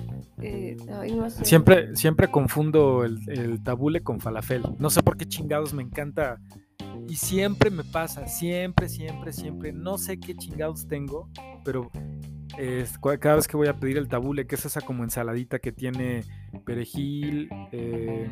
eh, 0.42 0.78
ay, 0.98 1.14
no 1.14 1.30
sé. 1.30 1.44
Siempre, 1.44 1.98
siempre 1.98 2.32
confundo 2.32 3.04
el, 3.04 3.20
el 3.30 3.62
tabule 3.62 4.04
con 4.04 4.22
falafel. 4.22 4.64
No 4.80 4.90
sé 4.90 5.04
por 5.04 5.18
qué 5.18 5.26
chingados 5.26 5.74
me 5.74 5.84
encanta. 5.84 6.40
Y 7.10 7.16
siempre 7.16 7.70
me 7.70 7.84
pasa, 7.84 8.26
siempre, 8.28 8.88
siempre, 8.88 9.34
siempre. 9.34 9.74
No 9.74 9.98
sé 9.98 10.18
qué 10.18 10.34
chingados 10.34 10.88
tengo, 10.88 11.30
pero 11.66 11.92
cada 13.20 13.36
vez 13.36 13.48
que 13.48 13.58
voy 13.58 13.68
a 13.68 13.78
pedir 13.78 13.98
el 13.98 14.08
tabule, 14.08 14.48
que 14.48 14.56
es 14.56 14.64
esa 14.66 14.80
como 14.80 15.04
ensaladita 15.04 15.60
que 15.60 15.74
tiene 15.74 16.24
perejil, 16.66 17.50
eh, 17.74 18.30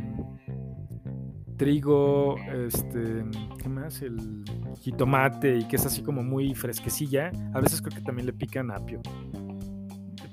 trigo, 1.61 2.37
este, 2.65 3.23
¿qué 3.61 3.69
más? 3.69 4.01
El 4.01 4.43
jitomate 4.79 5.59
y 5.59 5.67
que 5.67 5.75
es 5.75 5.85
así 5.85 6.01
como 6.01 6.23
muy 6.23 6.55
fresquecilla. 6.55 7.31
A 7.53 7.61
veces 7.61 7.83
creo 7.83 7.95
que 7.95 8.01
también 8.01 8.25
le 8.25 8.33
pican 8.33 8.71
apio. 8.71 8.99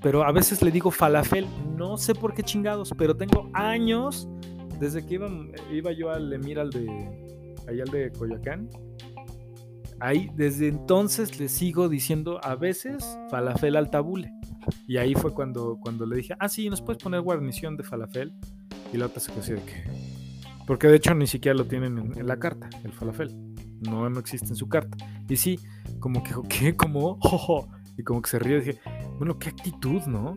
Pero 0.01 0.25
a 0.25 0.33
veces 0.33 0.63
le 0.63 0.71
digo 0.71 0.91
falafel, 0.91 1.47
no 1.77 1.99
sé 1.99 2.15
por 2.15 2.33
qué 2.33 2.43
chingados, 2.43 2.95
pero 2.97 3.15
tengo 3.15 3.51
años 3.53 4.27
desde 4.81 5.05
que 5.05 5.17
iba, 5.17 5.29
iba 5.71 5.93
yo 5.93 6.11
al 6.11 6.33
Emir, 6.33 6.59
al 6.59 6.71
de, 6.71 6.89
ahí 7.69 7.79
al 7.79 7.91
de 7.91 8.11
Coyoacán. 8.11 8.71
Ahí, 10.01 10.31
desde 10.35 10.69
entonces 10.69 11.39
le 11.39 11.51
sigo 11.51 11.91
diciendo 11.91 12.41
a 12.43 12.55
veces 12.55 13.19
falafel 13.31 13.77
al 13.77 13.91
tabule. 13.91 14.33
Y 14.87 14.97
ahí 14.97 15.15
fue 15.15 15.35
cuando, 15.35 15.77
cuando 15.79 16.07
le 16.07 16.17
dije, 16.17 16.35
ah, 16.39 16.49
sí, 16.49 16.71
¿nos 16.71 16.81
puedes 16.81 17.03
poner 17.03 17.21
guarnición 17.21 17.77
de 17.77 17.85
falafel? 17.85 18.33
Y 18.95 18.97
la 18.97 19.07
otra 19.07 19.21
se 19.21 19.31
quedó 19.31 19.43
así 19.43 19.53
de 19.53 19.63
que... 19.63 19.98
Porque 20.69 20.87
de 20.87 20.97
hecho 20.97 21.15
ni 21.15 21.27
siquiera 21.27 21.57
lo 21.57 21.65
tienen 21.65 22.13
en, 22.15 22.27
la 22.27 22.39
carta, 22.39 22.69
el 22.85 22.93
falafel. 22.93 23.35
No, 23.81 24.11
no 24.11 24.21
existe 24.21 24.49
en 24.49 24.55
su 24.55 24.69
carta. 24.69 24.99
Y 25.27 25.37
sí, 25.37 25.59
como 25.99 26.23
que. 26.23 26.75
Como, 26.77 27.17
"Jojo", 27.21 27.67
Y 27.97 28.03
como 28.03 28.21
que 28.21 28.29
se 28.29 28.39
ríe. 28.39 28.61
Dije, 28.61 28.79
bueno, 29.17 29.39
qué 29.39 29.49
actitud, 29.49 30.03
¿no? 30.03 30.37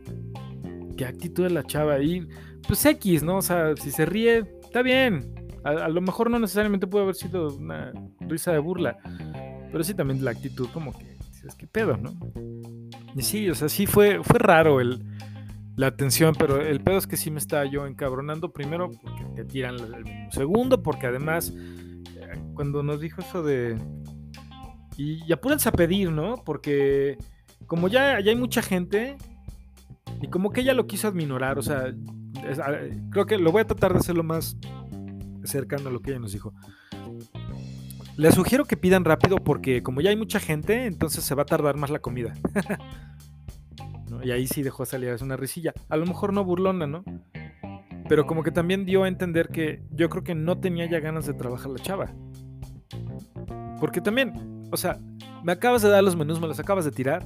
Qué 0.95 1.05
actitud 1.05 1.43
de 1.43 1.49
la 1.49 1.63
chava 1.63 1.95
ahí. 1.95 2.25
Pues 2.65 2.85
X, 2.85 3.23
¿no? 3.23 3.37
O 3.37 3.41
sea, 3.41 3.75
si 3.75 3.91
se 3.91 4.05
ríe, 4.05 4.45
está 4.63 4.81
bien. 4.81 5.35
A, 5.65 5.89
lo 5.89 5.99
mejor 5.99 6.31
no 6.31 6.39
necesariamente 6.39 6.87
puede 6.87 7.03
haber 7.03 7.15
sido 7.15 7.53
una 7.53 7.91
risa 8.21 8.53
de 8.53 8.59
burla. 8.59 8.97
Pero 9.69 9.83
sí 9.83 9.93
también 9.93 10.23
la 10.23 10.31
actitud, 10.31 10.69
como 10.73 10.93
que 10.97 11.17
dices, 11.29 11.55
¿qué 11.55 11.67
pedo, 11.67 11.97
no? 11.97 12.17
Y 13.15 13.21
sí, 13.21 13.49
o 13.49 13.55
sea, 13.55 13.67
sí 13.67 13.85
fue, 13.85 14.23
fue 14.23 14.39
raro 14.39 14.79
el, 14.79 15.03
la 15.75 15.87
atención, 15.87 16.35
pero 16.39 16.61
el 16.61 16.81
pedo 16.81 16.97
es 16.97 17.05
que 17.05 17.17
sí 17.17 17.31
me 17.31 17.39
estaba 17.39 17.65
yo 17.65 17.85
encabronando. 17.85 18.53
Primero, 18.53 18.91
te 19.35 19.45
tiran 19.45 19.75
el. 19.75 20.31
Segundo, 20.31 20.81
porque 20.83 21.07
además, 21.07 21.53
eh, 21.55 22.41
cuando 22.53 22.83
nos 22.83 22.99
dijo 23.01 23.21
eso 23.21 23.43
de. 23.43 23.77
Y, 24.97 25.23
y 25.25 25.31
apúrense 25.33 25.69
a 25.69 25.71
pedir, 25.71 26.11
¿no? 26.11 26.35
Porque 26.43 27.17
como 27.67 27.87
ya, 27.87 28.19
ya 28.19 28.31
hay 28.31 28.35
mucha 28.35 28.61
gente, 28.61 29.17
y 30.21 30.27
como 30.27 30.51
que 30.51 30.61
ella 30.61 30.73
lo 30.73 30.87
quiso 30.87 31.07
adminorar, 31.07 31.57
o 31.57 31.61
sea, 31.61 31.93
creo 33.11 33.25
que 33.25 33.37
lo 33.37 33.51
voy 33.51 33.61
a 33.61 33.67
tratar 33.67 33.93
de 33.93 33.99
hacerlo 33.99 34.23
más 34.23 34.57
cercano 35.43 35.89
a 35.89 35.91
lo 35.91 36.01
que 36.01 36.11
ella 36.11 36.19
nos 36.19 36.33
dijo. 36.33 36.53
Les 38.17 38.35
sugiero 38.35 38.65
que 38.65 38.77
pidan 38.77 39.05
rápido 39.05 39.37
porque 39.37 39.81
como 39.81 40.01
ya 40.01 40.09
hay 40.09 40.17
mucha 40.17 40.39
gente, 40.39 40.85
entonces 40.85 41.23
se 41.23 41.33
va 41.33 41.43
a 41.43 41.45
tardar 41.45 41.77
más 41.77 41.89
la 41.89 41.99
comida. 41.99 42.33
Y 44.23 44.29
ahí 44.31 44.45
sí 44.45 44.61
dejó 44.61 44.85
salir 44.85 45.15
una 45.21 45.37
risilla. 45.37 45.73
A 45.89 45.97
lo 45.97 46.05
mejor 46.05 46.33
no 46.33 46.43
burlona, 46.43 46.85
¿no? 46.85 47.03
Pero 48.07 48.25
como 48.25 48.43
que 48.43 48.51
también 48.51 48.85
dio 48.85 49.03
a 49.03 49.07
entender 49.07 49.49
que 49.49 49.83
yo 49.91 50.09
creo 50.09 50.23
que 50.23 50.35
no 50.35 50.59
tenía 50.59 50.89
ya 50.89 50.99
ganas 50.99 51.25
de 51.25 51.33
trabajar 51.33 51.71
la 51.71 51.79
chava. 51.79 52.13
Porque 53.79 54.01
también, 54.01 54.67
o 54.71 54.77
sea, 54.77 54.99
me 55.43 55.51
acabas 55.51 55.81
de 55.81 55.89
dar 55.89 56.03
los 56.03 56.15
menús, 56.15 56.39
me 56.39 56.47
los 56.47 56.59
acabas 56.59 56.85
de 56.85 56.91
tirar. 56.91 57.25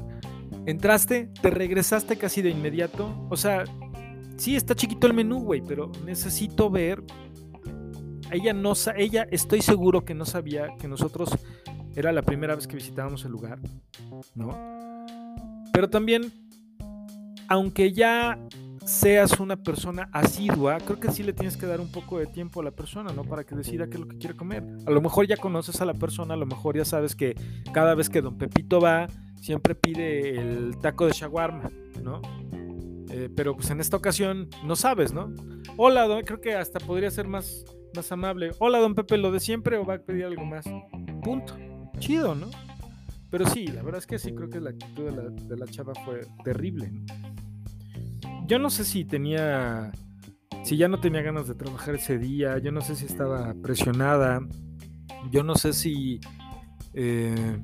Entraste, 0.66 1.30
te 1.42 1.50
regresaste 1.50 2.18
casi 2.18 2.42
de 2.42 2.50
inmediato. 2.50 3.28
O 3.30 3.38
sea, 3.38 3.64
sí 4.38 4.56
está 4.56 4.76
chiquito 4.76 5.08
el 5.08 5.14
menú, 5.14 5.42
güey, 5.42 5.62
pero 5.62 5.92
necesito 6.06 6.70
ver. 6.70 7.04
Ella 8.32 8.54
no 8.54 8.74
ella 8.96 9.28
estoy 9.32 9.62
seguro 9.62 10.04
que 10.04 10.16
no 10.16 10.26
sabía 10.26 10.76
que 10.80 10.88
nosotros 10.88 11.30
era 11.96 12.12
la 12.12 12.24
primera 12.24 12.56
vez 12.56 12.68
que 12.68 12.76
visitábamos 12.76 13.24
el 13.24 13.32
lugar, 13.32 13.60
¿no? 14.34 14.50
Pero 15.72 15.90
también 15.90 16.32
aunque 17.48 17.94
ya 17.94 18.40
seas 18.86 19.40
una 19.40 19.56
persona 19.58 20.10
asidua, 20.12 20.78
creo 20.78 21.00
que 21.00 21.12
sí 21.12 21.24
le 21.24 21.34
tienes 21.34 21.58
que 21.58 21.66
dar 21.66 21.82
un 21.82 21.92
poco 21.92 22.20
de 22.20 22.28
tiempo 22.28 22.62
a 22.62 22.64
la 22.64 22.72
persona, 22.72 23.12
¿no? 23.12 23.24
Para 23.24 23.44
que 23.44 23.56
decida 23.56 23.88
qué 23.88 23.96
es 23.96 24.00
lo 24.00 24.08
que 24.08 24.18
quiere 24.18 24.36
comer. 24.36 24.64
A 24.86 24.92
lo 24.92 25.02
mejor 25.02 25.28
ya 25.28 25.38
conoces 25.38 25.82
a 25.82 25.86
la 25.86 25.96
persona, 25.96 26.36
a 26.36 26.38
lo 26.38 26.46
mejor 26.46 26.78
ya 26.78 26.86
sabes 26.86 27.16
que 27.16 27.36
cada 27.74 27.96
vez 27.96 28.10
que 28.10 28.22
don 28.22 28.38
Pepito 28.38 28.80
va, 28.80 29.08
siempre 29.42 29.74
pide 29.74 30.40
el 30.40 30.78
taco 30.82 31.08
de 31.08 31.14
shawarma, 31.14 31.72
¿no? 32.02 32.22
Eh, 33.10 33.30
pero 33.36 33.56
pues 33.56 33.70
en 33.72 33.80
esta 33.80 33.98
ocasión 33.98 34.50
no 34.64 34.76
sabes, 34.76 35.14
¿no? 35.14 35.34
Hola, 35.78 36.08
don, 36.08 36.24
creo 36.24 36.40
que 36.40 36.54
hasta 36.54 36.80
podría 36.80 37.10
ser 37.10 37.28
más, 37.28 37.66
más 37.96 38.12
amable. 38.12 38.52
Hola, 38.60 38.78
don 38.80 38.94
Pepe, 38.94 39.18
¿lo 39.18 39.32
de 39.32 39.40
siempre 39.40 39.78
o 39.78 39.86
va 39.86 39.96
a 39.96 40.00
pedir 40.00 40.26
algo 40.26 40.46
más? 40.46 40.66
Punto. 41.24 41.58
Chido, 41.98 42.36
¿no? 42.36 42.48
Pero 43.32 43.48
sí, 43.48 43.68
la 43.68 43.82
verdad 43.82 44.00
es 44.00 44.08
que 44.08 44.20
sí 44.20 44.34
creo 44.34 44.50
que 44.50 44.62
la 44.62 44.70
actitud 44.70 45.06
de 45.06 45.12
la, 45.12 45.24
de 45.24 45.58
la 45.58 45.66
chava 45.66 45.94
fue 46.06 46.22
terrible. 46.44 46.92
¿no? 46.92 47.25
Yo 48.48 48.60
no 48.60 48.70
sé 48.70 48.86
si 48.86 49.06
tenía, 49.06 49.92
si 50.64 50.78
ya 50.78 50.88
no 50.88 51.00
tenía 51.00 51.24
ganas 51.24 51.48
de 51.48 51.56
trabajar 51.56 51.96
ese 51.96 52.20
día, 52.20 52.60
yo 52.60 52.72
no 52.72 52.82
sé 52.82 52.96
si 52.96 53.06
estaba 53.06 53.56
presionada, 53.56 54.40
yo 55.32 55.44
no 55.44 55.56
sé 55.56 55.74
si, 55.74 56.20
eh, 56.94 57.58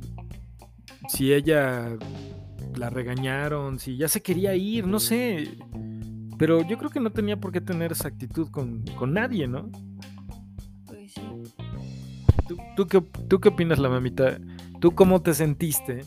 si 1.08 1.34
ella 1.34 1.98
la 2.76 2.90
regañaron, 2.90 3.78
si 3.78 3.96
ya 3.96 4.08
se 4.08 4.22
quería 4.22 4.56
ir, 4.56 4.88
no 4.88 5.00
sé. 5.00 5.60
Pero 6.40 6.68
yo 6.68 6.80
creo 6.80 6.90
que 6.90 7.00
no 7.00 7.12
tenía 7.12 7.40
por 7.40 7.52
qué 7.52 7.62
tener 7.62 7.92
esa 7.92 8.08
actitud 8.08 8.50
con, 8.50 8.84
con 8.98 9.14
nadie, 9.14 9.48
¿no? 9.48 9.70
Pues 10.88 11.14
sí. 11.14 11.22
¿Tú, 12.48 12.58
tú 12.76 12.88
qué, 12.88 13.02
tú 13.28 13.40
qué 13.40 13.50
opinas, 13.50 13.78
la 13.78 13.90
mamita? 13.90 14.40
¿Tú 14.80 14.96
cómo 14.96 15.22
te 15.22 15.36
sentiste 15.36 16.06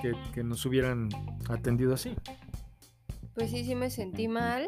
que, 0.00 0.12
que 0.32 0.44
nos 0.44 0.64
hubieran 0.64 1.08
atendido 1.48 1.94
así? 1.94 2.14
Pues 3.40 3.52
sí, 3.52 3.64
sí 3.64 3.74
me 3.74 3.88
sentí 3.88 4.28
mal. 4.28 4.66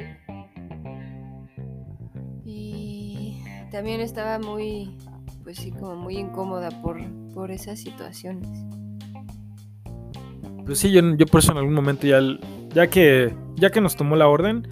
Y 2.42 3.44
también 3.70 4.00
estaba 4.00 4.38
muy, 4.38 4.96
pues 5.44 5.58
sí, 5.58 5.72
como 5.72 5.94
muy 5.94 6.16
incómoda 6.16 6.70
por, 6.80 6.98
por 7.34 7.50
esas 7.50 7.80
situaciones. 7.80 8.48
Pues 10.64 10.78
sí, 10.78 10.90
yo, 10.90 11.02
yo 11.16 11.26
por 11.26 11.40
eso 11.40 11.52
en 11.52 11.58
algún 11.58 11.74
momento 11.74 12.06
ya, 12.06 12.20
ya 12.72 12.86
que 12.86 13.34
ya 13.56 13.68
que 13.68 13.82
nos 13.82 13.94
tomó 13.94 14.16
la 14.16 14.28
orden, 14.28 14.66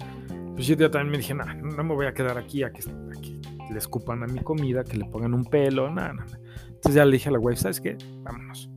pues 0.55 0.65
yo 0.65 0.75
también 0.89 1.11
me 1.11 1.17
dije, 1.19 1.35
"Nah, 1.35 1.53
no 1.53 1.83
me 1.83 1.93
voy 1.93 2.07
a 2.07 2.13
quedar 2.15 2.39
aquí 2.39 2.63
a 2.63 2.71
que, 2.73 2.81
a 2.81 3.21
que 3.21 3.39
le 3.71 3.77
escupan 3.77 4.23
a 4.23 4.25
mi 4.25 4.39
comida, 4.39 4.83
que 4.83 4.97
le 4.97 5.05
pongan 5.05 5.35
un 5.35 5.45
pelo, 5.45 5.91
nada, 5.91 6.13
nada. 6.13 6.39
Entonces 6.65 6.95
ya 6.95 7.05
le 7.05 7.11
dije 7.11 7.29
a 7.29 7.33
la 7.33 7.37
güey, 7.37 7.55
¿sabes 7.55 7.79
qué? 7.79 7.99
Vámonos. 8.23 8.67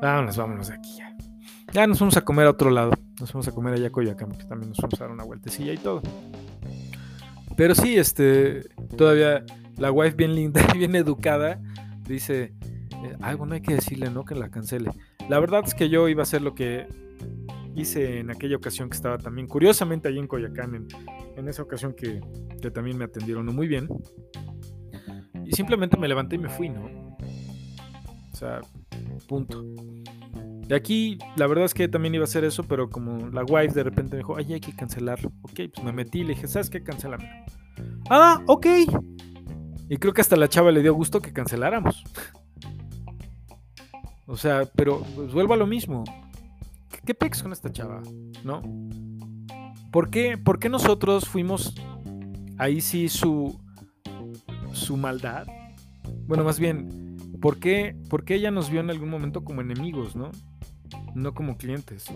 Vámonos, 0.00 0.36
vámonos 0.36 0.68
de 0.68 0.74
aquí 0.74 0.96
ya. 0.96 1.05
Ya 1.76 1.86
nos 1.86 2.00
vamos 2.00 2.16
a 2.16 2.22
comer 2.22 2.46
a 2.46 2.50
otro 2.52 2.70
lado. 2.70 2.92
Nos 3.20 3.30
vamos 3.34 3.48
a 3.48 3.52
comer 3.52 3.74
allá 3.74 3.88
a 3.88 3.90
Coyoacán, 3.90 4.30
que 4.30 4.44
también 4.44 4.70
nos 4.70 4.78
vamos 4.78 4.98
a 4.98 5.04
dar 5.04 5.10
una 5.10 5.24
vueltecilla 5.24 5.74
y 5.74 5.76
todo. 5.76 6.00
Pero 7.54 7.74
sí, 7.74 7.98
este, 7.98 8.62
todavía 8.96 9.44
la 9.76 9.92
wife 9.92 10.16
bien 10.16 10.34
linda 10.34 10.66
y 10.74 10.78
bien 10.78 10.94
educada 10.94 11.60
dice, 12.08 12.54
eh, 13.04 13.16
ay, 13.20 13.36
bueno, 13.36 13.52
hay 13.52 13.60
que 13.60 13.74
decirle, 13.74 14.08
¿no? 14.08 14.24
Que 14.24 14.34
la 14.34 14.48
cancele. 14.48 14.90
La 15.28 15.38
verdad 15.38 15.64
es 15.66 15.74
que 15.74 15.90
yo 15.90 16.08
iba 16.08 16.22
a 16.22 16.24
hacer 16.24 16.40
lo 16.40 16.54
que 16.54 16.86
hice 17.74 18.20
en 18.20 18.30
aquella 18.30 18.56
ocasión 18.56 18.88
que 18.88 18.96
estaba 18.96 19.18
también, 19.18 19.46
curiosamente, 19.46 20.08
allí 20.08 20.18
en 20.18 20.28
Coyacán, 20.28 20.88
en, 21.36 21.46
esa 21.46 21.60
ocasión 21.60 21.92
que 21.92 22.22
también 22.70 22.96
me 22.96 23.04
atendieron 23.04 23.44
muy 23.54 23.68
bien. 23.68 23.86
Y 25.44 25.52
simplemente 25.52 25.98
me 25.98 26.08
levanté 26.08 26.36
y 26.36 26.38
me 26.38 26.48
fui, 26.48 26.70
¿no? 26.70 26.86
O 28.32 28.34
sea, 28.34 28.62
punto. 29.28 29.62
De 30.66 30.74
aquí, 30.74 31.18
la 31.36 31.46
verdad 31.46 31.64
es 31.64 31.74
que 31.74 31.86
también 31.86 32.14
iba 32.14 32.22
a 32.22 32.26
hacer 32.26 32.44
eso, 32.44 32.64
pero 32.64 32.90
como 32.90 33.28
la 33.28 33.44
wife 33.44 33.72
de 33.72 33.84
repente 33.84 34.12
me 34.12 34.18
dijo, 34.18 34.36
ay, 34.36 34.54
hay 34.54 34.60
que 34.60 34.74
cancelarlo. 34.74 35.30
Ok, 35.42 35.60
pues 35.72 35.84
me 35.84 35.92
metí 35.92 36.20
y 36.20 36.24
le 36.24 36.34
dije, 36.34 36.48
¿sabes 36.48 36.70
qué? 36.70 36.82
Cancélame. 36.82 37.44
Ah, 38.10 38.42
ok. 38.46 38.66
Y 39.88 39.96
creo 39.98 40.12
que 40.12 40.20
hasta 40.20 40.34
la 40.36 40.48
chava 40.48 40.72
le 40.72 40.82
dio 40.82 40.92
gusto 40.92 41.20
que 41.20 41.32
canceláramos. 41.32 42.02
O 44.26 44.36
sea, 44.36 44.64
pero 44.74 45.02
pues 45.14 45.32
vuelvo 45.32 45.54
a 45.54 45.56
lo 45.56 45.68
mismo. 45.68 46.02
¿Qué, 46.90 47.14
qué 47.14 47.30
con 47.40 47.52
esta 47.52 47.70
chava? 47.70 48.02
¿No? 48.42 48.62
¿Por 49.92 50.10
qué, 50.10 50.36
por 50.36 50.58
qué 50.58 50.68
nosotros 50.68 51.28
fuimos 51.28 51.74
ahí 52.58 52.80
sí 52.80 53.08
su, 53.08 53.56
su 54.72 54.96
maldad? 54.96 55.46
Bueno, 56.26 56.42
más 56.42 56.58
bien, 56.58 57.16
¿por 57.40 57.58
qué, 57.58 57.96
por 58.10 58.24
qué 58.24 58.34
ella 58.34 58.50
nos 58.50 58.68
vio 58.68 58.80
en 58.80 58.90
algún 58.90 59.08
momento 59.08 59.44
como 59.44 59.60
enemigos, 59.60 60.16
no? 60.16 60.32
No 61.16 61.34
como 61.34 61.56
clientes. 61.56 62.06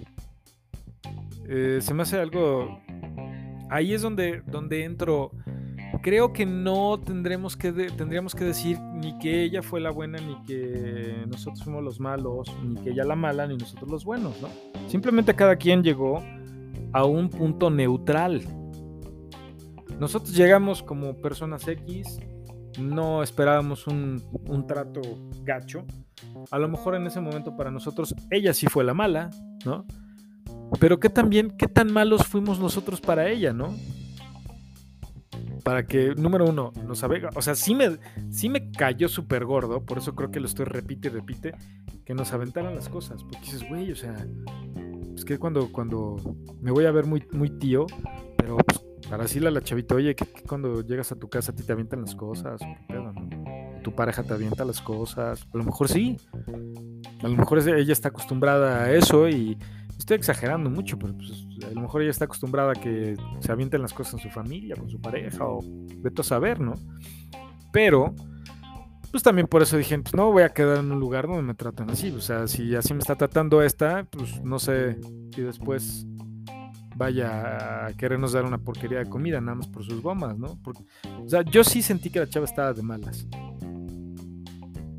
Eh, 1.49 1.79
se 1.81 1.95
me 1.95 2.03
hace 2.03 2.21
algo... 2.21 2.81
Ahí 3.71 3.95
es 3.95 4.03
donde, 4.03 4.43
donde 4.47 4.85
entro 4.85 5.33
creo 6.03 6.33
que 6.33 6.47
no 6.47 6.99
tendremos 7.01 7.57
que 7.57 7.73
tendríamos 7.73 8.35
que 8.35 8.45
decir 8.45 8.79
ni 8.81 9.19
que 9.19 9.43
ella 9.43 9.63
fue 9.63 9.81
la 9.81 9.91
buena, 9.91 10.19
ni 10.19 10.41
que 10.45 11.25
nosotros 11.27 11.63
fuimos 11.65 11.83
los 11.83 12.01
malos, 12.01 12.49
ni 12.63 12.77
que 12.81 12.91
ella 12.91 13.05
la 13.05 13.17
mala, 13.17 13.47
ni 13.47 13.57
nosotros 13.57 13.91
los 13.91 14.05
buenos, 14.05 14.41
¿no? 14.41 14.49
Simplemente 14.89 15.35
cada 15.35 15.57
quien 15.57 15.83
llegó 15.83 16.23
a 16.93 17.05
un 17.05 17.29
punto 17.29 17.71
neutral. 17.71 18.43
Nosotros 19.99 20.35
llegamos 20.35 20.83
como 20.83 21.15
personas 21.15 21.67
X, 21.69 22.21
no 22.79 23.23
esperábamos 23.23 23.87
un, 23.87 24.23
un 24.47 24.67
trato 24.67 25.01
gacho. 25.43 25.85
A 26.51 26.59
lo 26.59 26.69
mejor 26.69 26.95
en 26.95 27.07
ese 27.07 27.21
momento 27.21 27.57
para 27.57 27.71
nosotros 27.71 28.15
ella 28.31 28.55
sí 28.55 28.67
fue 28.67 28.85
la 28.85 28.95
mala, 28.95 29.31
¿no? 29.65 29.87
Pero 30.79 31.01
qué 31.01 31.09
también, 31.09 31.51
qué 31.57 31.67
tan 31.67 31.93
malos 31.93 32.27
fuimos 32.27 32.61
nosotros 32.61 33.01
para 33.01 33.29
ella, 33.29 33.53
¿no? 33.53 33.75
Para 35.65 35.87
que, 35.87 36.15
número 36.15 36.47
uno, 36.47 36.73
nos 36.87 37.03
avega. 37.03 37.31
O 37.35 37.43
sea, 37.43 37.55
sí 37.55 37.75
me, 37.75 37.99
sí 38.31 38.49
me 38.49 38.71
cayó 38.71 39.09
súper 39.09 39.45
gordo, 39.45 39.85
por 39.85 39.99
eso 39.99 40.15
creo 40.15 40.31
que 40.31 40.41
lo 40.41 40.47
estoy 40.47 40.65
repite 40.65 41.09
y 41.09 41.11
repite, 41.11 41.53
que 42.05 42.15
nos 42.15 42.33
aventaran 42.33 42.75
las 42.75 42.89
cosas. 42.89 43.23
Porque 43.25 43.41
dices, 43.41 43.69
güey, 43.69 43.91
o 43.91 43.97
sea, 43.97 44.15
es 45.15 45.25
que 45.25 45.39
cuando, 45.39 45.71
cuando 45.73 46.17
me 46.61 46.71
voy 46.71 46.87
a 46.87 46.93
ver 46.93 47.07
muy, 47.07 47.27
muy 47.33 47.51
tío, 47.51 47.87
pero 48.37 48.57
pues, 48.57 48.81
para 49.09 49.25
decirle 49.25 49.49
a 49.49 49.51
la 49.51 49.63
chavita, 49.63 49.95
oye, 49.95 50.15
que, 50.15 50.27
cuando 50.47 50.83
llegas 50.83 51.13
a 51.13 51.17
tu 51.17 51.29
casa 51.29 51.53
a 51.53 51.55
ti 51.55 51.63
te 51.63 51.73
avientan 51.73 52.03
las 52.03 52.15
cosas, 52.15 52.61
tu 53.83 53.95
pareja 53.95 54.23
te 54.23 54.35
avienta 54.35 54.65
las 54.65 54.81
cosas, 54.81 55.47
a 55.53 55.57
lo 55.57 55.65
mejor 55.65 55.89
sí, 55.89 56.17
a 57.23 57.29
lo 57.29 57.37
mejor 57.37 57.59
ella 57.69 57.93
está 57.93 58.09
acostumbrada 58.09 58.85
a 58.85 58.93
eso 58.93 59.29
y 59.29 59.57
estoy 59.99 60.17
exagerando 60.17 60.71
mucho, 60.71 60.99
pero 60.99 61.15
pues, 61.15 61.47
a 61.65 61.71
lo 61.75 61.81
mejor 61.83 62.03
ella 62.03 62.11
está 62.11 62.25
acostumbrada 62.25 62.73
a 62.73 62.75
que 62.75 63.17
se 63.41 63.53
avienten 63.53 63.83
las 63.83 63.93
cosas 63.93 64.15
en 64.15 64.21
su 64.21 64.31
familia, 64.31 64.77
con 64.77 64.91
su 64.91 65.01
pareja, 65.01 65.45
o 65.47 65.61
de 65.63 66.13
a 66.17 66.23
saber, 66.23 66.61
¿no? 66.61 66.75
Pero, 67.73 68.15
pues 69.11 69.23
también 69.23 69.47
por 69.47 69.63
eso 69.63 69.77
dije, 69.77 69.99
pues 69.99 70.15
no 70.15 70.33
voy 70.33 70.43
a 70.43 70.51
quedar 70.51 70.79
en 70.79 70.91
un 70.93 71.01
lugar 71.01 71.27
donde 71.27 71.43
me 71.43 71.55
tratan 71.55 71.91
así. 71.91 72.11
O 72.11 72.21
sea, 72.21 72.49
si 72.49 72.75
así 72.75 72.95
me 72.95 73.01
está 73.01 73.17
tratando 73.17 73.63
esta, 73.63 74.05
pues 74.05 74.43
no 74.43 74.59
sé 74.59 74.99
si 75.35 75.43
después 75.43 76.07
vaya 77.01 77.87
a 77.87 77.93
querernos 77.95 78.33
dar 78.33 78.45
una 78.45 78.59
porquería 78.59 78.99
de 78.99 79.09
comida, 79.09 79.41
nada 79.41 79.57
más 79.57 79.67
por 79.69 79.85
sus 79.85 80.03
gomas, 80.03 80.39
¿no? 80.39 80.61
o 81.25 81.29
sea, 81.29 81.43
yo 81.43 81.65
sí 81.65 81.81
sentí 81.83 82.11
que 82.11 82.21
la 82.21 82.29
chava 82.29 82.45
estaba 82.45 82.73
de 82.73 82.83
malas. 82.83 83.27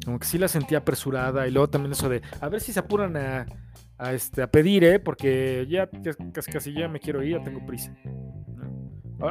Como 0.03 0.17
que 0.17 0.25
sí 0.25 0.39
la 0.39 0.47
sentía 0.47 0.79
apresurada 0.79 1.47
y 1.47 1.51
luego 1.51 1.69
también 1.69 1.91
eso 1.91 2.09
de, 2.09 2.23
a 2.39 2.49
ver 2.49 2.59
si 2.59 2.73
se 2.73 2.79
apuran 2.79 3.15
a 3.15 3.45
a, 4.01 4.13
este, 4.13 4.41
a 4.41 4.49
pedir, 4.49 4.83
¿eh? 4.83 4.99
porque 4.99 5.67
ya 5.69 5.87
casi, 6.33 6.51
casi 6.51 6.73
ya 6.73 6.87
me 6.87 6.99
quiero 6.99 7.23
ir, 7.23 7.37
ya 7.37 7.43
tengo 7.43 7.63
prisa. 7.65 7.95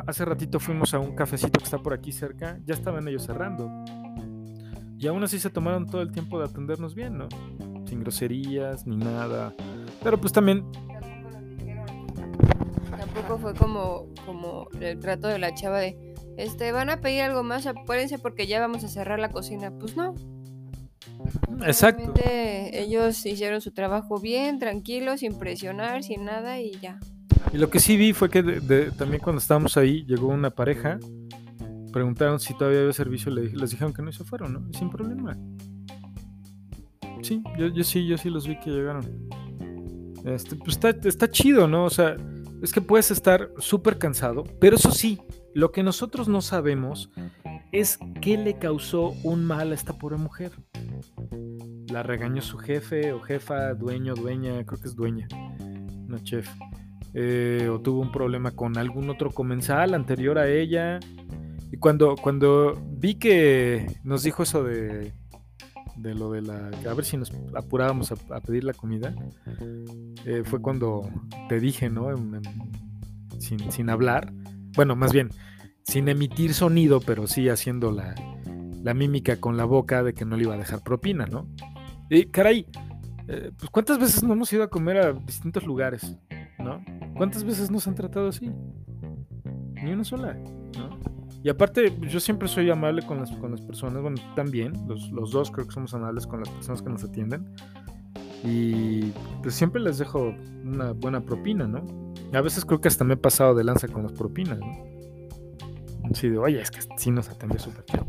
Hace 0.07 0.25
ratito 0.25 0.61
fuimos 0.61 0.95
a 0.95 1.01
un 1.01 1.17
cafecito 1.17 1.59
que 1.59 1.65
está 1.65 1.79
por 1.79 1.93
aquí 1.93 2.13
cerca, 2.13 2.61
ya 2.65 2.75
estaban 2.75 3.09
ellos 3.09 3.25
cerrando. 3.25 3.69
Y 4.97 5.09
aún 5.09 5.25
así 5.25 5.41
se 5.41 5.51
tomaron 5.51 5.87
todo 5.87 6.03
el 6.03 6.13
tiempo 6.13 6.39
de 6.39 6.45
atendernos 6.45 6.95
bien, 6.95 7.19
¿no? 7.19 7.29
Sin 7.87 7.99
groserías 7.99 8.87
ni 8.87 8.97
nada. 8.97 9.53
Pero 10.05 10.21
pues 10.21 10.33
también... 10.33 10.65
Fue 13.39 13.55
como, 13.55 14.09
como 14.27 14.69
el 14.81 14.99
trato 14.99 15.29
de 15.29 15.39
la 15.39 15.55
chava 15.55 15.79
de, 15.79 16.15
este, 16.37 16.73
van 16.73 16.91
a 16.91 17.01
pedir 17.01 17.23
algo 17.23 17.43
más, 17.43 17.67
apúrense 17.67 18.19
porque 18.19 18.47
ya 18.47 18.61
vamos 18.61 18.85
a 18.85 18.89
cerrar 18.89 19.19
la 19.19 19.31
cocina. 19.31 19.71
Pues 19.79 19.97
no, 19.97 20.15
Exacto. 21.67 22.15
Ellos 22.25 23.25
hicieron 23.27 23.61
su 23.61 23.73
trabajo 23.73 24.21
bien, 24.21 24.59
tranquilos, 24.59 25.21
sin 25.21 25.39
presionar, 25.39 26.03
sin 26.03 26.25
nada 26.25 26.61
y 26.61 26.73
ya. 26.73 26.99
Y 27.53 27.59
lo 27.59 27.71
que 27.71 27.81
sí 27.81 27.97
vi 27.97 28.13
fue 28.13 28.31
que 28.31 28.43
también 28.97 29.23
cuando 29.23 29.41
estábamos 29.41 29.77
ahí 29.77 30.05
llegó 30.05 30.29
una 30.29 30.51
pareja, 30.51 30.99
preguntaron 31.93 32.39
si 32.39 32.55
todavía 32.57 32.81
había 32.81 32.93
servicio, 32.93 33.33
les 33.33 33.71
dijeron 33.71 33.93
que 33.93 34.03
no 34.03 34.11
y 34.11 34.13
se 34.13 34.25
fueron, 34.25 34.53
¿no? 34.53 34.79
Sin 34.79 34.91
problema. 34.91 35.37
Sí, 37.23 37.43
yo, 37.59 37.85
sí, 37.85 38.07
yo 38.07 38.17
sí 38.17 38.31
los 38.31 38.47
vi 38.47 38.59
que 38.61 38.71
llegaron. 38.71 39.05
Este, 40.25 40.57
pues 40.57 40.71
está, 40.71 40.91
está 40.91 41.31
chido, 41.31 41.67
¿no? 41.67 41.85
O 41.85 41.91
sea, 41.91 42.17
es 42.63 42.73
que 42.73 42.81
puedes 42.81 43.11
estar 43.11 43.51
súper 43.59 43.99
cansado, 43.99 44.45
pero 44.61 44.77
eso 44.77 44.91
sí, 44.91 45.21
lo 45.55 45.73
que 45.73 45.83
nosotros 45.83 46.29
no 46.29 46.43
sabemos 46.43 47.11
es 47.73 47.99
qué 48.21 48.37
le 48.37 48.59
causó 48.59 49.15
un 49.23 49.45
mal 49.45 49.73
a 49.73 49.75
esta 49.75 49.97
pobre 49.99 50.17
mujer. 50.17 50.53
La 51.91 52.03
regañó 52.03 52.43
su 52.43 52.59
jefe 52.59 53.13
o 53.13 53.21
jefa, 53.21 53.75
dueño, 53.75 54.15
dueña, 54.15 54.65
creo 54.65 54.81
que 54.81 54.89
es 54.89 54.95
dueña, 54.95 55.29
no 56.07 56.19
chef. 56.19 56.49
Eh, 57.15 57.69
o 57.71 57.81
tuvo 57.81 58.01
un 58.01 58.13
problema 58.13 58.53
con 58.53 58.79
algún 58.79 59.11
otro 59.11 59.31
comensal 59.31 59.95
anterior 59.95 60.39
a 60.39 60.49
ella. 60.49 61.01
Y 61.73 61.77
cuando, 61.79 62.15
cuando 62.17 62.81
vi 62.91 63.17
que 63.17 63.87
nos 64.05 64.23
dijo 64.23 64.43
eso 64.43 64.63
de, 64.63 65.13
de 66.01 66.15
lo 66.15 66.31
de 66.31 66.43
la. 66.43 66.71
A 66.89 66.95
ver 66.95 67.05
si 67.05 67.17
nos 67.17 67.33
apurábamos 67.55 68.13
a, 68.13 68.41
pedir 68.41 68.65
la 68.65 68.73
comida, 68.73 69.15
eh, 70.25 70.43
fue 70.45 70.61
cuando 70.61 71.09
te 71.49 71.61
dije, 71.61 71.91
¿no? 71.91 72.09
sin, 73.39 73.71
sin 73.71 73.91
hablar. 73.91 74.33
Bueno, 74.75 74.97
más 74.97 75.13
bien, 75.13 75.31
sin 75.85 76.09
emitir 76.09 76.55
sonido, 76.55 77.01
pero 77.01 77.27
sí 77.27 77.49
haciendo 77.49 77.91
la, 77.91 78.15
la 78.83 78.95
mímica 78.95 79.37
con 79.37 79.57
la 79.57 79.65
boca 79.65 80.03
de 80.03 80.15
que 80.15 80.25
no 80.25 80.37
le 80.37 80.45
iba 80.45 80.55
a 80.55 80.59
dejar 80.59 80.83
propina, 80.83 81.27
¿no? 81.27 81.49
Y 82.09 82.27
caray, 82.27 82.67
eh, 83.29 83.53
pues 83.59 83.71
¿cuántas 83.71 83.99
veces 83.99 84.23
no 84.23 84.33
hemos 84.33 84.53
ido 84.53 84.63
a 84.63 84.69
comer 84.69 84.97
a 84.99 85.13
distintos 85.13 85.65
lugares, 85.65 86.17
¿no? 86.59 86.83
¿Cuántas 87.17 87.45
veces 87.45 87.71
nos 87.71 87.87
han 87.87 87.95
tratado 87.95 88.29
así? 88.29 88.51
Ni 89.83 89.93
una 89.93 90.05
sola, 90.05 90.35
¿no? 90.35 91.10
Y 91.43 91.49
aparte, 91.49 91.97
yo 92.01 92.21
siempre 92.21 92.49
soy 92.49 92.71
amable 92.71 93.03
con 93.03 93.19
las, 93.19 93.31
con 93.33 93.53
las 93.53 93.63
personas, 93.63 94.03
bueno, 94.03 94.21
también, 94.37 94.73
los, 94.87 95.11
los 95.11 95.31
dos 95.31 95.51
creo 95.51 95.67
que 95.67 95.73
somos 95.73 95.95
amables 95.95 96.27
con 96.27 96.41
las 96.41 96.51
personas 96.51 96.83
que 96.83 96.91
nos 96.91 97.05
atienden. 97.05 97.55
Y 98.45 99.13
pues 99.43 99.55
siempre 99.55 99.81
les 99.81 99.99
dejo 99.99 100.35
una 100.65 100.93
buena 100.93 101.21
propina, 101.21 101.67
¿no? 101.67 101.85
A 102.33 102.41
veces 102.41 102.65
creo 102.65 102.81
que 102.81 102.89
hasta 102.89 103.05
me 103.05 103.15
he 103.15 103.17
pasado 103.17 103.55
de 103.55 103.65
lanza 103.65 103.89
con 103.89 104.03
las 104.03 104.13
propinas, 104.13 104.59
¿no? 104.59 104.91
Sí, 106.15 106.29
de, 106.29 106.39
oye, 106.39 106.61
es 106.61 106.71
que 106.71 106.81
sí 106.97 107.11
nos 107.11 107.29
atendió 107.29 107.59
súper 107.59 107.85
chido. 107.85 108.07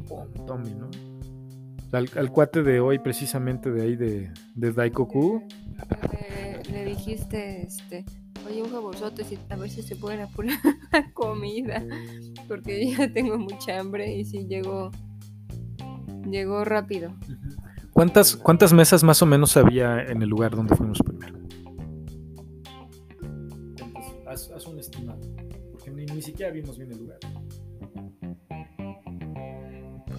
Tommy, 0.48 0.74
¿no? 0.74 0.90
Al, 1.92 2.32
cuate 2.32 2.64
de 2.64 2.80
hoy, 2.80 3.00
precisamente 3.00 3.70
de 3.70 3.82
ahí, 3.82 3.96
de, 3.96 4.32
de 4.56 4.72
Daikoku. 4.72 5.44
Le, 6.72 6.86
dijiste, 6.86 7.64
este, 7.64 8.06
oye, 8.48 8.62
un 8.62 8.70
favorzote, 8.70 9.24
a 9.50 9.56
ver 9.56 9.70
si 9.70 9.82
se 9.82 9.96
pueden 9.96 10.22
apurar 10.22 10.58
la 10.92 11.12
comida. 11.14 11.84
Porque 12.48 12.92
ya 12.98 13.12
tengo 13.12 13.38
mucha 13.38 13.80
hambre 13.80 14.14
y 14.14 14.26
sí 14.26 14.46
llegó, 14.48 14.92
llegó 16.30 16.64
rápido. 16.64 17.14
¿Cuántas, 17.92 18.36
¿Cuántas 18.36 18.74
mesas 18.74 19.04
más 19.04 19.22
o 19.22 19.26
menos 19.26 19.58
había 19.58 20.02
en 20.04 20.22
el 20.22 20.30
lugar 20.30 20.56
donde 20.56 20.76
fuimos 20.76 21.00
primero? 21.00 21.38
Haz, 24.28 24.50
haz 24.52 24.66
un 24.66 24.80
estimado. 24.80 25.20
Porque 25.72 25.92
ni, 25.92 26.06
ni 26.06 26.22
siquiera 26.22 26.52
vimos 26.52 26.78
bien 26.78 26.92
el 26.92 27.00
lugar 27.00 27.20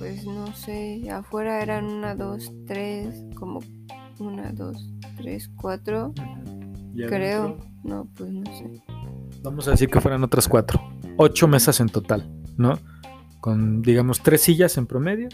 pues 0.02 0.26
no 0.26 0.52
sé, 0.52 1.08
afuera 1.12 1.62
eran 1.62 1.84
una, 1.84 2.16
dos, 2.16 2.52
tres, 2.66 3.24
como 3.36 3.60
una, 4.18 4.50
dos, 4.50 4.92
tres, 5.16 5.48
cuatro, 5.54 6.12
creo. 6.96 7.58
No, 7.84 8.08
pues 8.16 8.30
no 8.30 8.44
sé. 8.56 8.82
Vamos 9.42 9.68
a 9.68 9.72
decir 9.72 9.88
que 9.88 10.00
fueran 10.00 10.22
otras 10.24 10.48
cuatro. 10.48 10.80
Ocho 11.16 11.48
mesas 11.48 11.80
en 11.80 11.88
total, 11.88 12.30
¿no? 12.56 12.78
Con, 13.40 13.82
digamos, 13.82 14.20
tres 14.22 14.42
sillas 14.42 14.76
en 14.78 14.86
promedio. 14.86 15.28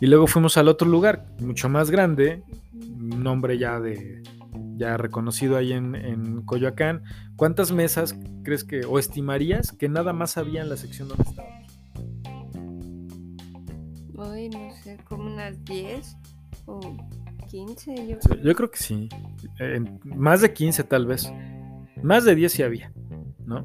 Y 0.00 0.06
luego 0.06 0.26
fuimos 0.26 0.56
al 0.56 0.68
otro 0.68 0.88
lugar, 0.88 1.26
mucho 1.40 1.68
más 1.68 1.90
grande, 1.90 2.42
un 2.72 3.22
nombre 3.22 3.58
ya 3.58 3.80
de 3.80 4.22
ya 4.76 4.96
reconocido 4.96 5.56
ahí 5.56 5.72
en, 5.72 5.94
en 5.94 6.42
Coyoacán. 6.42 7.02
¿Cuántas 7.36 7.72
mesas 7.72 8.16
crees 8.42 8.64
que, 8.64 8.84
o 8.84 8.98
estimarías 8.98 9.72
que 9.72 9.88
nada 9.88 10.12
más 10.12 10.36
había 10.36 10.62
en 10.62 10.68
la 10.68 10.76
sección 10.76 11.08
donde 11.08 11.24
estábamos? 11.24 11.64
Ay, 14.18 14.48
no 14.48 14.70
sé, 14.82 14.98
como 15.04 15.32
unas 15.32 15.64
10 15.64 16.16
o 16.66 16.80
15. 17.54 18.08
Yo, 18.08 18.18
yo 18.42 18.54
creo 18.54 18.68
que 18.68 18.78
sí. 18.78 19.08
más 20.04 20.40
de 20.40 20.52
15 20.52 20.82
tal 20.82 21.06
vez. 21.06 21.32
Más 22.02 22.24
de 22.24 22.34
10 22.34 22.52
sí 22.52 22.62
había, 22.64 22.92
¿no? 23.46 23.64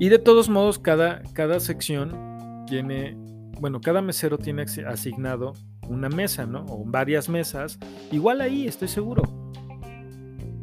Y 0.00 0.08
de 0.08 0.18
todos 0.18 0.48
modos, 0.48 0.78
cada, 0.78 1.22
cada 1.34 1.60
sección 1.60 2.64
tiene, 2.66 3.14
bueno, 3.60 3.82
cada 3.82 4.00
mesero 4.00 4.38
tiene 4.38 4.62
asignado 4.62 5.52
una 5.88 6.08
mesa, 6.08 6.46
¿no? 6.46 6.64
O 6.70 6.84
varias 6.86 7.28
mesas. 7.28 7.78
Igual 8.10 8.40
ahí, 8.40 8.66
estoy 8.66 8.88
seguro. 8.88 9.22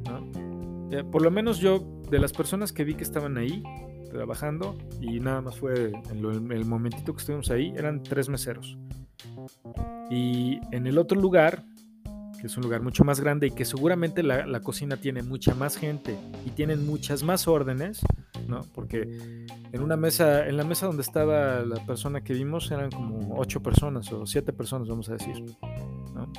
¿no? 0.07 0.91
Eh, 0.91 1.03
por 1.03 1.21
lo 1.21 1.29
menos 1.29 1.59
yo, 1.59 2.01
de 2.09 2.17
las 2.17 2.33
personas 2.33 2.73
que 2.73 2.83
vi 2.83 2.95
que 2.95 3.03
estaban 3.03 3.37
ahí 3.37 3.61
trabajando, 4.09 4.75
y 4.99 5.19
nada 5.19 5.41
más 5.41 5.55
fue 5.55 5.91
en 6.09 6.51
el 6.51 6.65
momentito 6.65 7.13
que 7.13 7.19
estuvimos 7.19 7.51
ahí, 7.51 7.71
eran 7.77 8.01
tres 8.01 8.27
meseros. 8.27 8.75
Y 10.09 10.59
en 10.71 10.87
el 10.87 10.97
otro 10.97 11.21
lugar, 11.21 11.63
que 12.39 12.47
es 12.47 12.57
un 12.57 12.63
lugar 12.63 12.81
mucho 12.81 13.03
más 13.03 13.19
grande 13.19 13.47
y 13.47 13.51
que 13.51 13.65
seguramente 13.65 14.23
la, 14.23 14.59
cocina 14.61 14.97
tiene 14.97 15.23
mucha 15.23 15.55
más 15.55 15.77
gente 15.77 16.17
y 16.45 16.51
tienen 16.51 16.85
muchas 16.85 17.23
más 17.23 17.47
órdenes, 17.47 18.01
¿no? 18.47 18.61
Porque 18.73 19.45
en 19.71 19.81
una 19.81 19.97
mesa, 19.97 20.47
en 20.47 20.57
la 20.57 20.63
mesa 20.63 20.85
donde 20.85 21.01
estaba 21.01 21.61
la 21.61 21.85
persona 21.85 22.21
que 22.21 22.33
vimos 22.33 22.71
eran 22.71 22.91
como 22.91 23.37
ocho 23.37 23.61
personas 23.61 24.11
o 24.11 24.25
siete 24.25 24.53
personas, 24.53 24.87
vamos 24.87 25.09
a 25.09 25.13
decir. 25.13 25.43
¿no? 26.13 26.31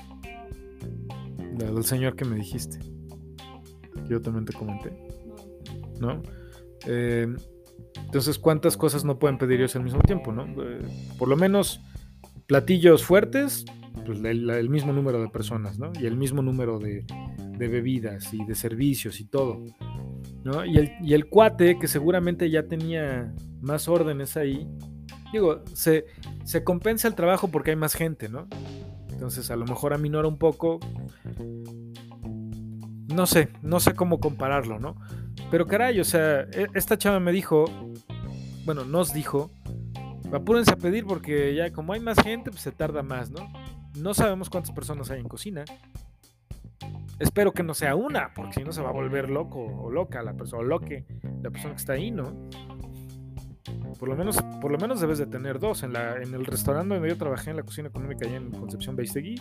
La 1.59 1.71
del 1.71 1.85
señor 1.85 2.17
que 2.17 2.25
me 2.25 2.37
dijiste. 2.37 2.79
Que 2.79 4.09
yo 4.09 4.23
también 4.23 4.45
te 4.45 4.53
comenté. 4.53 4.93
¿No? 6.01 6.23
Eh, 6.87 7.29
entonces, 7.97 8.39
¿cuántas 8.39 8.77
cosas 8.77 9.05
no 9.05 9.19
pueden 9.19 9.39
pedir 9.39 9.61
ellos 9.61 9.77
al 9.77 9.83
mismo 9.83 10.01
tiempo? 10.01 10.33
¿no? 10.33 10.47
Eh, 10.63 10.81
por 11.19 11.29
lo 11.29 11.37
menos 11.37 11.81
platillos 12.47 13.05
fuertes, 13.05 13.65
pues 14.05 14.23
el, 14.25 14.71
mismo 14.71 14.93
número 14.93 15.21
de 15.21 15.29
personas, 15.29 15.79
¿no? 15.79 15.93
Y 16.01 16.07
el 16.07 16.17
mismo 16.17 16.43
número 16.43 16.79
de, 16.79 17.05
bebidas 17.59 18.33
y 18.33 18.45
de 18.45 18.55
servicios 18.55 19.21
y 19.21 19.27
todo. 19.27 19.65
¿no? 20.45 20.65
Y, 20.65 20.79
el, 20.79 20.93
y 21.03 21.15
el 21.15 21.27
cuate, 21.27 21.79
que 21.79 21.89
seguramente 21.89 22.51
ya 22.51 22.63
tenía 22.63 23.35
más 23.61 23.89
órdenes 23.89 24.37
ahí, 24.37 24.67
digo, 25.33 25.63
se, 25.75 26.07
se 26.45 26.65
compensa 26.65 27.09
el 27.09 27.15
trabajo 27.15 27.49
porque 27.49 27.71
hay 27.71 27.77
más 27.77 27.95
gente, 27.95 28.29
¿no? 28.29 28.49
Entonces 29.11 29.51
a 29.51 29.57
lo 29.57 29.67
mejor 29.67 29.93
aminora 29.93 30.29
un 30.29 30.39
poco. 30.39 30.81
No 33.15 33.27
sé, 33.27 33.51
no 33.61 33.81
sé 33.81 33.95
cómo 33.95 34.19
compararlo, 34.21 34.79
¿no? 34.79 34.97
Pero 35.51 35.67
caray, 35.67 36.01
o 36.01 36.05
sea, 36.05 36.43
e- 36.53 36.69
esta 36.75 36.97
chava 36.97 37.21
me 37.21 37.33
dijo, 37.33 37.65
bueno, 38.65 38.85
nos 38.85 39.13
dijo, 39.13 39.51
apúrense 40.33 40.73
a 40.73 40.77
pedir 40.77 41.05
porque 41.05 41.55
ya 41.55 41.71
como 41.73 41.93
hay 41.93 42.01
más 42.01 42.19
gente, 42.23 42.51
pues 42.51 42.63
se 42.63 42.73
tarda 42.73 43.03
más, 43.03 43.31
¿no? 43.31 43.53
No 43.97 44.15
sabemos 44.15 44.51
cuántas 44.51 44.73
personas 44.73 45.11
hay 45.11 45.21
en 45.21 45.29
cocina. 45.29 45.65
Espero 47.19 47.53
que 47.53 47.63
no 47.63 47.75
sea 47.75 47.97
una, 47.97 48.33
porque 48.35 48.55
si 48.55 48.65
no 48.65 48.73
se 48.73 48.81
va 48.81 48.89
a 48.89 48.93
volver 48.93 49.29
loco 49.29 49.61
o 49.61 49.91
loca 49.91 50.23
la 50.23 50.33
persona, 50.33 50.63
o 50.63 50.65
la 50.65 51.51
persona 51.51 51.75
que 51.75 51.81
está 51.81 51.93
ahí, 51.93 52.11
¿no? 52.11 52.49
Por 53.99 54.09
lo 54.09 54.17
menos, 54.17 54.39
por 54.63 54.73
lo 54.73 54.79
menos 54.79 55.01
debes 55.01 55.19
de 55.19 55.27
tener 55.27 55.59
dos. 55.59 55.83
En, 55.83 55.93
la, 55.93 56.17
en 56.17 56.33
el 56.33 56.47
restaurante 56.47 56.95
donde 56.95 57.11
yo 57.11 57.19
trabajé 57.19 57.51
en 57.51 57.57
la 57.57 57.63
cocina 57.63 57.89
económica 57.89 58.27
allá 58.27 58.37
en 58.37 58.51
Concepción 58.51 58.97
Beistegui, 58.97 59.35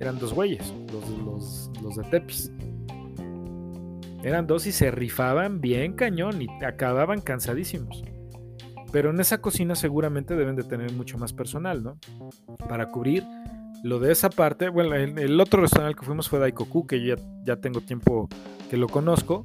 eran 0.00 0.18
dos 0.18 0.32
güeyes, 0.32 0.72
los, 0.90 1.08
los, 1.10 1.70
los 1.82 1.96
de 1.96 2.04
Tepis. 2.04 2.50
Eran 4.22 4.46
dos 4.46 4.66
y 4.66 4.72
se 4.72 4.90
rifaban 4.90 5.60
bien 5.60 5.92
cañón 5.92 6.40
y 6.40 6.48
acababan 6.64 7.20
cansadísimos. 7.20 8.02
Pero 8.90 9.10
en 9.10 9.20
esa 9.20 9.42
cocina 9.42 9.74
seguramente 9.74 10.34
deben 10.34 10.56
de 10.56 10.64
tener 10.64 10.92
mucho 10.92 11.18
más 11.18 11.32
personal, 11.34 11.82
¿no? 11.82 11.98
Para 12.68 12.90
cubrir 12.90 13.24
lo 13.82 13.98
de 13.98 14.12
esa 14.12 14.30
parte. 14.30 14.68
Bueno, 14.68 14.94
el, 14.94 15.18
el 15.18 15.40
otro 15.40 15.60
restaurante 15.62 15.94
al 15.94 15.98
que 16.00 16.06
fuimos 16.06 16.28
fue 16.28 16.38
Daikoku, 16.38 16.86
que 16.86 17.00
yo 17.04 17.16
ya, 17.16 17.22
ya 17.44 17.56
tengo 17.56 17.80
tiempo 17.80 18.28
que 18.70 18.76
lo 18.76 18.88
conozco. 18.88 19.44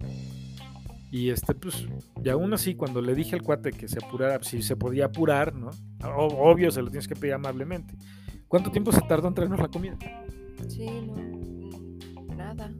Y 1.12 1.30
este, 1.30 1.54
pues, 1.54 1.86
y 2.24 2.30
aún 2.30 2.54
así, 2.54 2.74
cuando 2.74 3.00
le 3.02 3.14
dije 3.14 3.36
al 3.36 3.44
cuate 3.44 3.72
que 3.72 3.88
se 3.88 4.00
apurara, 4.04 4.42
si 4.44 4.64
se 4.64 4.76
podía 4.76 5.06
apurar, 5.06 5.54
¿no? 5.54 5.70
O- 6.04 6.50
obvio, 6.52 6.72
se 6.72 6.82
lo 6.82 6.90
tienes 6.90 7.08
que 7.08 7.16
pedir 7.16 7.36
amablemente. 7.36 7.94
¿Cuánto 8.48 8.72
tiempo 8.72 8.92
se 8.92 9.02
tardó 9.02 9.28
en 9.28 9.36
traernos 9.36 9.60
la 9.60 9.68
comida? 9.68 9.98
Sí, 10.68 10.88
no. 11.06 12.36
Nada. 12.36 12.72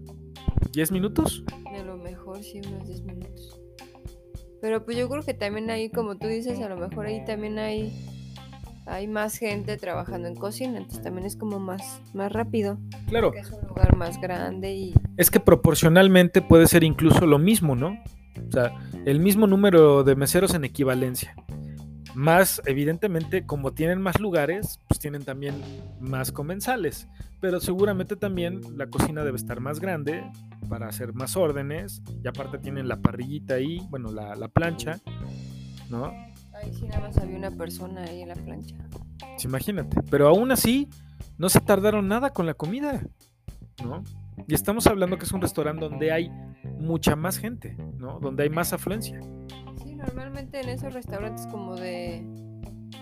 ¿10 0.72 0.92
minutos? 0.92 1.44
A 1.68 1.84
lo 1.84 1.98
mejor 1.98 2.42
sí, 2.44 2.60
unos 2.68 2.88
10 2.88 3.04
minutos. 3.04 3.60
Pero 4.62 4.84
pues 4.84 4.98
yo 4.98 5.08
creo 5.10 5.22
que 5.24 5.34
también 5.36 5.70
ahí, 5.70 5.90
como 5.92 6.18
tú 6.18 6.26
dices, 6.28 6.60
a 6.60 6.70
lo 6.70 6.78
mejor 6.78 7.06
ahí 7.06 7.24
también 7.26 7.60
hay, 7.60 7.94
hay 8.86 9.08
más 9.08 9.38
gente 9.38 9.78
trabajando 9.78 10.28
en 10.28 10.36
cocina, 10.36 10.78
entonces 10.78 11.04
también 11.04 11.26
es 11.26 11.36
como 11.36 11.60
más, 11.60 12.02
más 12.14 12.32
rápido. 12.32 12.78
Claro, 13.08 13.32
Que 13.32 13.40
es 13.40 13.52
un 13.52 13.68
lugar 13.68 13.96
más 13.96 14.20
grande 14.20 14.74
y 14.74 14.94
es 15.18 15.30
que 15.30 15.40
proporcionalmente 15.40 16.42
puede 16.42 16.68
ser 16.68 16.84
incluso 16.84 17.26
lo 17.26 17.40
mismo, 17.40 17.76
¿no? 17.76 17.98
O 18.48 18.52
sea, 18.52 18.74
el 19.06 19.20
mismo 19.20 19.48
número 19.48 20.04
de 20.04 20.16
meseros 20.16 20.54
en 20.54 20.66
equivalencia. 20.66 21.36
Más, 22.16 22.62
evidentemente, 22.66 23.46
como 23.46 23.74
tienen 23.74 24.00
más 24.00 24.20
lugares, 24.20 24.80
pues 24.88 25.00
tienen 25.00 25.24
también 25.24 25.56
más 26.00 26.32
comensales. 26.32 27.08
Pero 27.42 27.60
seguramente 27.60 28.16
también 28.16 28.62
la 28.78 28.88
cocina 28.88 29.24
debe 29.24 29.38
estar 29.38 29.60
más 29.60 29.80
grande 29.80 30.24
para 30.70 30.88
hacer 30.88 31.14
más 31.14 31.36
órdenes. 31.36 32.04
Y 32.24 32.28
aparte 32.28 32.60
tienen 32.60 32.88
la 32.88 33.02
parrillita 33.02 33.56
ahí, 33.56 33.80
bueno, 33.90 34.12
la, 34.12 34.36
la 34.36 34.48
plancha, 34.48 35.00
¿no? 35.90 36.14
Ahí 36.64 36.74
sí 36.74 36.86
nada 36.88 37.02
más 37.02 37.18
había 37.18 37.38
una 37.38 37.52
persona 37.52 38.04
ahí 38.04 38.22
en 38.22 38.30
la 38.30 38.36
plancha. 38.36 38.76
Pues 39.20 39.46
imagínate. 39.46 39.98
Pero 40.10 40.28
aún 40.28 40.52
así, 40.52 40.90
no 41.38 41.50
se 41.50 41.60
tardaron 41.60 42.08
nada 42.08 42.32
con 42.32 42.46
la 42.46 42.54
comida, 42.54 43.02
¿no? 43.84 44.04
Y 44.48 44.54
estamos 44.56 44.88
hablando 44.88 45.18
que 45.18 45.26
es 45.26 45.32
un 45.32 45.42
restaurante 45.42 45.88
donde 45.88 46.12
hay 46.12 46.30
mucha 46.80 47.16
más 47.16 47.38
gente, 47.38 47.76
¿no? 47.98 48.20
Donde 48.20 48.44
hay 48.44 48.50
más 48.50 48.74
afluencia. 48.74 49.20
Sí, 49.84 49.96
normalmente 49.96 50.60
en 50.62 50.70
esos 50.70 50.94
restaurantes 50.94 51.48
como 51.48 51.76
de 51.76 52.26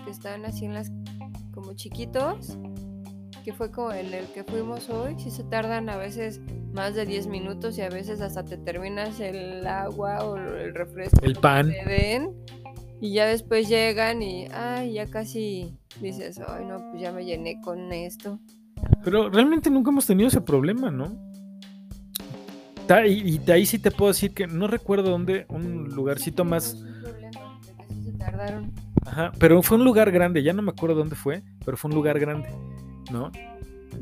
que 0.04 0.10
están 0.10 0.44
así 0.44 0.66
en 0.66 0.74
las 0.74 0.90
como 1.52 1.74
chiquitos, 1.74 2.58
que 3.44 3.52
fue 3.52 3.70
como 3.70 3.92
en 3.92 4.12
el 4.14 4.26
que 4.26 4.44
fuimos 4.44 4.88
hoy, 4.88 5.16
sí 5.18 5.30
se 5.30 5.44
tardan 5.44 5.88
a 5.88 5.96
veces 5.96 6.40
más 6.72 6.94
de 6.94 7.04
10 7.06 7.26
minutos 7.26 7.76
y 7.76 7.82
a 7.82 7.88
veces 7.88 8.20
hasta 8.20 8.44
te 8.44 8.56
terminas 8.56 9.20
el 9.20 9.66
agua 9.66 10.24
o 10.24 10.36
el 10.36 10.74
refresco 10.74 11.18
El 11.22 11.34
que 11.34 11.40
pan. 11.40 11.70
te 11.70 11.84
den 11.90 12.36
y 13.02 13.12
ya 13.14 13.26
después 13.26 13.68
llegan 13.68 14.22
y 14.22 14.46
ay, 14.52 14.92
ya 14.92 15.10
casi 15.10 15.76
dices, 16.00 16.40
"Ay, 16.46 16.64
no, 16.64 16.78
pues 16.90 17.02
ya 17.02 17.10
me 17.10 17.24
llené 17.24 17.60
con 17.60 17.92
esto." 17.92 18.38
Pero 19.02 19.28
realmente 19.28 19.70
nunca 19.70 19.90
hemos 19.90 20.06
tenido 20.06 20.28
ese 20.28 20.40
problema, 20.40 20.88
¿no? 20.92 21.20
Y, 23.06 23.38
de 23.38 23.52
ahí 23.54 23.66
sí 23.66 23.78
te 23.78 23.90
puedo 23.90 24.12
decir 24.12 24.34
que 24.34 24.46
no 24.46 24.68
recuerdo 24.68 25.10
dónde, 25.10 25.46
un 25.48 25.88
lugarcito 25.94 26.44
más. 26.44 26.78
Se 28.04 28.12
tardaron. 28.18 28.70
Ajá, 29.06 29.32
pero 29.38 29.62
fue 29.62 29.78
un 29.78 29.84
lugar 29.84 30.12
grande, 30.12 30.42
ya 30.42 30.52
no 30.52 30.62
me 30.62 30.70
acuerdo 30.70 30.96
dónde 30.96 31.16
fue, 31.16 31.42
pero 31.64 31.76
fue 31.76 31.88
un 31.88 31.96
lugar 31.96 32.20
grande, 32.20 32.50
¿no? 33.10 33.32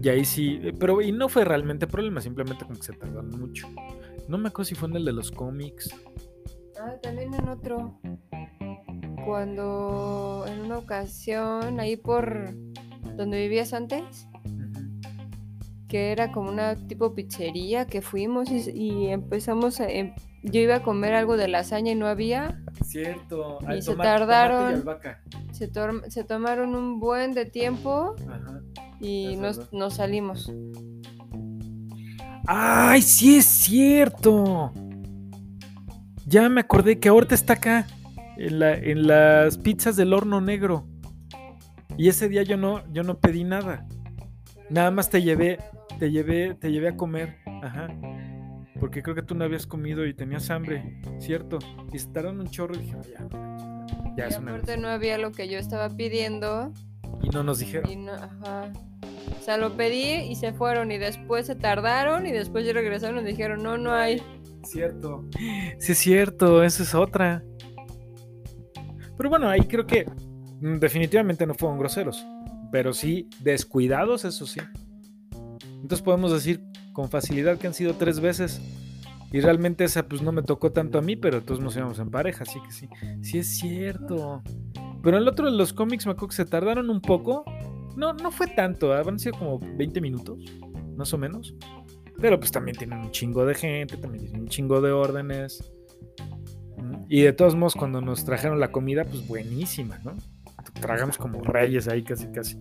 Y 0.02 0.08
ahí 0.08 0.26
sí, 0.26 0.60
eh, 0.62 0.74
pero 0.78 1.00
y 1.00 1.10
no 1.12 1.30
fue 1.30 1.44
realmente 1.44 1.86
problema, 1.86 2.20
simplemente 2.20 2.64
como 2.66 2.78
que 2.78 2.84
se 2.84 2.92
tardaron 2.92 3.30
mucho. 3.30 3.66
No 4.28 4.36
me 4.36 4.48
acuerdo 4.48 4.68
si 4.68 4.74
fue 4.74 4.88
en 4.90 4.96
el 4.96 5.04
de 5.06 5.12
los 5.12 5.30
cómics. 5.30 5.88
Ah, 6.78 6.96
también 7.00 7.32
en 7.32 7.48
otro. 7.48 7.98
Cuando 9.24 10.44
en 10.48 10.60
una 10.60 10.78
ocasión, 10.78 11.78
ahí 11.80 11.96
por 11.96 12.54
donde 13.16 13.38
vivías 13.40 13.72
antes, 13.74 14.26
que 15.88 16.12
era 16.12 16.30
como 16.32 16.50
una 16.50 16.74
tipo 16.76 17.14
pizzería 17.14 17.86
que 17.86 18.00
fuimos 18.00 18.48
y, 18.50 18.70
y 18.70 19.08
empezamos 19.08 19.80
a... 19.80 19.88
em- 19.90 20.14
yo 20.42 20.58
iba 20.60 20.76
a 20.76 20.82
comer 20.82 21.12
algo 21.12 21.36
de 21.36 21.48
lasaña 21.48 21.92
y 21.92 21.94
no 21.96 22.06
había. 22.06 22.62
Cierto, 22.82 23.58
al 23.66 23.82
se 23.82 23.90
toma- 23.92 24.04
tomate 24.04 24.08
y 24.08 24.26
tardaron. 24.26 24.74
albahaca. 24.74 25.20
Se, 25.52 25.70
se 26.08 26.24
tomaron 26.24 26.74
un 26.74 26.98
buen 26.98 27.34
de 27.34 27.44
tiempo 27.44 28.14
y 29.00 29.36
nos, 29.36 29.70
nos 29.70 29.96
salimos. 29.96 30.50
¡Ay, 32.46 33.02
sí 33.02 33.36
es 33.36 33.44
cierto! 33.44 34.72
Ya 36.26 36.48
me 36.48 36.62
acordé 36.62 36.98
que 36.98 37.10
ahorita 37.10 37.34
está 37.34 37.52
acá, 37.54 37.86
en, 38.46 38.58
la- 38.58 38.74
en 38.74 39.06
las 39.06 39.58
pizzas 39.58 39.96
del 39.96 40.12
horno 40.12 40.40
negro. 40.40 40.86
Y 41.96 42.08
ese 42.08 42.28
día 42.28 42.42
yo 42.42 42.56
no, 42.56 42.82
yo 42.92 43.02
no 43.02 43.18
pedí 43.18 43.44
nada. 43.44 43.86
Nada 44.70 44.90
más 44.90 45.10
te 45.10 45.22
llevé, 45.22 45.58
te 45.98 46.10
llevé, 46.10 46.54
te 46.54 46.70
llevé 46.72 46.88
a 46.88 46.96
comer. 46.96 47.36
Ajá. 47.62 47.88
Porque 48.78 49.02
creo 49.02 49.14
que 49.14 49.22
tú 49.22 49.34
no 49.34 49.44
habías 49.44 49.66
comido 49.66 50.06
y 50.06 50.14
tenías 50.14 50.48
hambre, 50.50 51.00
¿cierto? 51.18 51.58
Y 51.92 51.98
se 51.98 52.06
tardaron 52.08 52.40
un 52.40 52.48
chorro 52.48 52.74
y 52.76 52.78
dije, 52.78 52.96
"Ay, 53.04 53.12
ya, 53.12 53.28
ya 54.16 54.24
y 54.26 54.28
es 54.30 54.38
una 54.38 54.52
aparte 54.52 54.76
no 54.78 54.88
había 54.88 55.18
lo 55.18 55.32
que 55.32 55.48
yo 55.48 55.58
estaba 55.58 55.90
pidiendo. 55.90 56.72
Y 57.22 57.28
no 57.28 57.42
nos 57.42 57.58
dijeron. 57.58 57.90
Y 57.90 57.96
no, 57.96 58.12
ajá. 58.12 58.72
O 59.38 59.42
sea, 59.42 59.58
lo 59.58 59.76
pedí 59.76 60.30
y 60.30 60.34
se 60.36 60.52
fueron 60.54 60.92
y 60.92 60.98
después 60.98 61.46
se 61.46 61.54
tardaron 61.56 62.26
y 62.26 62.32
después 62.32 62.64
ya 62.64 62.72
regresaron 62.72 63.22
y 63.26 63.28
dijeron, 63.30 63.62
no, 63.62 63.76
no 63.76 63.92
hay. 63.92 64.22
Cierto. 64.64 65.24
Sí, 65.78 65.92
es 65.92 65.98
cierto, 65.98 66.62
esa 66.62 66.82
es 66.82 66.94
otra. 66.94 67.42
Pero 69.20 69.28
bueno, 69.28 69.50
ahí 69.50 69.60
creo 69.64 69.86
que 69.86 70.06
mm, 70.62 70.78
definitivamente 70.78 71.46
no 71.46 71.52
fueron 71.52 71.78
groseros. 71.78 72.24
Pero 72.72 72.94
sí, 72.94 73.28
descuidados, 73.40 74.24
eso 74.24 74.46
sí. 74.46 74.60
Entonces 75.74 76.00
podemos 76.00 76.32
decir 76.32 76.62
con 76.94 77.10
facilidad 77.10 77.58
que 77.58 77.66
han 77.66 77.74
sido 77.74 77.92
tres 77.96 78.18
veces. 78.18 78.62
Y 79.30 79.42
realmente 79.42 79.84
esa 79.84 80.08
pues 80.08 80.22
no 80.22 80.32
me 80.32 80.42
tocó 80.42 80.72
tanto 80.72 80.96
a 80.96 81.02
mí, 81.02 81.16
pero 81.16 81.42
todos 81.42 81.60
nos 81.60 81.76
íbamos 81.76 81.98
en 81.98 82.10
pareja, 82.10 82.44
así 82.44 82.62
que 82.62 82.72
sí. 82.72 82.88
Sí 83.20 83.38
es 83.40 83.58
cierto. 83.58 84.42
Pero 85.02 85.18
el 85.18 85.28
otro 85.28 85.50
de 85.50 85.52
los 85.54 85.74
cómics 85.74 86.06
me 86.06 86.12
acuerdo 86.12 86.28
que 86.28 86.36
se 86.36 86.46
tardaron 86.46 86.88
un 86.88 87.02
poco. 87.02 87.44
No, 87.98 88.14
no 88.14 88.30
fue 88.30 88.46
tanto, 88.46 88.94
habrán 88.94 89.18
sido 89.18 89.38
como 89.38 89.58
20 89.58 90.00
minutos, 90.00 90.42
más 90.96 91.12
o 91.12 91.18
menos. 91.18 91.54
Pero 92.22 92.40
pues 92.40 92.50
también 92.52 92.74
tienen 92.74 93.00
un 93.00 93.10
chingo 93.10 93.44
de 93.44 93.54
gente, 93.54 93.98
también 93.98 94.24
tienen 94.24 94.44
un 94.44 94.48
chingo 94.48 94.80
de 94.80 94.92
órdenes. 94.92 95.62
Y 97.12 97.22
de 97.22 97.32
todos 97.32 97.56
modos, 97.56 97.74
cuando 97.74 98.00
nos 98.00 98.24
trajeron 98.24 98.60
la 98.60 98.70
comida, 98.70 99.04
pues 99.04 99.26
buenísima, 99.26 99.98
¿no? 100.04 100.12
Tragamos 100.80 101.18
como 101.18 101.42
reyes 101.42 101.88
ahí 101.88 102.04
casi, 102.04 102.28
casi. 102.28 102.56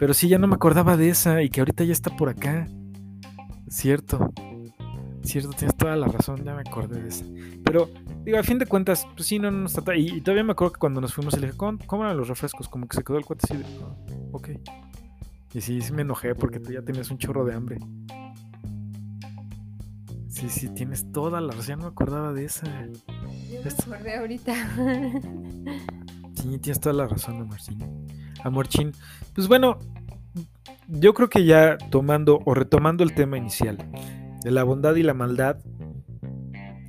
Pero 0.00 0.12
sí, 0.12 0.26
ya 0.26 0.38
no 0.38 0.48
me 0.48 0.56
acordaba 0.56 0.96
de 0.96 1.08
esa 1.08 1.40
y 1.40 1.50
que 1.50 1.60
ahorita 1.60 1.84
ya 1.84 1.92
está 1.92 2.10
por 2.16 2.28
acá. 2.28 2.66
Cierto. 3.68 4.32
Cierto, 5.22 5.50
tienes 5.50 5.76
toda 5.76 5.94
la 5.94 6.08
razón, 6.08 6.42
ya 6.44 6.52
me 6.56 6.62
acordé 6.62 7.00
de 7.00 7.08
eso. 7.10 7.24
Pero, 7.64 7.88
digo, 8.24 8.38
a 8.38 8.42
fin 8.42 8.58
de 8.58 8.66
cuentas, 8.66 9.06
pues 9.14 9.28
sí, 9.28 9.38
no 9.38 9.52
nos 9.52 9.74
trata. 9.74 9.94
Y, 9.94 10.20
todavía 10.20 10.42
me 10.42 10.50
acuerdo 10.50 10.72
que 10.72 10.80
cuando 10.80 11.00
nos 11.00 11.14
fuimos, 11.14 11.38
le 11.38 11.46
dije, 11.46 11.56
¿cómo, 11.56 12.02
eran 12.02 12.16
los 12.16 12.26
refrescos? 12.26 12.68
Como 12.68 12.88
que 12.88 12.96
se 12.96 13.04
quedó 13.04 13.18
el 13.18 13.24
cuate 13.24 13.42
así 13.44 13.56
de, 13.56 13.64
"Ah, 13.84 13.94
ok. 14.32 14.48
Y 15.54 15.60
sí, 15.60 15.80
sí 15.80 15.92
me 15.92 16.02
enojé 16.02 16.34
porque 16.34 16.58
tú 16.58 16.72
ya 16.72 16.82
tenías 16.82 17.08
un 17.12 17.18
chorro 17.18 17.44
de 17.44 17.54
hambre. 17.54 17.78
Sí, 20.28 20.50
sí, 20.50 20.68
tienes 20.74 21.10
toda 21.12 21.40
la 21.40 21.52
razón, 21.52 21.66
ya 21.66 21.76
no 21.76 21.82
me 21.84 21.88
acordaba 21.88 22.32
de 22.32 22.46
esa. 22.46 22.66
Yo 23.64 23.70
me 23.88 23.94
acordé 23.96 24.16
ahorita. 24.16 24.54
Sí, 26.34 26.58
tienes 26.58 26.80
toda 26.80 26.94
la 26.94 27.06
razón, 27.08 27.40
Amorcín. 27.40 27.78
Amorchin. 28.44 28.92
Pues 29.34 29.48
bueno, 29.48 29.78
yo 30.88 31.14
creo 31.14 31.28
que 31.28 31.44
ya 31.44 31.76
tomando 31.90 32.40
o 32.44 32.54
retomando 32.54 33.02
el 33.04 33.14
tema 33.14 33.36
inicial 33.38 33.78
de 34.42 34.50
la 34.50 34.62
bondad 34.64 34.94
y 34.96 35.02
la 35.02 35.14
maldad, 35.14 35.58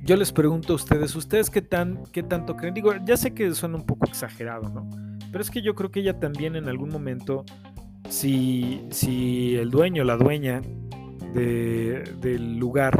yo 0.04 0.16
les 0.16 0.32
pregunto 0.32 0.72
a 0.74 0.76
ustedes, 0.76 1.14
¿ustedes 1.16 1.50
qué, 1.50 1.60
tan, 1.62 2.04
qué 2.12 2.22
tanto 2.22 2.56
creen? 2.56 2.74
Digo, 2.74 2.92
ya 3.04 3.16
sé 3.16 3.32
que 3.34 3.52
suena 3.54 3.76
un 3.76 3.84
poco 3.86 4.06
exagerado, 4.06 4.68
¿no? 4.68 4.88
Pero 5.32 5.42
es 5.42 5.50
que 5.50 5.60
yo 5.60 5.74
creo 5.74 5.90
que 5.90 6.00
ella 6.00 6.18
también 6.18 6.56
en 6.56 6.68
algún 6.68 6.88
momento, 6.90 7.44
si, 8.08 8.86
si 8.90 9.56
el 9.56 9.70
dueño 9.70 10.02
o 10.02 10.06
la 10.06 10.16
dueña 10.16 10.62
de- 11.34 12.04
del 12.20 12.56
lugar 12.58 12.98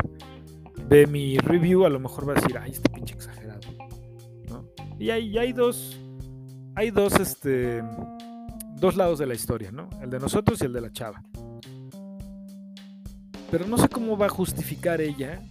ve 0.88 1.06
mi 1.06 1.38
review, 1.38 1.84
a 1.86 1.88
lo 1.88 2.00
mejor 2.00 2.28
va 2.28 2.32
a 2.32 2.34
decir, 2.36 2.58
ay, 2.58 2.72
este 2.72 2.90
pinche 2.90 3.14
exagerado. 3.14 3.37
Y 4.98 5.10
hay, 5.10 5.28
y 5.28 5.38
hay 5.38 5.52
dos, 5.52 5.98
hay 6.74 6.90
dos, 6.90 7.18
este, 7.20 7.82
dos 8.76 8.96
lados 8.96 9.18
de 9.18 9.26
la 9.26 9.34
historia, 9.34 9.70
¿no? 9.70 9.88
El 10.02 10.10
de 10.10 10.18
nosotros 10.18 10.60
y 10.60 10.64
el 10.64 10.72
de 10.72 10.80
la 10.80 10.92
chava. 10.92 11.22
Pero 13.50 13.66
no 13.66 13.78
sé 13.78 13.88
cómo 13.88 14.16
va 14.18 14.26
a 14.26 14.30
justificar 14.30 15.00
ella 15.00 15.42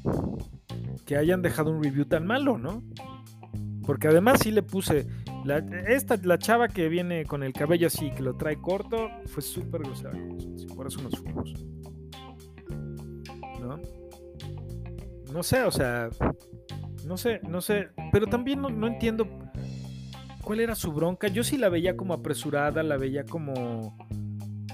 que 1.06 1.18
hayan 1.18 1.42
dejado 1.42 1.72
un 1.72 1.84
review 1.84 2.06
tan 2.06 2.28
malo, 2.28 2.58
¿no? 2.58 2.84
Porque 3.86 4.10
además 4.10 4.42
sí 4.42 4.52
le 4.52 4.62
puse, 4.64 5.08
esta, 5.88 6.18
la 6.18 6.38
chava 6.38 6.68
que 6.68 6.90
viene 6.90 7.26
con 7.26 7.42
el 7.42 7.54
cabello 7.54 7.88
así, 7.88 8.12
que 8.12 8.22
lo 8.22 8.36
trae 8.36 8.60
corto, 8.60 9.10
fue 9.28 9.42
súper 9.42 9.82
grosera 9.82 10.12
con 10.12 10.28
nosotros, 10.28 10.66
por 10.76 10.88
eso 10.88 11.02
nos. 11.02 11.24
¿No? 13.62 13.80
No 15.32 15.44
sé, 15.44 15.64
o 15.64 15.72
sea, 15.72 16.10
no 17.08 17.18
sé, 17.18 17.40
no 17.48 17.62
sé, 17.62 17.90
pero 18.12 18.28
también 18.28 18.62
no, 18.62 18.70
no 18.70 18.86
entiendo 18.88 19.28
cuál 20.44 20.60
era 20.60 20.76
su 20.76 20.92
bronca. 20.92 21.30
Yo 21.30 21.44
sí 21.44 21.58
la 21.58 21.70
veía 21.70 21.96
como 21.96 22.14
apresurada, 22.14 22.84
la 22.84 22.98
veía 22.98 23.24
como, 23.24 23.98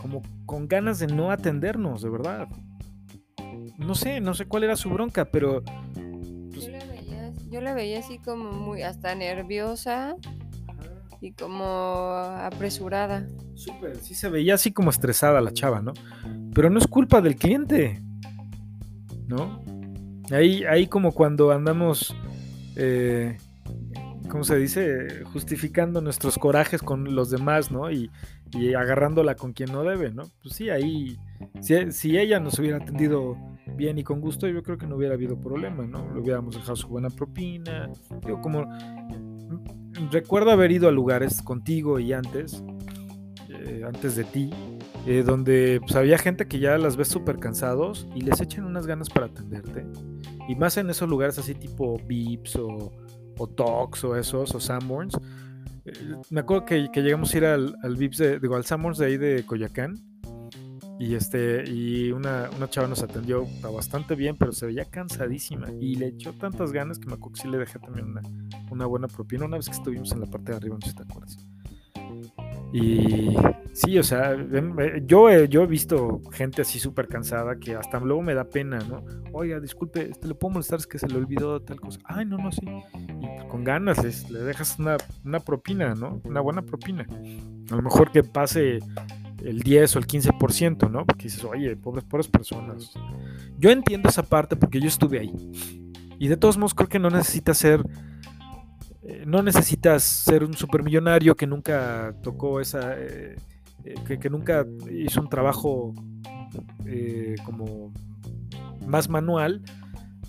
como 0.01 0.21
con 0.45 0.67
ganas 0.67 0.99
de 0.99 1.07
no 1.07 1.31
atendernos, 1.31 2.01
de 2.01 2.09
verdad. 2.09 2.47
No 3.77 3.95
sé, 3.95 4.19
no 4.19 4.33
sé 4.33 4.45
cuál 4.45 4.63
era 4.63 4.75
su 4.75 4.89
bronca, 4.89 5.25
pero 5.25 5.63
Yo 6.51 6.69
la 6.69 6.85
veía, 6.85 7.33
yo 7.51 7.61
la 7.61 7.73
veía 7.73 7.99
así 7.99 8.17
como 8.17 8.51
muy 8.51 8.81
hasta 8.81 9.13
nerviosa 9.13 10.15
y 11.21 11.31
como 11.33 11.63
apresurada. 11.63 13.27
Súper, 13.55 13.97
sí 13.97 14.15
se 14.15 14.29
veía 14.29 14.55
así 14.55 14.71
como 14.71 14.89
estresada 14.89 15.39
la 15.39 15.53
chava, 15.53 15.81
¿no? 15.81 15.93
Pero 16.53 16.69
no 16.69 16.79
es 16.79 16.87
culpa 16.87 17.21
del 17.21 17.35
cliente, 17.35 18.01
¿no? 19.27 19.63
Ahí, 20.31 20.63
ahí 20.65 20.87
como 20.87 21.11
cuando 21.11 21.51
andamos, 21.51 22.15
eh, 22.75 23.37
¿cómo 24.29 24.43
se 24.43 24.57
dice? 24.57 25.23
Justificando 25.25 26.01
nuestros 26.01 26.37
corajes 26.37 26.81
con 26.81 27.15
los 27.15 27.29
demás, 27.29 27.71
¿no? 27.71 27.91
Y, 27.91 28.09
agarrándola 28.77 29.33
con 29.33 29.53
quien 29.53 29.71
no 29.71 29.83
debe, 29.83 30.11
¿no? 30.11 30.25
Pues 30.43 30.53
sí, 30.53 30.69
ahí, 30.69 31.17
si, 31.59 32.17
ella 32.17 32.39
nos 32.39 32.59
hubiera 32.59 32.77
atendido 32.77 33.35
bien 33.75 33.97
y 33.97 34.03
con 34.03 34.21
gusto, 34.21 34.47
yo 34.47 34.61
creo 34.61 34.77
que 34.77 34.85
no 34.85 34.95
hubiera 34.95 35.15
habido 35.15 35.39
problema, 35.39 35.87
¿no? 35.87 36.13
Le 36.13 36.19
hubiéramos 36.19 36.53
dejado 36.53 36.75
su 36.75 36.87
buena 36.87 37.09
propina. 37.09 37.89
Digo, 38.23 38.41
como 38.41 38.67
recuerdo 40.11 40.51
haber 40.51 40.71
ido 40.71 40.87
a 40.87 40.91
lugares 40.91 41.41
contigo 41.41 41.99
y 41.99 42.13
antes, 42.13 42.63
eh, 43.49 43.81
antes 43.87 44.15
de 44.15 44.23
ti, 44.23 44.51
eh, 45.07 45.23
donde 45.23 45.79
pues, 45.81 45.95
había 45.95 46.17
gente 46.17 46.47
que 46.47 46.59
ya 46.59 46.77
las 46.77 46.95
ves 46.95 47.07
súper 47.07 47.37
cansados 47.37 48.07
y 48.15 48.21
les 48.21 48.39
echan 48.39 48.65
unas 48.65 48.85
ganas 48.85 49.09
para 49.09 49.25
atenderte. 49.25 49.85
Y 50.47 50.55
más 50.55 50.77
en 50.77 50.89
esos 50.89 51.09
lugares 51.09 51.37
así 51.39 51.55
tipo 51.55 51.97
Vips 52.05 52.55
o, 52.57 52.91
o 53.37 53.47
Tox 53.47 54.03
o 54.03 54.15
esos, 54.15 54.53
o 54.53 54.59
Sanborns. 54.59 55.17
Eh, 55.85 55.91
me 56.29 56.41
acuerdo 56.41 56.65
que, 56.65 56.89
llegamos 56.95 57.33
a 57.33 57.37
ir 57.37 57.45
al, 57.45 57.75
al 57.81 57.95
Vips, 57.95 58.17
de, 58.17 58.39
digo, 58.39 58.55
al 58.55 58.65
Sanborns 58.65 58.97
de 58.97 59.05
ahí 59.05 59.17
de 59.17 59.45
Coyacán. 59.45 59.95
Y, 60.99 61.15
este, 61.15 61.69
y 61.69 62.11
una, 62.11 62.49
una 62.55 62.69
chava 62.69 62.87
nos 62.87 63.01
atendió 63.01 63.45
bastante 63.61 64.15
bien, 64.15 64.37
pero 64.37 64.51
se 64.51 64.67
veía 64.67 64.85
cansadísima. 64.85 65.67
Y 65.79 65.95
le 65.95 66.07
echó 66.07 66.33
tantas 66.33 66.71
ganas 66.71 66.99
que 66.99 67.07
me 67.07 67.13
acuerdo 67.13 67.35
que 67.35 67.41
sí 67.41 67.47
le 67.49 67.57
dejé 67.57 67.79
también 67.79 68.07
una, 68.07 68.21
una 68.69 68.85
buena 68.85 69.07
propina 69.07 69.45
una 69.45 69.57
vez 69.57 69.67
que 69.67 69.75
estuvimos 69.75 70.11
en 70.11 70.21
la 70.21 70.27
parte 70.27 70.51
de 70.51 70.57
arriba, 70.57 70.75
no 70.75 70.81
sé 70.81 70.91
si 70.91 70.95
te 70.95 71.03
acuerdas. 71.03 71.37
Y 72.73 73.35
sí, 73.73 73.99
o 73.99 74.03
sea, 74.03 74.31
em, 74.31 74.79
eh, 74.79 75.03
yo 75.05 75.29
he, 75.29 75.47
yo 75.47 75.61
he 75.61 75.67
visto 75.67 76.19
gente 76.31 76.63
así 76.63 76.79
súper 76.79 77.07
cansada 77.07 77.57
que 77.59 77.75
hasta 77.75 77.99
luego 77.99 78.23
me 78.23 78.33
da 78.33 78.45
pena, 78.45 78.79
¿no? 78.79 79.03
Oiga, 79.31 79.59
disculpe, 79.59 80.09
este, 80.09 80.27
¿le 80.27 80.33
puedo 80.33 80.53
molestar? 80.53 80.79
Es 80.79 80.87
que 80.87 80.97
se 80.97 81.07
le 81.07 81.17
olvidó 81.17 81.61
tal 81.61 81.79
cosa. 81.79 81.99
Ay, 82.05 82.25
no, 82.25 82.37
no, 82.37 82.51
sí. 82.51 82.61
Y 82.65 83.47
con 83.47 83.63
ganas 83.63 84.03
les- 84.03 84.27
le 84.31 84.39
dejas 84.39 84.79
una, 84.79 84.97
una 85.23 85.39
propina, 85.39 85.93
¿no? 85.93 86.19
Una 86.25 86.41
buena 86.41 86.63
propina. 86.63 87.05
A 87.71 87.75
lo 87.75 87.81
mejor 87.83 88.11
que 88.11 88.23
pase 88.23 88.79
el 89.43 89.59
10 89.59 89.95
o 89.95 89.99
el 89.99 90.07
15%, 90.07 90.89
¿no? 90.89 91.05
Porque 91.05 91.25
dices, 91.25 91.43
oye, 91.43 91.75
pobres, 91.75 92.05
pobres 92.05 92.27
personas. 92.27 92.91
Yo 93.59 93.69
entiendo 93.69 94.09
esa 94.09 94.23
parte 94.23 94.55
porque 94.55 94.79
yo 94.79 94.87
estuve 94.87 95.19
ahí. 95.19 95.33
Y 96.17 96.27
de 96.27 96.37
todos 96.37 96.57
modos 96.57 96.73
creo 96.73 96.89
que 96.89 96.99
no 96.99 97.11
necesitas 97.11 97.57
ser 97.57 97.83
eh, 99.05 99.23
no 99.25 99.43
necesitas 99.43 100.03
ser 100.03 100.43
un 100.43 100.53
supermillonario 100.53 101.35
que 101.35 101.45
nunca 101.45 102.15
tocó 102.21 102.61
esa 102.61 102.97
eh, 102.97 103.35
eh, 103.83 103.95
que, 104.19 104.29
nunca 104.29 104.65
hizo 104.89 105.19
un 105.19 105.27
trabajo 105.27 105.93
eh, 106.85 107.35
como 107.43 107.91
más 108.87 109.09
manual 109.09 109.61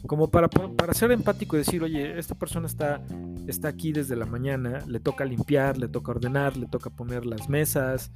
como 0.07 0.29
para, 0.29 0.49
para 0.49 0.93
ser 0.93 1.13
empático 1.13 1.57
y 1.57 1.61
decir, 1.61 1.83
oye, 1.83 2.19
esta 2.19 2.35
persona 2.35 2.67
está, 2.67 3.01
está 3.47 3.69
aquí 3.69 3.91
desde 3.91 4.17
la 4.17 4.27
mañana, 4.27 4.81
le 4.87 5.01
toca 5.01 5.25
limpiar, 5.25 5.79
le 5.79 5.89
toca 5.89 6.11
ordenar, 6.11 6.59
le 6.59 6.67
toca 6.67 6.91
poner 6.91 7.25
las 7.25 7.49
mesas, 7.49 8.13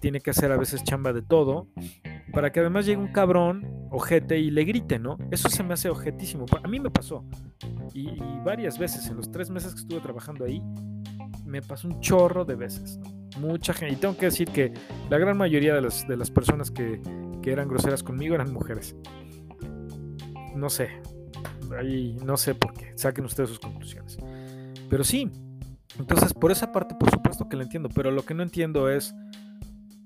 tiene 0.00 0.20
que 0.20 0.30
hacer 0.30 0.50
a 0.50 0.56
veces 0.56 0.82
chamba 0.82 1.12
de 1.12 1.22
todo, 1.22 1.68
para 2.32 2.52
que 2.52 2.60
además 2.60 2.86
llegue 2.86 3.00
un 3.00 3.12
cabrón, 3.12 3.88
ojete, 3.90 4.38
y 4.38 4.50
le 4.50 4.64
grite, 4.64 4.98
¿no? 4.98 5.18
Eso 5.30 5.48
se 5.48 5.62
me 5.62 5.74
hace 5.74 5.88
ojetísimo. 5.88 6.46
A 6.62 6.68
mí 6.68 6.80
me 6.80 6.90
pasó, 6.90 7.24
y, 7.92 8.08
y 8.08 8.40
varias 8.44 8.78
veces, 8.78 9.06
en 9.08 9.16
los 9.16 9.30
tres 9.30 9.50
meses 9.50 9.74
que 9.74 9.80
estuve 9.80 10.00
trabajando 10.00 10.44
ahí, 10.44 10.62
me 11.44 11.62
pasó 11.62 11.88
un 11.88 12.00
chorro 12.00 12.44
de 12.44 12.56
veces, 12.56 12.98
¿no? 12.98 13.24
Mucha 13.40 13.72
gente, 13.72 13.94
y 13.94 13.96
tengo 13.96 14.16
que 14.16 14.26
decir 14.26 14.48
que 14.48 14.72
la 15.10 15.18
gran 15.18 15.36
mayoría 15.36 15.74
de 15.74 15.82
las, 15.82 16.06
de 16.06 16.16
las 16.16 16.30
personas 16.30 16.70
que, 16.70 17.00
que 17.42 17.52
eran 17.52 17.68
groseras 17.68 18.02
conmigo 18.02 18.34
eran 18.34 18.52
mujeres. 18.52 18.96
No 20.54 20.70
sé, 20.70 20.88
ahí 21.78 22.16
no 22.24 22.36
sé 22.36 22.54
por 22.54 22.72
qué, 22.74 22.92
saquen 22.96 23.24
ustedes 23.24 23.50
sus 23.50 23.58
conclusiones. 23.58 24.18
Pero 24.88 25.04
sí, 25.04 25.30
entonces 25.98 26.32
por 26.32 26.52
esa 26.52 26.72
parte 26.72 26.94
por 26.94 27.10
supuesto 27.10 27.48
que 27.48 27.56
la 27.56 27.64
entiendo, 27.64 27.88
pero 27.88 28.10
lo 28.10 28.24
que 28.24 28.34
no 28.34 28.42
entiendo 28.42 28.88
es 28.88 29.14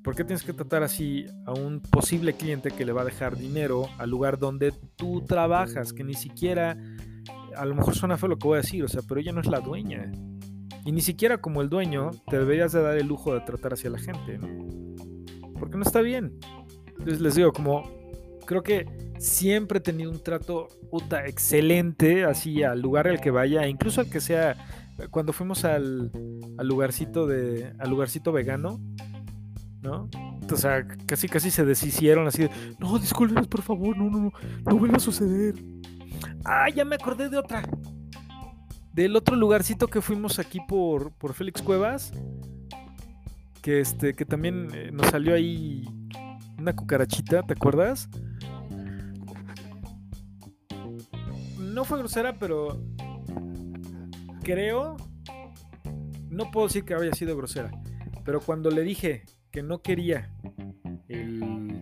por 0.09 0.17
qué 0.17 0.25
tienes 0.25 0.43
que 0.43 0.55
tratar 0.55 0.83
así 0.83 1.27
a 1.45 1.53
un 1.53 1.81
posible 1.81 2.33
cliente 2.33 2.71
que 2.71 2.87
le 2.87 2.93
va 2.93 3.03
a 3.03 3.05
dejar 3.05 3.37
dinero 3.37 3.91
al 3.99 4.09
lugar 4.09 4.39
donde 4.39 4.73
tú 4.97 5.21
trabajas, 5.21 5.93
que 5.93 6.03
ni 6.03 6.15
siquiera, 6.15 6.79
a 7.55 7.67
lo 7.67 7.75
mejor 7.75 7.95
suena 7.95 8.17
feo 8.17 8.31
lo 8.31 8.39
que 8.39 8.49
voy 8.49 8.57
a 8.57 8.63
decir, 8.63 8.83
o 8.83 8.89
sea, 8.89 9.03
pero 9.07 9.21
ella 9.21 9.33
no 9.33 9.43
es 9.43 9.49
la 9.49 9.61
dueña. 9.61 10.11
Y 10.87 10.93
ni 10.93 11.03
siquiera 11.03 11.43
como 11.43 11.61
el 11.61 11.69
dueño 11.69 12.13
te 12.27 12.39
deberías 12.39 12.73
de 12.73 12.81
dar 12.81 12.97
el 12.97 13.07
lujo 13.07 13.35
de 13.35 13.41
tratar 13.41 13.75
hacia 13.75 13.91
la 13.91 13.99
gente, 13.99 14.39
¿no? 14.39 14.49
Porque 15.59 15.77
no 15.77 15.83
está 15.83 16.01
bien. 16.01 16.39
Entonces 16.87 17.21
les 17.21 17.35
digo, 17.35 17.53
como 17.53 17.83
creo 18.47 18.63
que 18.63 18.87
siempre 19.19 19.77
he 19.77 19.83
tenido 19.83 20.11
un 20.11 20.23
trato 20.23 20.69
puta 20.91 21.27
excelente 21.27 22.25
así 22.25 22.63
al 22.63 22.81
lugar 22.81 23.09
al 23.09 23.21
que 23.21 23.31
vaya, 23.31 23.69
incluso 23.69 24.01
al 24.01 24.09
que 24.09 24.23
sea 24.23 24.57
cuando 25.11 25.35
fuimos 25.35 25.67
al, 25.67 26.11
al 26.57 26.67
lugarcito 26.67 27.27
de 27.27 27.75
al 27.79 27.91
lugarcito 27.91 28.33
vegano, 28.33 28.81
¿no? 29.83 30.09
O 30.51 30.57
sea, 30.57 30.87
casi 31.07 31.29
casi 31.29 31.51
se 31.51 31.65
deshicieron 31.65 32.27
así 32.27 32.43
de, 32.43 32.51
no, 32.79 32.99
discúlpenos 32.99 33.47
por 33.49 33.63
favor, 33.63 33.97
no, 33.97 34.11
no, 34.11 34.19
no, 34.19 34.33
no 34.65 34.79
vuelva 34.79 34.97
a 34.97 35.01
suceder. 35.01 35.55
Ah, 36.45 36.69
ya 36.69 36.85
me 36.85 36.97
acordé 36.97 37.29
de 37.29 37.39
otra. 37.39 37.63
Del 38.93 39.15
otro 39.15 39.37
lugarcito 39.37 39.87
que 39.87 40.01
fuimos 40.01 40.39
aquí 40.39 40.59
por, 40.67 41.13
por 41.13 41.35
Félix 41.35 41.63
Cuevas, 41.63 42.13
que 43.63 43.81
este 43.81 44.15
que 44.15 44.25
también 44.25 44.69
eh, 44.75 44.91
nos 44.93 45.07
salió 45.09 45.35
ahí 45.35 45.85
una 46.59 46.75
cucarachita, 46.75 47.43
¿te 47.43 47.53
acuerdas? 47.53 48.09
No 51.61 51.85
fue 51.85 51.99
grosera, 51.99 52.37
pero 52.39 52.83
creo, 54.43 54.97
no 56.29 56.51
puedo 56.51 56.67
decir 56.67 56.85
que 56.85 56.95
haya 56.95 57.13
sido 57.13 57.37
grosera, 57.37 57.71
pero 58.25 58.41
cuando 58.41 58.71
le 58.71 58.83
dije 58.83 59.25
que 59.51 59.63
no 59.63 59.81
quería 59.83 60.31
el, 61.09 61.81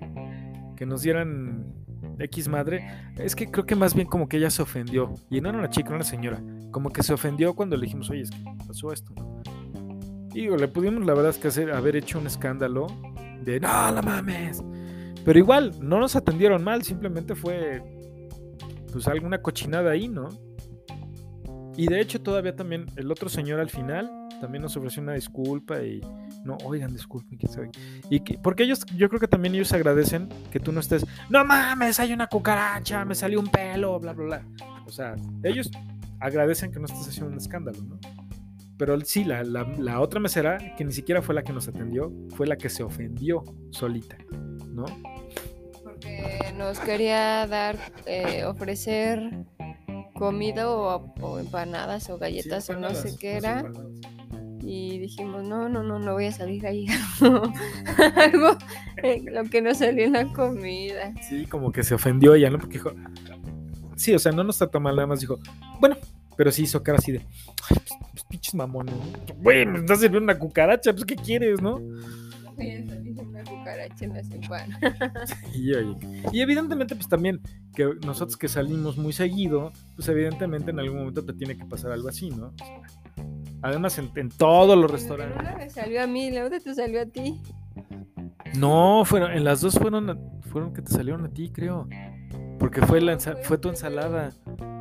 que 0.77 0.87
nos 0.87 1.03
dieran 1.03 1.73
X 2.19 2.49
madre, 2.49 2.87
es 3.19 3.35
que 3.35 3.51
creo 3.51 3.67
que 3.67 3.75
más 3.75 3.95
bien 3.95 4.07
como 4.07 4.29
que 4.29 4.37
ella 4.37 4.51
se 4.51 4.63
ofendió. 4.63 5.15
Y 5.31 5.41
no 5.41 5.49
era 5.49 5.59
una 5.59 5.71
chica, 5.71 5.89
era 5.89 5.97
una 5.97 6.05
señora. 6.05 6.43
Como 6.71 6.91
que 6.91 7.03
se 7.03 7.13
ofendió 7.13 7.55
cuando 7.55 7.77
le 7.77 7.83
dijimos, 7.83 8.11
oye, 8.11 8.23
es 8.23 8.31
que 8.31 8.39
pasó 8.67 8.93
esto. 8.93 9.13
Y 10.33 10.43
digo, 10.43 10.57
le 10.57 10.69
pudimos 10.69 11.05
la 11.05 11.15
verdad 11.15 11.31
es 11.31 11.39
que 11.39 11.49
hacer, 11.49 11.73
haber 11.73 11.97
hecho 11.97 12.19
un 12.19 12.27
escándalo 12.27 12.87
de, 13.43 13.61
no, 13.61 13.69
la 13.69 14.03
mames. 14.03 14.63
Pero 15.25 15.39
igual, 15.39 15.73
no 15.81 15.99
nos 15.99 16.15
atendieron 16.15 16.63
mal, 16.63 16.83
simplemente 16.83 17.35
fue 17.35 17.83
pues 18.93 19.09
alguna 19.09 19.43
cochinada 19.43 19.91
ahí, 19.91 20.09
¿no? 20.09 20.29
Y 21.77 21.89
de 21.89 22.01
hecho 22.01 22.23
todavía 22.23 22.57
también 22.57 22.87
el 22.97 23.11
otro 23.11 23.29
señor 23.29 23.61
al 23.61 23.69
final 23.69 24.11
también 24.41 24.63
nos 24.63 24.77
ofreció 24.77 25.03
una 25.03 25.13
disculpa 25.13 25.83
y 25.83 26.01
no, 26.47 26.57
oigan, 26.65 26.93
disculpen, 26.93 27.37
quién 27.39 27.53
sabe. 27.53 27.71
Y 28.09 28.21
que, 28.21 28.39
porque 28.39 28.63
ellos, 28.63 28.87
yo 28.97 29.09
creo 29.09 29.21
que 29.21 29.29
también 29.29 29.55
ellos 29.55 29.73
agradecen 29.73 30.29
que 30.51 30.61
tú 30.61 30.73
no 30.73 30.81
estés, 30.81 31.05
no 31.29 31.45
mames, 31.45 32.01
hay 32.01 32.13
una 32.13 32.27
cucaracha, 32.29 33.05
me 33.05 33.15
salió 33.15 33.41
un 33.41 33.49
pelo, 33.49 33.99
bla, 34.01 34.13
bla, 34.13 34.25
bla. 34.25 34.47
O 34.87 34.91
sea, 34.91 35.17
ellos 35.43 35.71
agradecen 36.21 36.73
que 36.73 36.79
no 36.79 36.87
estés 36.87 37.09
haciendo 37.09 37.33
un 37.33 37.39
escándalo, 37.39 37.83
¿no? 37.83 37.99
Pero 38.79 39.01
sí, 39.01 39.25
la, 39.25 39.43
la, 39.43 39.65
la 39.79 40.01
otra 40.01 40.21
mesera, 40.21 40.59
que 40.77 40.85
ni 40.85 40.93
siquiera 40.93 41.23
fue 41.23 41.35
la 41.35 41.43
que 41.43 41.53
nos 41.53 41.67
atendió, 41.67 42.13
fue 42.37 42.47
la 42.47 42.57
que 42.57 42.69
se 42.69 42.83
ofendió 42.83 43.43
solita, 43.71 44.17
¿no? 44.69 44.85
Porque 45.83 46.53
nos 46.57 46.79
quería 46.81 47.47
dar, 47.47 47.77
eh, 48.05 48.45
ofrecer 48.45 49.45
comida 50.15 50.71
o, 50.71 51.15
o 51.21 51.39
empanadas 51.39 52.09
o 52.11 52.19
galletas 52.19 52.67
Sí, 52.67 52.73
o 52.73 52.79
no 52.79 52.95
sé 52.95 53.17
qué 53.19 53.37
era. 53.37 53.61
empanadas. 53.61 53.96
Y 54.69 54.99
dijimos, 54.99 55.45
no, 55.45 55.69
no, 55.69 55.85
no, 55.85 56.01
no 56.01 56.15
voy 56.15 56.27
a 56.27 56.33
salir 56.33 56.67
ahí. 56.67 56.87
Algo 57.21 58.59
eh, 58.97 59.23
lo 59.25 59.45
que 59.45 59.63
no 59.63 59.73
salió 59.75 60.05
en 60.05 60.15
la 60.15 60.33
comida. 60.33 61.15
Sí, 61.29 61.47
como 61.47 61.71
que 61.71 61.85
se 61.85 61.95
ofendió 61.95 62.35
ella, 62.35 62.51
¿no? 62.51 62.59
Porque 62.59 62.79
dijo, 62.79 62.93
sí, 63.95 64.13
o 64.13 64.19
sea, 64.19 64.33
no 64.33 64.43
nos 64.43 64.59
trató 64.59 64.81
mal, 64.81 64.97
nada 64.97 65.07
más 65.07 65.21
dijo, 65.21 65.39
bueno, 65.81 65.97
pero 66.37 66.51
sí 66.51 66.65
hizo 66.65 66.83
cara 66.83 66.99
así 66.99 67.13
de, 67.13 67.19
ay, 67.19 67.77
pues, 67.77 67.91
pues, 68.11 68.25
pinches 68.25 68.55
mamones. 68.57 68.95
Güey, 69.41 69.67
me 69.67 69.79
estás 69.79 70.01
sirviendo 70.01 70.25
una 70.25 70.39
cucaracha, 70.39 70.93
pues, 70.93 71.05
¿qué 71.05 71.15
quieres, 71.15 71.63
no? 71.63 71.77
Una 71.77 73.45
cucaracha 73.45 74.05
en 74.05 74.13
oye, 75.55 75.97
y 76.33 76.41
evidentemente, 76.41 76.97
pues 76.97 77.09
también, 77.09 77.41
que 77.73 77.89
nosotros 78.05 78.37
que 78.37 78.49
salimos 78.49 78.97
muy 78.97 79.13
seguido, 79.13 79.73
pues 79.95 80.09
evidentemente 80.09 80.73
en 80.73 80.81
algún 80.81 80.99
momento 80.99 81.25
te 81.25 81.35
tiene 81.35 81.57
que 81.57 81.67
pasar 81.67 81.93
algo 81.93 82.09
así, 82.09 82.31
¿no? 82.31 82.47
O 82.47 82.59
sea, 82.59 82.81
además, 83.67 83.99
en, 83.99 84.11
en 84.17 84.31
todos 84.31 84.79
los 84.79 84.91
restaurantes. 84.91 85.39
Una 85.39 85.57
me 85.57 85.71
salió 85.71 86.03
a 86.03 86.07
mí, 86.07 86.31
la 86.31 86.45
otra 86.45 86.61
te 86.61 86.75
salió 86.75 87.03
a 87.03 87.07
ti. 87.07 87.41
No, 88.55 89.05
fueron, 89.05 89.33
en 89.33 89.45
las 89.45 89.61
dos 89.61 89.79
fueron, 89.79 90.73
que 90.73 90.83
te 90.83 90.91
salieron 90.91 91.25
a 91.25 91.29
ti, 91.29 91.51
creo. 91.51 91.89
Porque 92.59 92.81
fue, 92.83 93.01
la, 93.01 93.19
fue 93.19 93.59
tu 93.59 93.69
ensalada. 93.69 94.33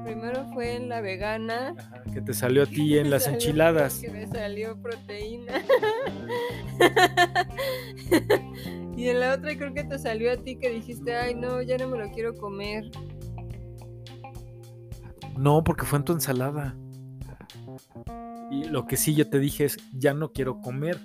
Primero 0.06 0.46
fue 0.54 0.76
en 0.76 0.88
la 0.88 1.02
vegana. 1.02 1.76
Ajá, 1.78 2.04
que 2.14 2.22
te 2.22 2.34
salió 2.34 2.64
a 2.64 2.66
ti 2.68 2.98
en 2.98 3.10
las 3.10 3.24
Salió 3.24 3.40
enchiladas. 3.40 4.00
Que 4.00 4.10
me 4.10 4.28
salió 4.28 4.82
proteína. 4.82 5.54
y 8.96 9.10
en 9.10 9.20
la 9.20 9.34
otra 9.34 9.58
creo 9.58 9.74
que 9.74 9.84
te 9.84 10.00
salió 10.00 10.32
a 10.32 10.38
ti 10.38 10.56
que 10.56 10.70
dijiste, 10.70 11.16
ay 11.16 11.36
no, 11.36 11.62
ya 11.62 11.78
no 11.78 11.90
me 11.90 11.98
lo 11.98 12.10
quiero 12.12 12.36
comer. 12.36 12.86
No, 15.38 15.64
porque 15.64 15.86
fue 15.86 16.00
en 16.00 16.06
tu 16.06 16.14
ensalada. 16.14 16.76
Y 18.52 18.66
lo 18.66 18.86
que 18.86 18.98
sí 18.98 19.16
yo 19.16 19.30
te 19.30 19.40
dije 19.40 19.66
es, 19.66 19.78
ya 19.94 20.14
no 20.14 20.32
quiero 20.32 20.62
comer. 20.62 21.00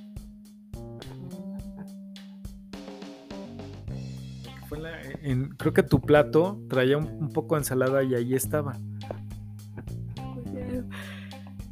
Creo 5.59 5.75
que 5.75 5.83
tu 5.83 6.01
plato 6.01 6.61
traía 6.69 6.97
un, 6.97 7.31
poco 7.33 7.55
de 7.55 7.61
ensalada 7.61 8.03
y 8.03 8.15
ahí 8.15 8.35
estaba. 8.35 8.79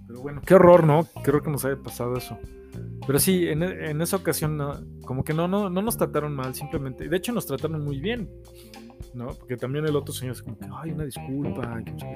Pero 0.07 0.21
bueno, 0.21 0.43
qué 0.45 0.55
horror, 0.55 0.85
¿no? 0.85 1.07
Creo 1.23 1.43
que 1.43 1.51
nos 1.51 1.65
haya 1.65 1.77
pasado 1.77 2.17
eso. 2.17 2.39
Pero 3.07 3.19
sí, 3.19 3.49
en, 3.49 3.63
esa 4.03 4.17
ocasión 4.17 4.59
como 5.05 5.25
que 5.25 5.33
no, 5.33 5.49
no, 5.49 5.71
no 5.71 5.81
nos 5.81 5.97
trataron 5.97 6.35
mal, 6.35 6.55
simplemente. 6.55 7.09
De 7.09 7.17
hecho, 7.17 7.33
nos 7.33 7.47
trataron 7.47 7.83
muy 7.83 8.01
bien, 8.01 8.29
¿no? 9.15 9.29
Porque 9.29 9.57
también 9.57 9.87
el 9.87 9.97
otro 9.97 10.13
señor 10.13 10.35
es 10.35 10.43
como 10.43 10.59
que, 10.59 10.69
ay, 10.71 10.91
una 10.91 11.05
disculpa. 11.05 11.83
que 11.83 11.93
no 11.93 11.99
sé 11.99 12.07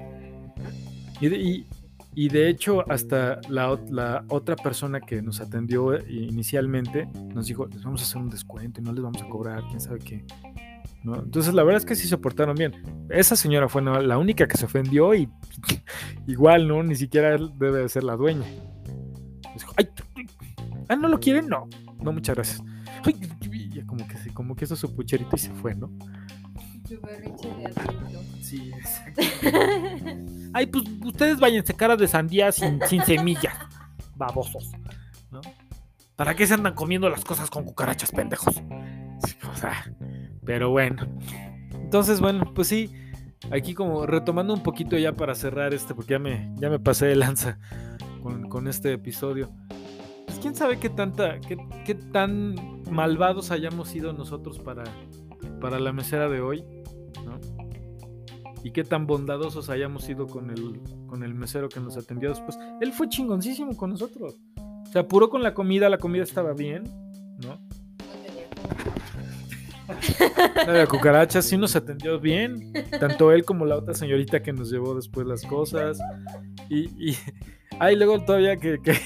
qué". 1.20 1.26
Y 1.26 1.35
y- 1.35 1.66
y 2.14 2.28
de 2.28 2.48
hecho, 2.48 2.84
hasta 2.90 3.40
la, 3.48 3.78
la 3.90 4.24
otra 4.28 4.56
persona 4.56 5.00
que 5.00 5.22
nos 5.22 5.40
atendió 5.40 5.94
eh, 5.94 6.04
inicialmente 6.08 7.08
nos 7.34 7.46
dijo, 7.46 7.66
les 7.66 7.82
vamos 7.82 8.02
a 8.02 8.04
hacer 8.04 8.18
un 8.20 8.28
descuento 8.28 8.80
y 8.80 8.84
no 8.84 8.92
les 8.92 9.02
vamos 9.02 9.22
a 9.22 9.28
cobrar, 9.28 9.62
quién 9.68 9.80
sabe 9.80 9.98
qué. 9.98 10.24
¿no? 11.02 11.16
Entonces, 11.16 11.54
la 11.54 11.62
verdad 11.64 11.80
es 11.80 11.86
que 11.86 11.94
sí 11.94 12.06
se 12.06 12.18
portaron 12.18 12.54
bien. 12.54 13.06
Esa 13.08 13.34
señora 13.34 13.68
fue 13.68 13.82
la 13.82 14.18
única 14.18 14.46
que 14.46 14.56
se 14.56 14.66
ofendió 14.66 15.14
y 15.14 15.28
igual, 16.26 16.68
¿no? 16.68 16.82
Ni 16.82 16.96
siquiera 16.96 17.38
debe 17.38 17.80
de 17.80 17.88
ser 17.88 18.04
la 18.04 18.14
dueña. 18.14 18.46
Dijo, 19.54 19.72
ay, 19.76 19.88
ah, 20.88 20.96
¿no 20.96 21.08
lo 21.08 21.18
quieren? 21.18 21.48
No, 21.48 21.68
no, 22.00 22.12
muchas 22.12 22.36
gracias. 22.36 22.62
Como 23.86 24.06
que, 24.06 24.32
como 24.32 24.54
que 24.54 24.64
hizo 24.64 24.76
su 24.76 24.94
pucherito 24.94 25.34
y 25.34 25.38
se 25.38 25.50
fue, 25.54 25.74
¿no? 25.74 25.90
Berrinche 27.01 27.49
de 27.49 27.66
adulto. 27.66 28.22
Sí, 28.43 28.72
exacto. 28.76 29.22
Ay, 30.53 30.66
pues 30.66 30.84
ustedes 31.05 31.40
váyanse 31.40 31.74
cara 31.74 31.97
de 31.97 32.09
sandía 32.09 32.53
sin, 32.53 32.80
sin 32.86 33.03
semillas. 33.05 33.55
Babosos. 34.16 34.72
¿No? 35.30 35.40
¿Para 36.16 36.34
qué 36.34 36.47
se 36.47 36.55
andan 36.55 36.74
comiendo 36.74 37.09
las 37.09 37.24
cosas 37.24 37.51
con 37.51 37.64
cucarachas, 37.64 38.11
pendejos? 38.11 38.61
O 39.51 39.57
sea, 39.57 39.93
pero 40.45 40.70
bueno. 40.70 41.07
Entonces, 41.72 42.20
bueno, 42.20 42.53
pues 42.55 42.68
sí. 42.68 42.95
Aquí 43.51 43.74
como 43.74 44.07
retomando 44.07 44.55
un 44.55 44.62
poquito 44.62 44.97
ya 44.97 45.14
para 45.14 45.34
cerrar 45.34 45.74
este, 45.74 45.95
porque 45.95 46.12
ya 46.12 46.18
me, 46.18 46.53
ya 46.57 46.70
me 46.70 46.78
pasé 46.78 47.07
de 47.07 47.16
lanza 47.16 47.59
con, 48.22 48.49
con 48.49 48.68
este 48.68 48.93
episodio. 48.93 49.51
Pues 50.26 50.38
quién 50.38 50.55
sabe 50.55 50.78
qué 50.78 50.88
tanta, 50.88 51.40
qué, 51.40 51.57
qué 51.84 51.95
tan 51.95 52.55
malvados 52.90 53.51
hayamos 53.51 53.88
sido 53.88 54.12
nosotros 54.12 54.61
para, 54.61 54.84
para 55.61 55.80
la 55.80 55.93
mesera 55.93 56.28
de 56.28 56.40
hoy. 56.40 56.64
Y 58.62 58.70
qué 58.72 58.84
tan 58.84 59.06
bondadosos 59.06 59.68
hayamos 59.70 60.04
sido 60.04 60.26
con 60.26 60.50
el, 60.50 60.80
con 61.06 61.22
el 61.22 61.34
mesero 61.34 61.68
que 61.68 61.80
nos 61.80 61.96
atendió 61.96 62.30
después. 62.30 62.58
Él 62.80 62.92
fue 62.92 63.08
chingoncísimo 63.08 63.76
con 63.76 63.90
nosotros. 63.90 64.36
Se 64.92 64.98
apuró 64.98 65.30
con 65.30 65.42
la 65.42 65.54
comida, 65.54 65.88
la 65.88 65.98
comida 65.98 66.22
estaba 66.22 66.52
bien, 66.52 66.84
¿no? 67.42 67.60
No 70.66 70.72
había 70.72 70.86
cucarachas, 70.86 71.44
sí 71.44 71.56
nos 71.56 71.74
atendió 71.76 72.20
bien. 72.20 72.72
Tanto 72.98 73.32
él 73.32 73.44
como 73.44 73.66
la 73.66 73.76
otra 73.76 73.94
señorita 73.94 74.42
que 74.42 74.52
nos 74.52 74.70
llevó 74.70 74.94
después 74.94 75.26
las 75.26 75.42
cosas. 75.44 75.98
Y, 76.68 77.10
y 77.10 77.16
ahí 77.80 77.96
luego 77.96 78.24
todavía 78.24 78.56
que, 78.56 78.78
que, 78.80 78.96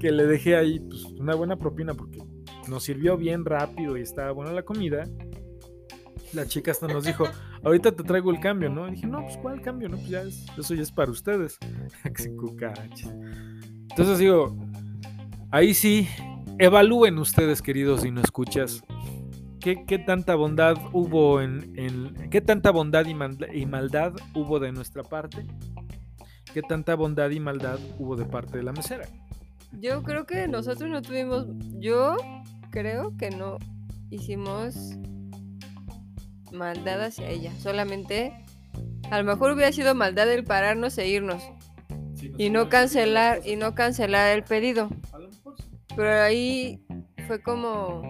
que 0.00 0.10
le 0.10 0.26
dejé 0.26 0.56
ahí 0.56 0.80
pues, 0.80 1.04
una 1.04 1.34
buena 1.34 1.56
propina 1.56 1.94
porque 1.94 2.18
nos 2.68 2.84
sirvió 2.84 3.16
bien 3.16 3.44
rápido 3.44 3.96
y 3.96 4.02
estaba 4.02 4.32
buena 4.32 4.52
la 4.52 4.62
comida. 4.62 5.08
La 6.32 6.46
chica 6.46 6.70
hasta 6.70 6.86
nos 6.86 7.04
dijo, 7.04 7.26
ahorita 7.64 7.92
te 7.92 8.02
traigo 8.02 8.30
el 8.30 8.40
cambio, 8.40 8.70
¿no? 8.70 8.88
Y 8.88 8.92
dije, 8.92 9.06
no, 9.06 9.22
pues 9.22 9.36
¿cuál 9.38 9.60
cambio? 9.60 9.88
No, 9.88 9.96
pues 9.96 10.08
ya 10.08 10.22
es, 10.22 10.46
eso 10.58 10.74
ya 10.74 10.82
es 10.82 10.92
para 10.92 11.10
ustedes. 11.10 11.58
Entonces 13.90 14.18
digo, 14.18 14.56
ahí 15.50 15.74
sí, 15.74 16.08
evalúen 16.58 17.18
ustedes, 17.18 17.60
queridos 17.62 18.04
y 18.04 18.10
no 18.10 18.20
escuchas, 18.20 18.82
¿qué, 19.60 19.84
qué 19.86 19.98
tanta 19.98 20.34
bondad 20.34 20.76
hubo 20.92 21.40
en, 21.40 22.14
qué 22.30 22.40
tanta 22.40 22.70
bondad 22.70 23.06
y, 23.06 23.14
manda- 23.14 23.52
y 23.52 23.66
maldad 23.66 24.12
hubo 24.34 24.58
de 24.60 24.72
nuestra 24.72 25.02
parte? 25.02 25.46
¿Qué 26.52 26.62
tanta 26.62 26.94
bondad 26.96 27.30
y 27.30 27.38
maldad 27.40 27.78
hubo 27.98 28.16
de 28.16 28.24
parte 28.24 28.58
de 28.58 28.64
la 28.64 28.72
mesera? 28.72 29.06
Yo 29.80 30.02
creo 30.02 30.26
que 30.26 30.48
nosotros 30.48 30.90
no 30.90 31.00
tuvimos. 31.00 31.46
Yo 31.78 32.16
creo 32.70 33.16
que 33.16 33.30
no 33.30 33.56
hicimos 34.10 34.96
maldad 36.52 37.02
hacia 37.02 37.28
ella. 37.28 37.52
Solamente. 37.58 38.32
A 39.10 39.18
lo 39.18 39.24
mejor 39.24 39.52
hubiera 39.52 39.72
sido 39.72 39.94
maldad 39.94 40.30
el 40.32 40.44
pararnos 40.44 40.96
e 40.98 41.08
irnos. 41.08 41.42
Y 42.38 42.50
no 42.50 42.68
cancelar, 42.68 43.40
y 43.46 43.56
no 43.56 43.74
cancelar 43.74 44.36
el 44.36 44.44
pedido. 44.44 44.88
Pero 45.96 46.22
ahí 46.22 46.84
fue 47.26 47.42
como. 47.42 48.02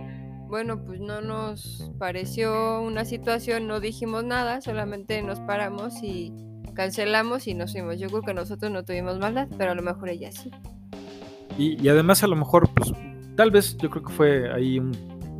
Bueno, 0.49 0.85
pues 0.85 0.99
no 1.01 1.21
nos 1.21 1.93
pareció 1.99 2.83
una 2.83 3.05
situación, 3.05 3.69
no 3.69 3.79
dijimos 3.79 4.25
nada, 4.25 4.61
solamente 4.61 5.23
nos 5.23 5.39
paramos 5.39 6.03
y 6.03 6.33
cancelamos 6.75 7.47
y 7.47 7.55
nos 7.55 7.71
fuimos. 7.71 8.01
Yo 8.01 8.09
creo 8.09 8.23
que 8.23 8.35
nosotros 8.35 8.73
no 8.73 8.85
tuvimos 8.85 9.17
maldad, 9.21 9.47
pero 9.57 9.71
a 9.71 9.75
lo 9.77 9.83
mejor 9.83 10.09
ella 10.09 10.33
sí. 10.33 10.51
Y, 11.57 11.81
y 11.81 11.89
además 11.89 12.25
a 12.25 12.27
lo 12.27 12.35
mejor, 12.35 12.69
pues, 12.75 12.93
tal 13.37 13.53
vez 13.53 13.77
yo 13.77 13.91
creo 13.91 14.03
que 14.03 14.13
fue 14.13 14.53
ahí 14.53 14.81
un, 14.81 14.91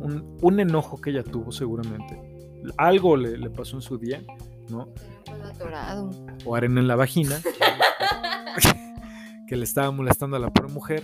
un- 0.01 0.37
un 0.41 0.59
enojo 0.61 1.01
que 1.01 1.09
ella 1.09 1.23
tuvo 1.23 1.51
seguramente. 1.51 2.17
Algo 2.77 3.17
le, 3.17 3.37
le 3.37 3.49
pasó 3.49 3.75
en 3.75 3.81
su 3.81 3.97
día, 3.97 4.21
¿no? 4.69 4.93
Atorado. 5.43 6.09
O 6.45 6.55
arena 6.55 6.81
en 6.81 6.87
la 6.87 6.95
vagina, 6.95 7.41
que 9.47 9.55
le 9.55 9.63
estaba 9.63 9.91
molestando 9.91 10.37
a 10.37 10.39
la 10.39 10.49
pobre 10.49 10.71
mujer. 10.71 11.03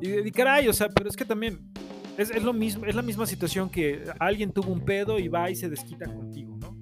Y, 0.00 0.26
y 0.26 0.30
caray, 0.30 0.68
o 0.68 0.72
sea, 0.72 0.88
pero 0.88 1.08
es 1.08 1.16
que 1.16 1.24
también 1.24 1.70
es, 2.18 2.30
es 2.30 2.42
lo 2.42 2.52
mismo, 2.52 2.84
es 2.86 2.94
la 2.94 3.02
misma 3.02 3.26
situación 3.26 3.68
que 3.68 4.04
alguien 4.18 4.52
tuvo 4.52 4.72
un 4.72 4.84
pedo 4.84 5.18
y 5.18 5.28
va 5.28 5.50
y 5.50 5.56
se 5.56 5.68
desquita 5.68 6.06
contigo, 6.06 6.56
¿no? 6.60 6.76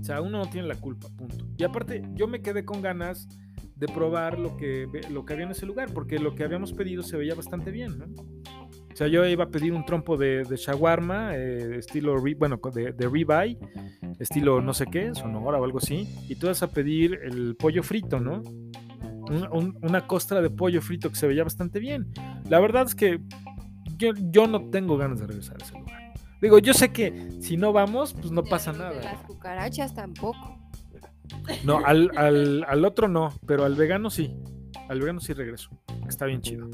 O 0.00 0.04
sea, 0.04 0.20
uno 0.20 0.38
no 0.38 0.50
tiene 0.50 0.68
la 0.68 0.76
culpa, 0.76 1.08
punto. 1.16 1.46
Y 1.56 1.64
aparte, 1.64 2.02
yo 2.12 2.28
me 2.28 2.42
quedé 2.42 2.64
con 2.64 2.82
ganas 2.82 3.28
de 3.76 3.88
probar 3.88 4.38
lo 4.38 4.56
que, 4.56 4.86
lo 5.10 5.24
que 5.24 5.32
había 5.32 5.46
en 5.46 5.52
ese 5.52 5.66
lugar, 5.66 5.92
porque 5.92 6.18
lo 6.18 6.34
que 6.34 6.44
habíamos 6.44 6.72
pedido 6.72 7.02
se 7.02 7.16
veía 7.16 7.34
bastante 7.34 7.70
bien, 7.70 7.98
¿no? 7.98 8.06
O 8.94 8.96
sea, 8.96 9.08
yo 9.08 9.26
iba 9.26 9.42
a 9.42 9.48
pedir 9.48 9.72
un 9.72 9.84
trompo 9.84 10.16
de, 10.16 10.44
de 10.44 10.56
shawarma, 10.56 11.36
eh, 11.36 11.78
estilo, 11.78 12.14
bueno, 12.38 12.60
de, 12.72 12.92
de 12.92 13.08
ribeye, 13.08 13.58
estilo 14.20 14.60
no 14.60 14.72
sé 14.72 14.86
qué, 14.86 15.12
sonora 15.16 15.58
o 15.58 15.64
algo 15.64 15.78
así, 15.78 16.08
y 16.28 16.36
tú 16.36 16.46
vas 16.46 16.62
a 16.62 16.70
pedir 16.70 17.18
el 17.24 17.56
pollo 17.56 17.82
frito, 17.82 18.20
¿no? 18.20 18.40
una 19.82 20.06
costra 20.06 20.40
de 20.42 20.50
pollo 20.50 20.80
frito 20.80 21.08
que 21.08 21.16
se 21.16 21.26
veía 21.26 21.42
bastante 21.42 21.80
bien. 21.80 22.12
La 22.48 22.60
verdad 22.60 22.84
es 22.86 22.94
que 22.94 23.20
yo, 23.96 24.10
yo 24.30 24.46
no 24.46 24.68
tengo 24.70 24.96
ganas 24.96 25.18
de 25.18 25.26
regresar 25.26 25.56
a 25.60 25.64
ese 25.64 25.76
lugar. 25.76 26.12
Digo, 26.40 26.58
yo 26.58 26.72
sé 26.72 26.92
que 26.92 27.30
si 27.40 27.56
no 27.56 27.72
vamos, 27.72 28.12
pues 28.14 28.30
no 28.30 28.44
pasa 28.44 28.72
nada. 28.72 28.92
Las 29.02 29.22
cucarachas 29.22 29.94
tampoco. 29.94 30.58
No, 31.64 31.78
al, 31.84 32.10
al, 32.16 32.64
al, 32.68 32.84
otro 32.84 33.08
no, 33.08 33.32
pero 33.44 33.64
al 33.64 33.74
vegano 33.74 34.08
sí. 34.08 34.36
Al 34.88 35.00
vegano 35.00 35.18
sí 35.18 35.32
regreso. 35.32 35.70
Está 36.06 36.26
bien 36.26 36.42
chido. 36.42 36.68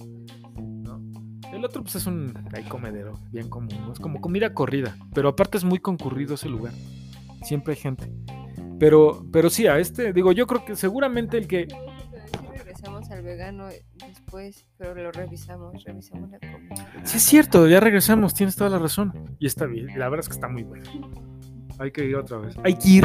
El 1.53 1.65
otro 1.65 1.83
pues 1.83 1.97
es 1.97 2.07
un 2.07 2.33
hay 2.53 2.65
comedero, 2.65 3.19
bien 3.31 3.49
común. 3.49 3.91
Es 3.93 3.99
como 3.99 4.21
comida 4.21 4.55
corrida. 4.55 4.97
Pero 5.15 5.29
aparte 5.29 5.59
es 5.59 5.65
muy 5.65 5.79
concurrido 5.79 6.35
ese 6.35 6.49
lugar. 6.49 6.73
Siempre 7.43 7.75
hay 7.75 7.81
gente. 7.81 8.13
Pero, 8.79 9.27
pero 9.33 9.51
sí, 9.51 9.67
a 9.67 9.79
este, 9.79 10.13
digo, 10.13 10.33
yo 10.33 10.47
creo 10.47 10.65
que 10.65 10.77
seguramente 10.77 11.37
el 11.37 11.47
que 11.47 11.69
regresamos 12.81 13.11
al 13.11 13.23
vegano 13.23 13.69
después, 14.07 14.67
pero 14.79 14.95
lo 14.95 15.13
revisamos, 15.13 15.85
revisamos 15.85 16.31
la 16.31 16.39
comida. 16.39 17.03
Sí, 17.05 17.19
es 17.19 17.23
cierto, 17.23 17.67
ya 17.69 17.81
regresamos, 17.81 18.33
tienes 18.33 18.57
toda 18.57 18.71
la 18.71 18.79
razón. 18.79 19.37
Y 19.39 19.47
está 19.47 19.67
bien, 19.67 19.89
la 19.99 20.09
verdad 20.09 20.21
es 20.21 20.29
que 20.29 20.35
está 20.35 20.49
muy 20.49 20.63
bueno. 20.63 20.85
Hay 21.79 21.91
que 21.91 22.05
ir 22.05 22.17
otra 22.17 22.39
vez. 22.39 22.57
Hay 22.65 22.75
que 22.75 22.89
ir, 22.89 23.05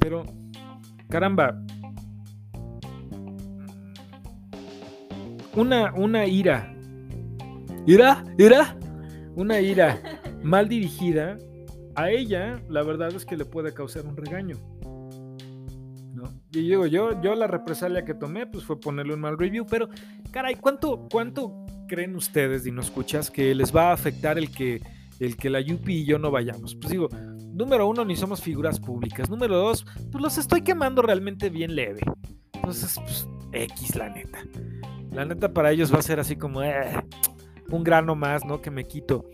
pero 0.00 0.24
caramba. 1.08 1.62
Una, 5.54 5.92
una 5.94 6.26
ira. 6.26 6.75
¿Ira? 7.86 8.24
¿Ira? 8.36 8.76
Una 9.36 9.60
ira 9.60 10.00
mal 10.42 10.68
dirigida. 10.68 11.38
A 11.94 12.10
ella, 12.10 12.60
la 12.68 12.82
verdad 12.82 13.14
es 13.14 13.24
que 13.24 13.36
le 13.36 13.46
puede 13.46 13.72
causar 13.72 14.04
un 14.06 14.16
regaño. 14.16 14.56
Y 16.52 16.68
digo, 16.68 16.86
yo, 16.86 17.20
yo 17.22 17.34
la 17.34 17.46
represalia 17.46 18.04
que 18.04 18.14
tomé, 18.14 18.46
pues 18.46 18.64
fue 18.64 18.80
ponerle 18.80 19.14
un 19.14 19.20
mal 19.20 19.38
review, 19.38 19.66
pero 19.66 19.88
caray, 20.30 20.56
¿cuánto, 20.56 21.06
cuánto 21.10 21.66
creen 21.86 22.16
ustedes, 22.16 22.66
y 22.66 22.72
no 22.72 22.80
escuchas, 22.80 23.30
que 23.30 23.54
les 23.54 23.74
va 23.74 23.90
a 23.90 23.92
afectar 23.92 24.38
el 24.38 24.50
que, 24.50 24.80
el 25.20 25.36
que 25.36 25.50
la 25.50 25.60
Yupi 25.60 25.98
y 25.98 26.04
yo 26.04 26.18
no 26.18 26.30
vayamos? 26.30 26.74
Pues 26.74 26.90
digo, 26.90 27.08
número 27.52 27.88
uno, 27.88 28.04
ni 28.04 28.16
somos 28.16 28.40
figuras 28.42 28.80
públicas. 28.80 29.28
Número 29.30 29.56
dos, 29.56 29.86
pues 30.10 30.22
los 30.22 30.38
estoy 30.38 30.62
quemando 30.62 31.02
realmente 31.02 31.50
bien 31.50 31.74
leve. 31.74 32.00
Entonces, 32.54 32.98
pues, 32.98 33.28
X, 33.52 33.94
la 33.96 34.08
neta. 34.08 34.38
La 35.12 35.24
neta 35.24 35.52
para 35.52 35.72
ellos 35.72 35.92
va 35.92 35.98
a 35.98 36.02
ser 36.02 36.20
así 36.20 36.36
como 36.36 36.62
eh, 36.62 36.90
un 37.70 37.84
grano 37.84 38.14
más, 38.14 38.44
¿no? 38.44 38.60
Que 38.60 38.70
me 38.70 38.84
quito. 38.84 39.24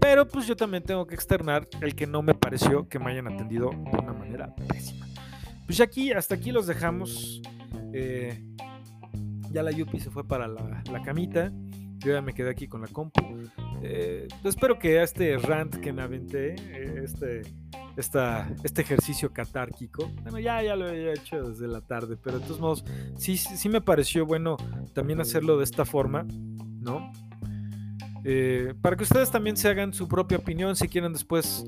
Pero 0.00 0.26
pues 0.26 0.46
yo 0.46 0.56
también 0.56 0.82
tengo 0.82 1.06
que 1.06 1.14
externar 1.14 1.68
el 1.80 1.94
que 1.94 2.06
no 2.06 2.22
me 2.22 2.34
pareció 2.34 2.88
que 2.88 2.98
me 2.98 3.10
hayan 3.10 3.28
atendido 3.28 3.70
de 3.70 3.98
una 3.98 4.12
manera 4.12 4.54
pésima. 4.54 5.06
Pues 5.66 5.80
aquí, 5.80 6.10
hasta 6.10 6.34
aquí 6.34 6.50
los 6.50 6.66
dejamos. 6.66 7.42
Eh, 7.92 8.42
ya 9.52 9.62
la 9.62 9.70
Yupi 9.70 10.00
se 10.00 10.10
fue 10.10 10.26
para 10.26 10.48
la, 10.48 10.82
camita. 11.04 11.52
Yo 11.98 12.12
ya 12.12 12.22
me 12.22 12.32
quedé 12.32 12.50
aquí 12.50 12.66
con 12.66 12.80
la 12.80 12.88
compu. 12.88 13.20
Eh, 13.82 14.26
espero 14.42 14.78
que 14.78 15.02
este 15.02 15.36
rant 15.36 15.76
que 15.76 15.92
me 15.92 16.02
aventé, 16.02 16.54
eh, 16.54 17.02
este, 17.04 17.42
esta, 17.96 18.50
este 18.64 18.82
ejercicio 18.82 19.32
catárquico, 19.32 20.10
bueno, 20.22 20.38
ya, 20.38 20.62
ya 20.62 20.76
lo 20.76 20.88
había 20.88 21.12
hecho 21.12 21.50
desde 21.50 21.68
la 21.68 21.82
tarde, 21.82 22.16
pero 22.16 22.38
de 22.38 22.46
todos 22.46 22.60
modos, 22.60 22.84
sí, 23.16 23.36
sí 23.36 23.68
me 23.68 23.80
pareció 23.80 24.24
bueno 24.24 24.56
también 24.94 25.20
hacerlo 25.20 25.58
de 25.58 25.64
esta 25.64 25.84
forma, 25.84 26.26
¿no? 26.80 27.12
Para 28.82 28.96
que 28.96 29.04
ustedes 29.04 29.30
también 29.30 29.56
se 29.56 29.68
hagan 29.68 29.92
su 29.92 30.08
propia 30.08 30.38
opinión, 30.38 30.76
si 30.76 30.88
quieren 30.88 31.12
después 31.12 31.64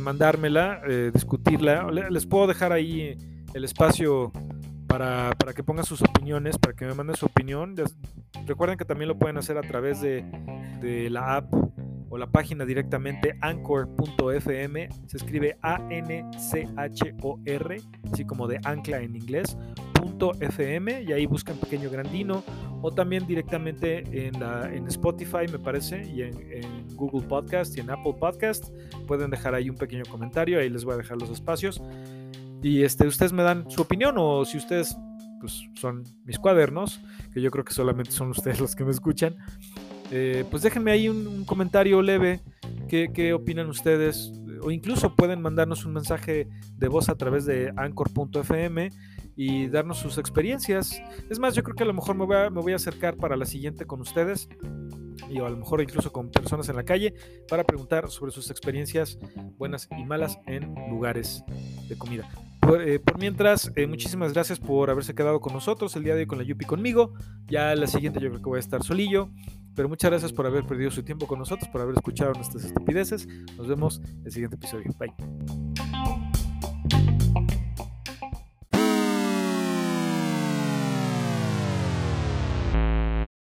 mandármela, 0.00 0.82
discutirla, 1.12 1.90
les 1.90 2.26
puedo 2.26 2.46
dejar 2.46 2.72
ahí 2.72 3.16
el 3.54 3.64
espacio 3.64 4.32
para, 4.86 5.52
que 5.54 5.62
pongan 5.62 5.84
sus 5.84 6.02
opiniones, 6.02 6.58
para 6.58 6.74
que 6.74 6.86
me 6.86 6.94
manden 6.94 7.16
su 7.16 7.26
opinión. 7.26 7.74
Recuerden 8.46 8.78
que 8.78 8.84
también 8.84 9.08
lo 9.08 9.18
pueden 9.18 9.36
hacer 9.36 9.58
a 9.58 9.62
través 9.62 10.00
de, 10.00 10.24
la 11.10 11.36
app 11.36 11.52
o 12.08 12.18
la 12.18 12.26
página 12.26 12.64
directamente 12.64 13.36
anchor.fm, 13.40 14.88
se 15.06 15.16
escribe 15.16 15.58
A-N-C-H-O-R, 15.62 16.16
así 18.12 18.24
como 18.24 18.46
de 18.46 18.60
ancla 18.64 19.00
en 19.00 19.16
inglés, 19.16 19.56
.fm, 20.40 21.02
y 21.02 21.12
ahí 21.12 21.26
buscan 21.26 21.56
Pequeño 21.56 21.90
Grandino, 21.90 22.44
o 22.82 22.92
también 22.92 23.26
directamente 23.26 24.04
en, 24.26 24.38
la, 24.38 24.72
en 24.72 24.86
Spotify, 24.86 25.46
me 25.50 25.58
parece, 25.58 26.06
y 26.06 26.22
en, 26.22 26.34
en, 26.52 26.86
Google 26.96 27.26
Podcast 27.26 27.76
y 27.76 27.80
en 27.80 27.90
Apple 27.90 28.14
Podcast, 28.18 28.70
pueden 29.06 29.30
dejar 29.30 29.54
ahí 29.54 29.68
un 29.68 29.76
pequeño 29.76 30.04
comentario, 30.08 30.58
ahí 30.60 30.70
les 30.70 30.84
voy 30.84 30.94
a 30.94 30.96
dejar 30.96 31.20
los 31.20 31.28
espacios. 31.30 31.82
Y 32.62 32.82
este, 32.82 33.06
ustedes 33.06 33.32
me 33.32 33.42
dan 33.42 33.70
su 33.70 33.82
opinión 33.82 34.14
o 34.18 34.44
si 34.44 34.56
ustedes 34.56 34.96
pues, 35.40 35.68
son 35.74 36.04
mis 36.24 36.38
cuadernos, 36.38 37.00
que 37.32 37.40
yo 37.40 37.50
creo 37.50 37.64
que 37.64 37.74
solamente 37.74 38.10
son 38.10 38.30
ustedes 38.30 38.60
los 38.60 38.74
que 38.74 38.84
me 38.84 38.90
escuchan, 38.90 39.36
eh, 40.10 40.44
pues 40.50 40.62
déjenme 40.62 40.92
ahí 40.92 41.08
un, 41.08 41.44
comentario 41.44 42.02
leve, 42.02 42.40
qué, 42.88 43.10
qué, 43.12 43.32
opinan 43.32 43.68
ustedes, 43.68 44.32
o 44.62 44.70
incluso 44.70 45.14
pueden 45.14 45.40
mandarnos 45.40 45.84
un 45.84 45.92
mensaje 45.92 46.48
de 46.76 46.88
voz 46.88 47.08
a 47.08 47.16
través 47.16 47.44
de 47.46 47.72
anchor.fm 47.76 48.90
y 49.36 49.66
darnos 49.68 49.98
sus 49.98 50.18
experiencias. 50.18 51.00
Es 51.28 51.38
más, 51.38 51.54
yo 51.54 51.62
creo 51.62 51.76
que 51.76 51.82
a 51.82 51.86
lo 51.86 51.92
mejor 51.92 52.16
me 52.16 52.24
voy 52.24 52.36
a, 52.36 52.50
me 52.50 52.60
voy 52.60 52.72
a 52.72 52.76
acercar 52.76 53.16
para 53.16 53.36
la 53.36 53.44
siguiente 53.44 53.86
con 53.86 54.00
ustedes 54.00 54.48
y 55.28 55.38
a 55.38 55.48
lo 55.48 55.56
mejor 55.56 55.80
incluso 55.82 56.12
con 56.12 56.30
personas 56.30 56.68
en 56.68 56.76
la 56.76 56.84
calle 56.84 57.14
para 57.48 57.64
preguntar 57.64 58.10
sobre 58.10 58.32
sus 58.32 58.50
experiencias 58.50 59.18
buenas 59.58 59.88
y 59.96 60.04
malas 60.04 60.38
en 60.46 60.74
lugares 60.90 61.44
de 61.88 61.98
comida. 61.98 62.28
Eh, 62.74 62.98
por, 62.98 63.18
mientras, 63.18 63.70
eh, 63.76 63.86
muchísimas 63.86 64.32
gracias 64.32 64.58
por 64.58 64.90
haberse 64.90 65.14
quedado 65.14 65.40
con 65.40 65.52
nosotros 65.52 65.94
el 65.96 66.04
día 66.04 66.14
de 66.14 66.20
hoy 66.20 66.26
con 66.26 66.38
la 66.38 66.44
Yupi 66.44 66.64
conmigo. 66.64 67.14
Ya 67.46 67.74
la 67.74 67.86
siguiente 67.86 68.20
yo 68.20 68.28
creo 68.28 68.42
que 68.42 68.48
voy 68.48 68.56
a 68.56 68.60
estar 68.60 68.82
solillo. 68.82 69.30
Pero 69.74 69.88
muchas 69.88 70.10
gracias 70.10 70.32
por 70.32 70.46
haber 70.46 70.64
perdido 70.66 70.90
su 70.90 71.02
tiempo 71.02 71.26
con 71.26 71.38
nosotros, 71.38 71.68
por 71.68 71.82
haber 71.82 71.94
escuchado 71.94 72.32
nuestras 72.32 72.64
estupideces. 72.64 73.28
Nos 73.56 73.68
vemos 73.68 74.00
en 74.02 74.24
el 74.24 74.32
siguiente 74.32 74.56
episodio. 74.56 74.90
Bye. 74.98 75.12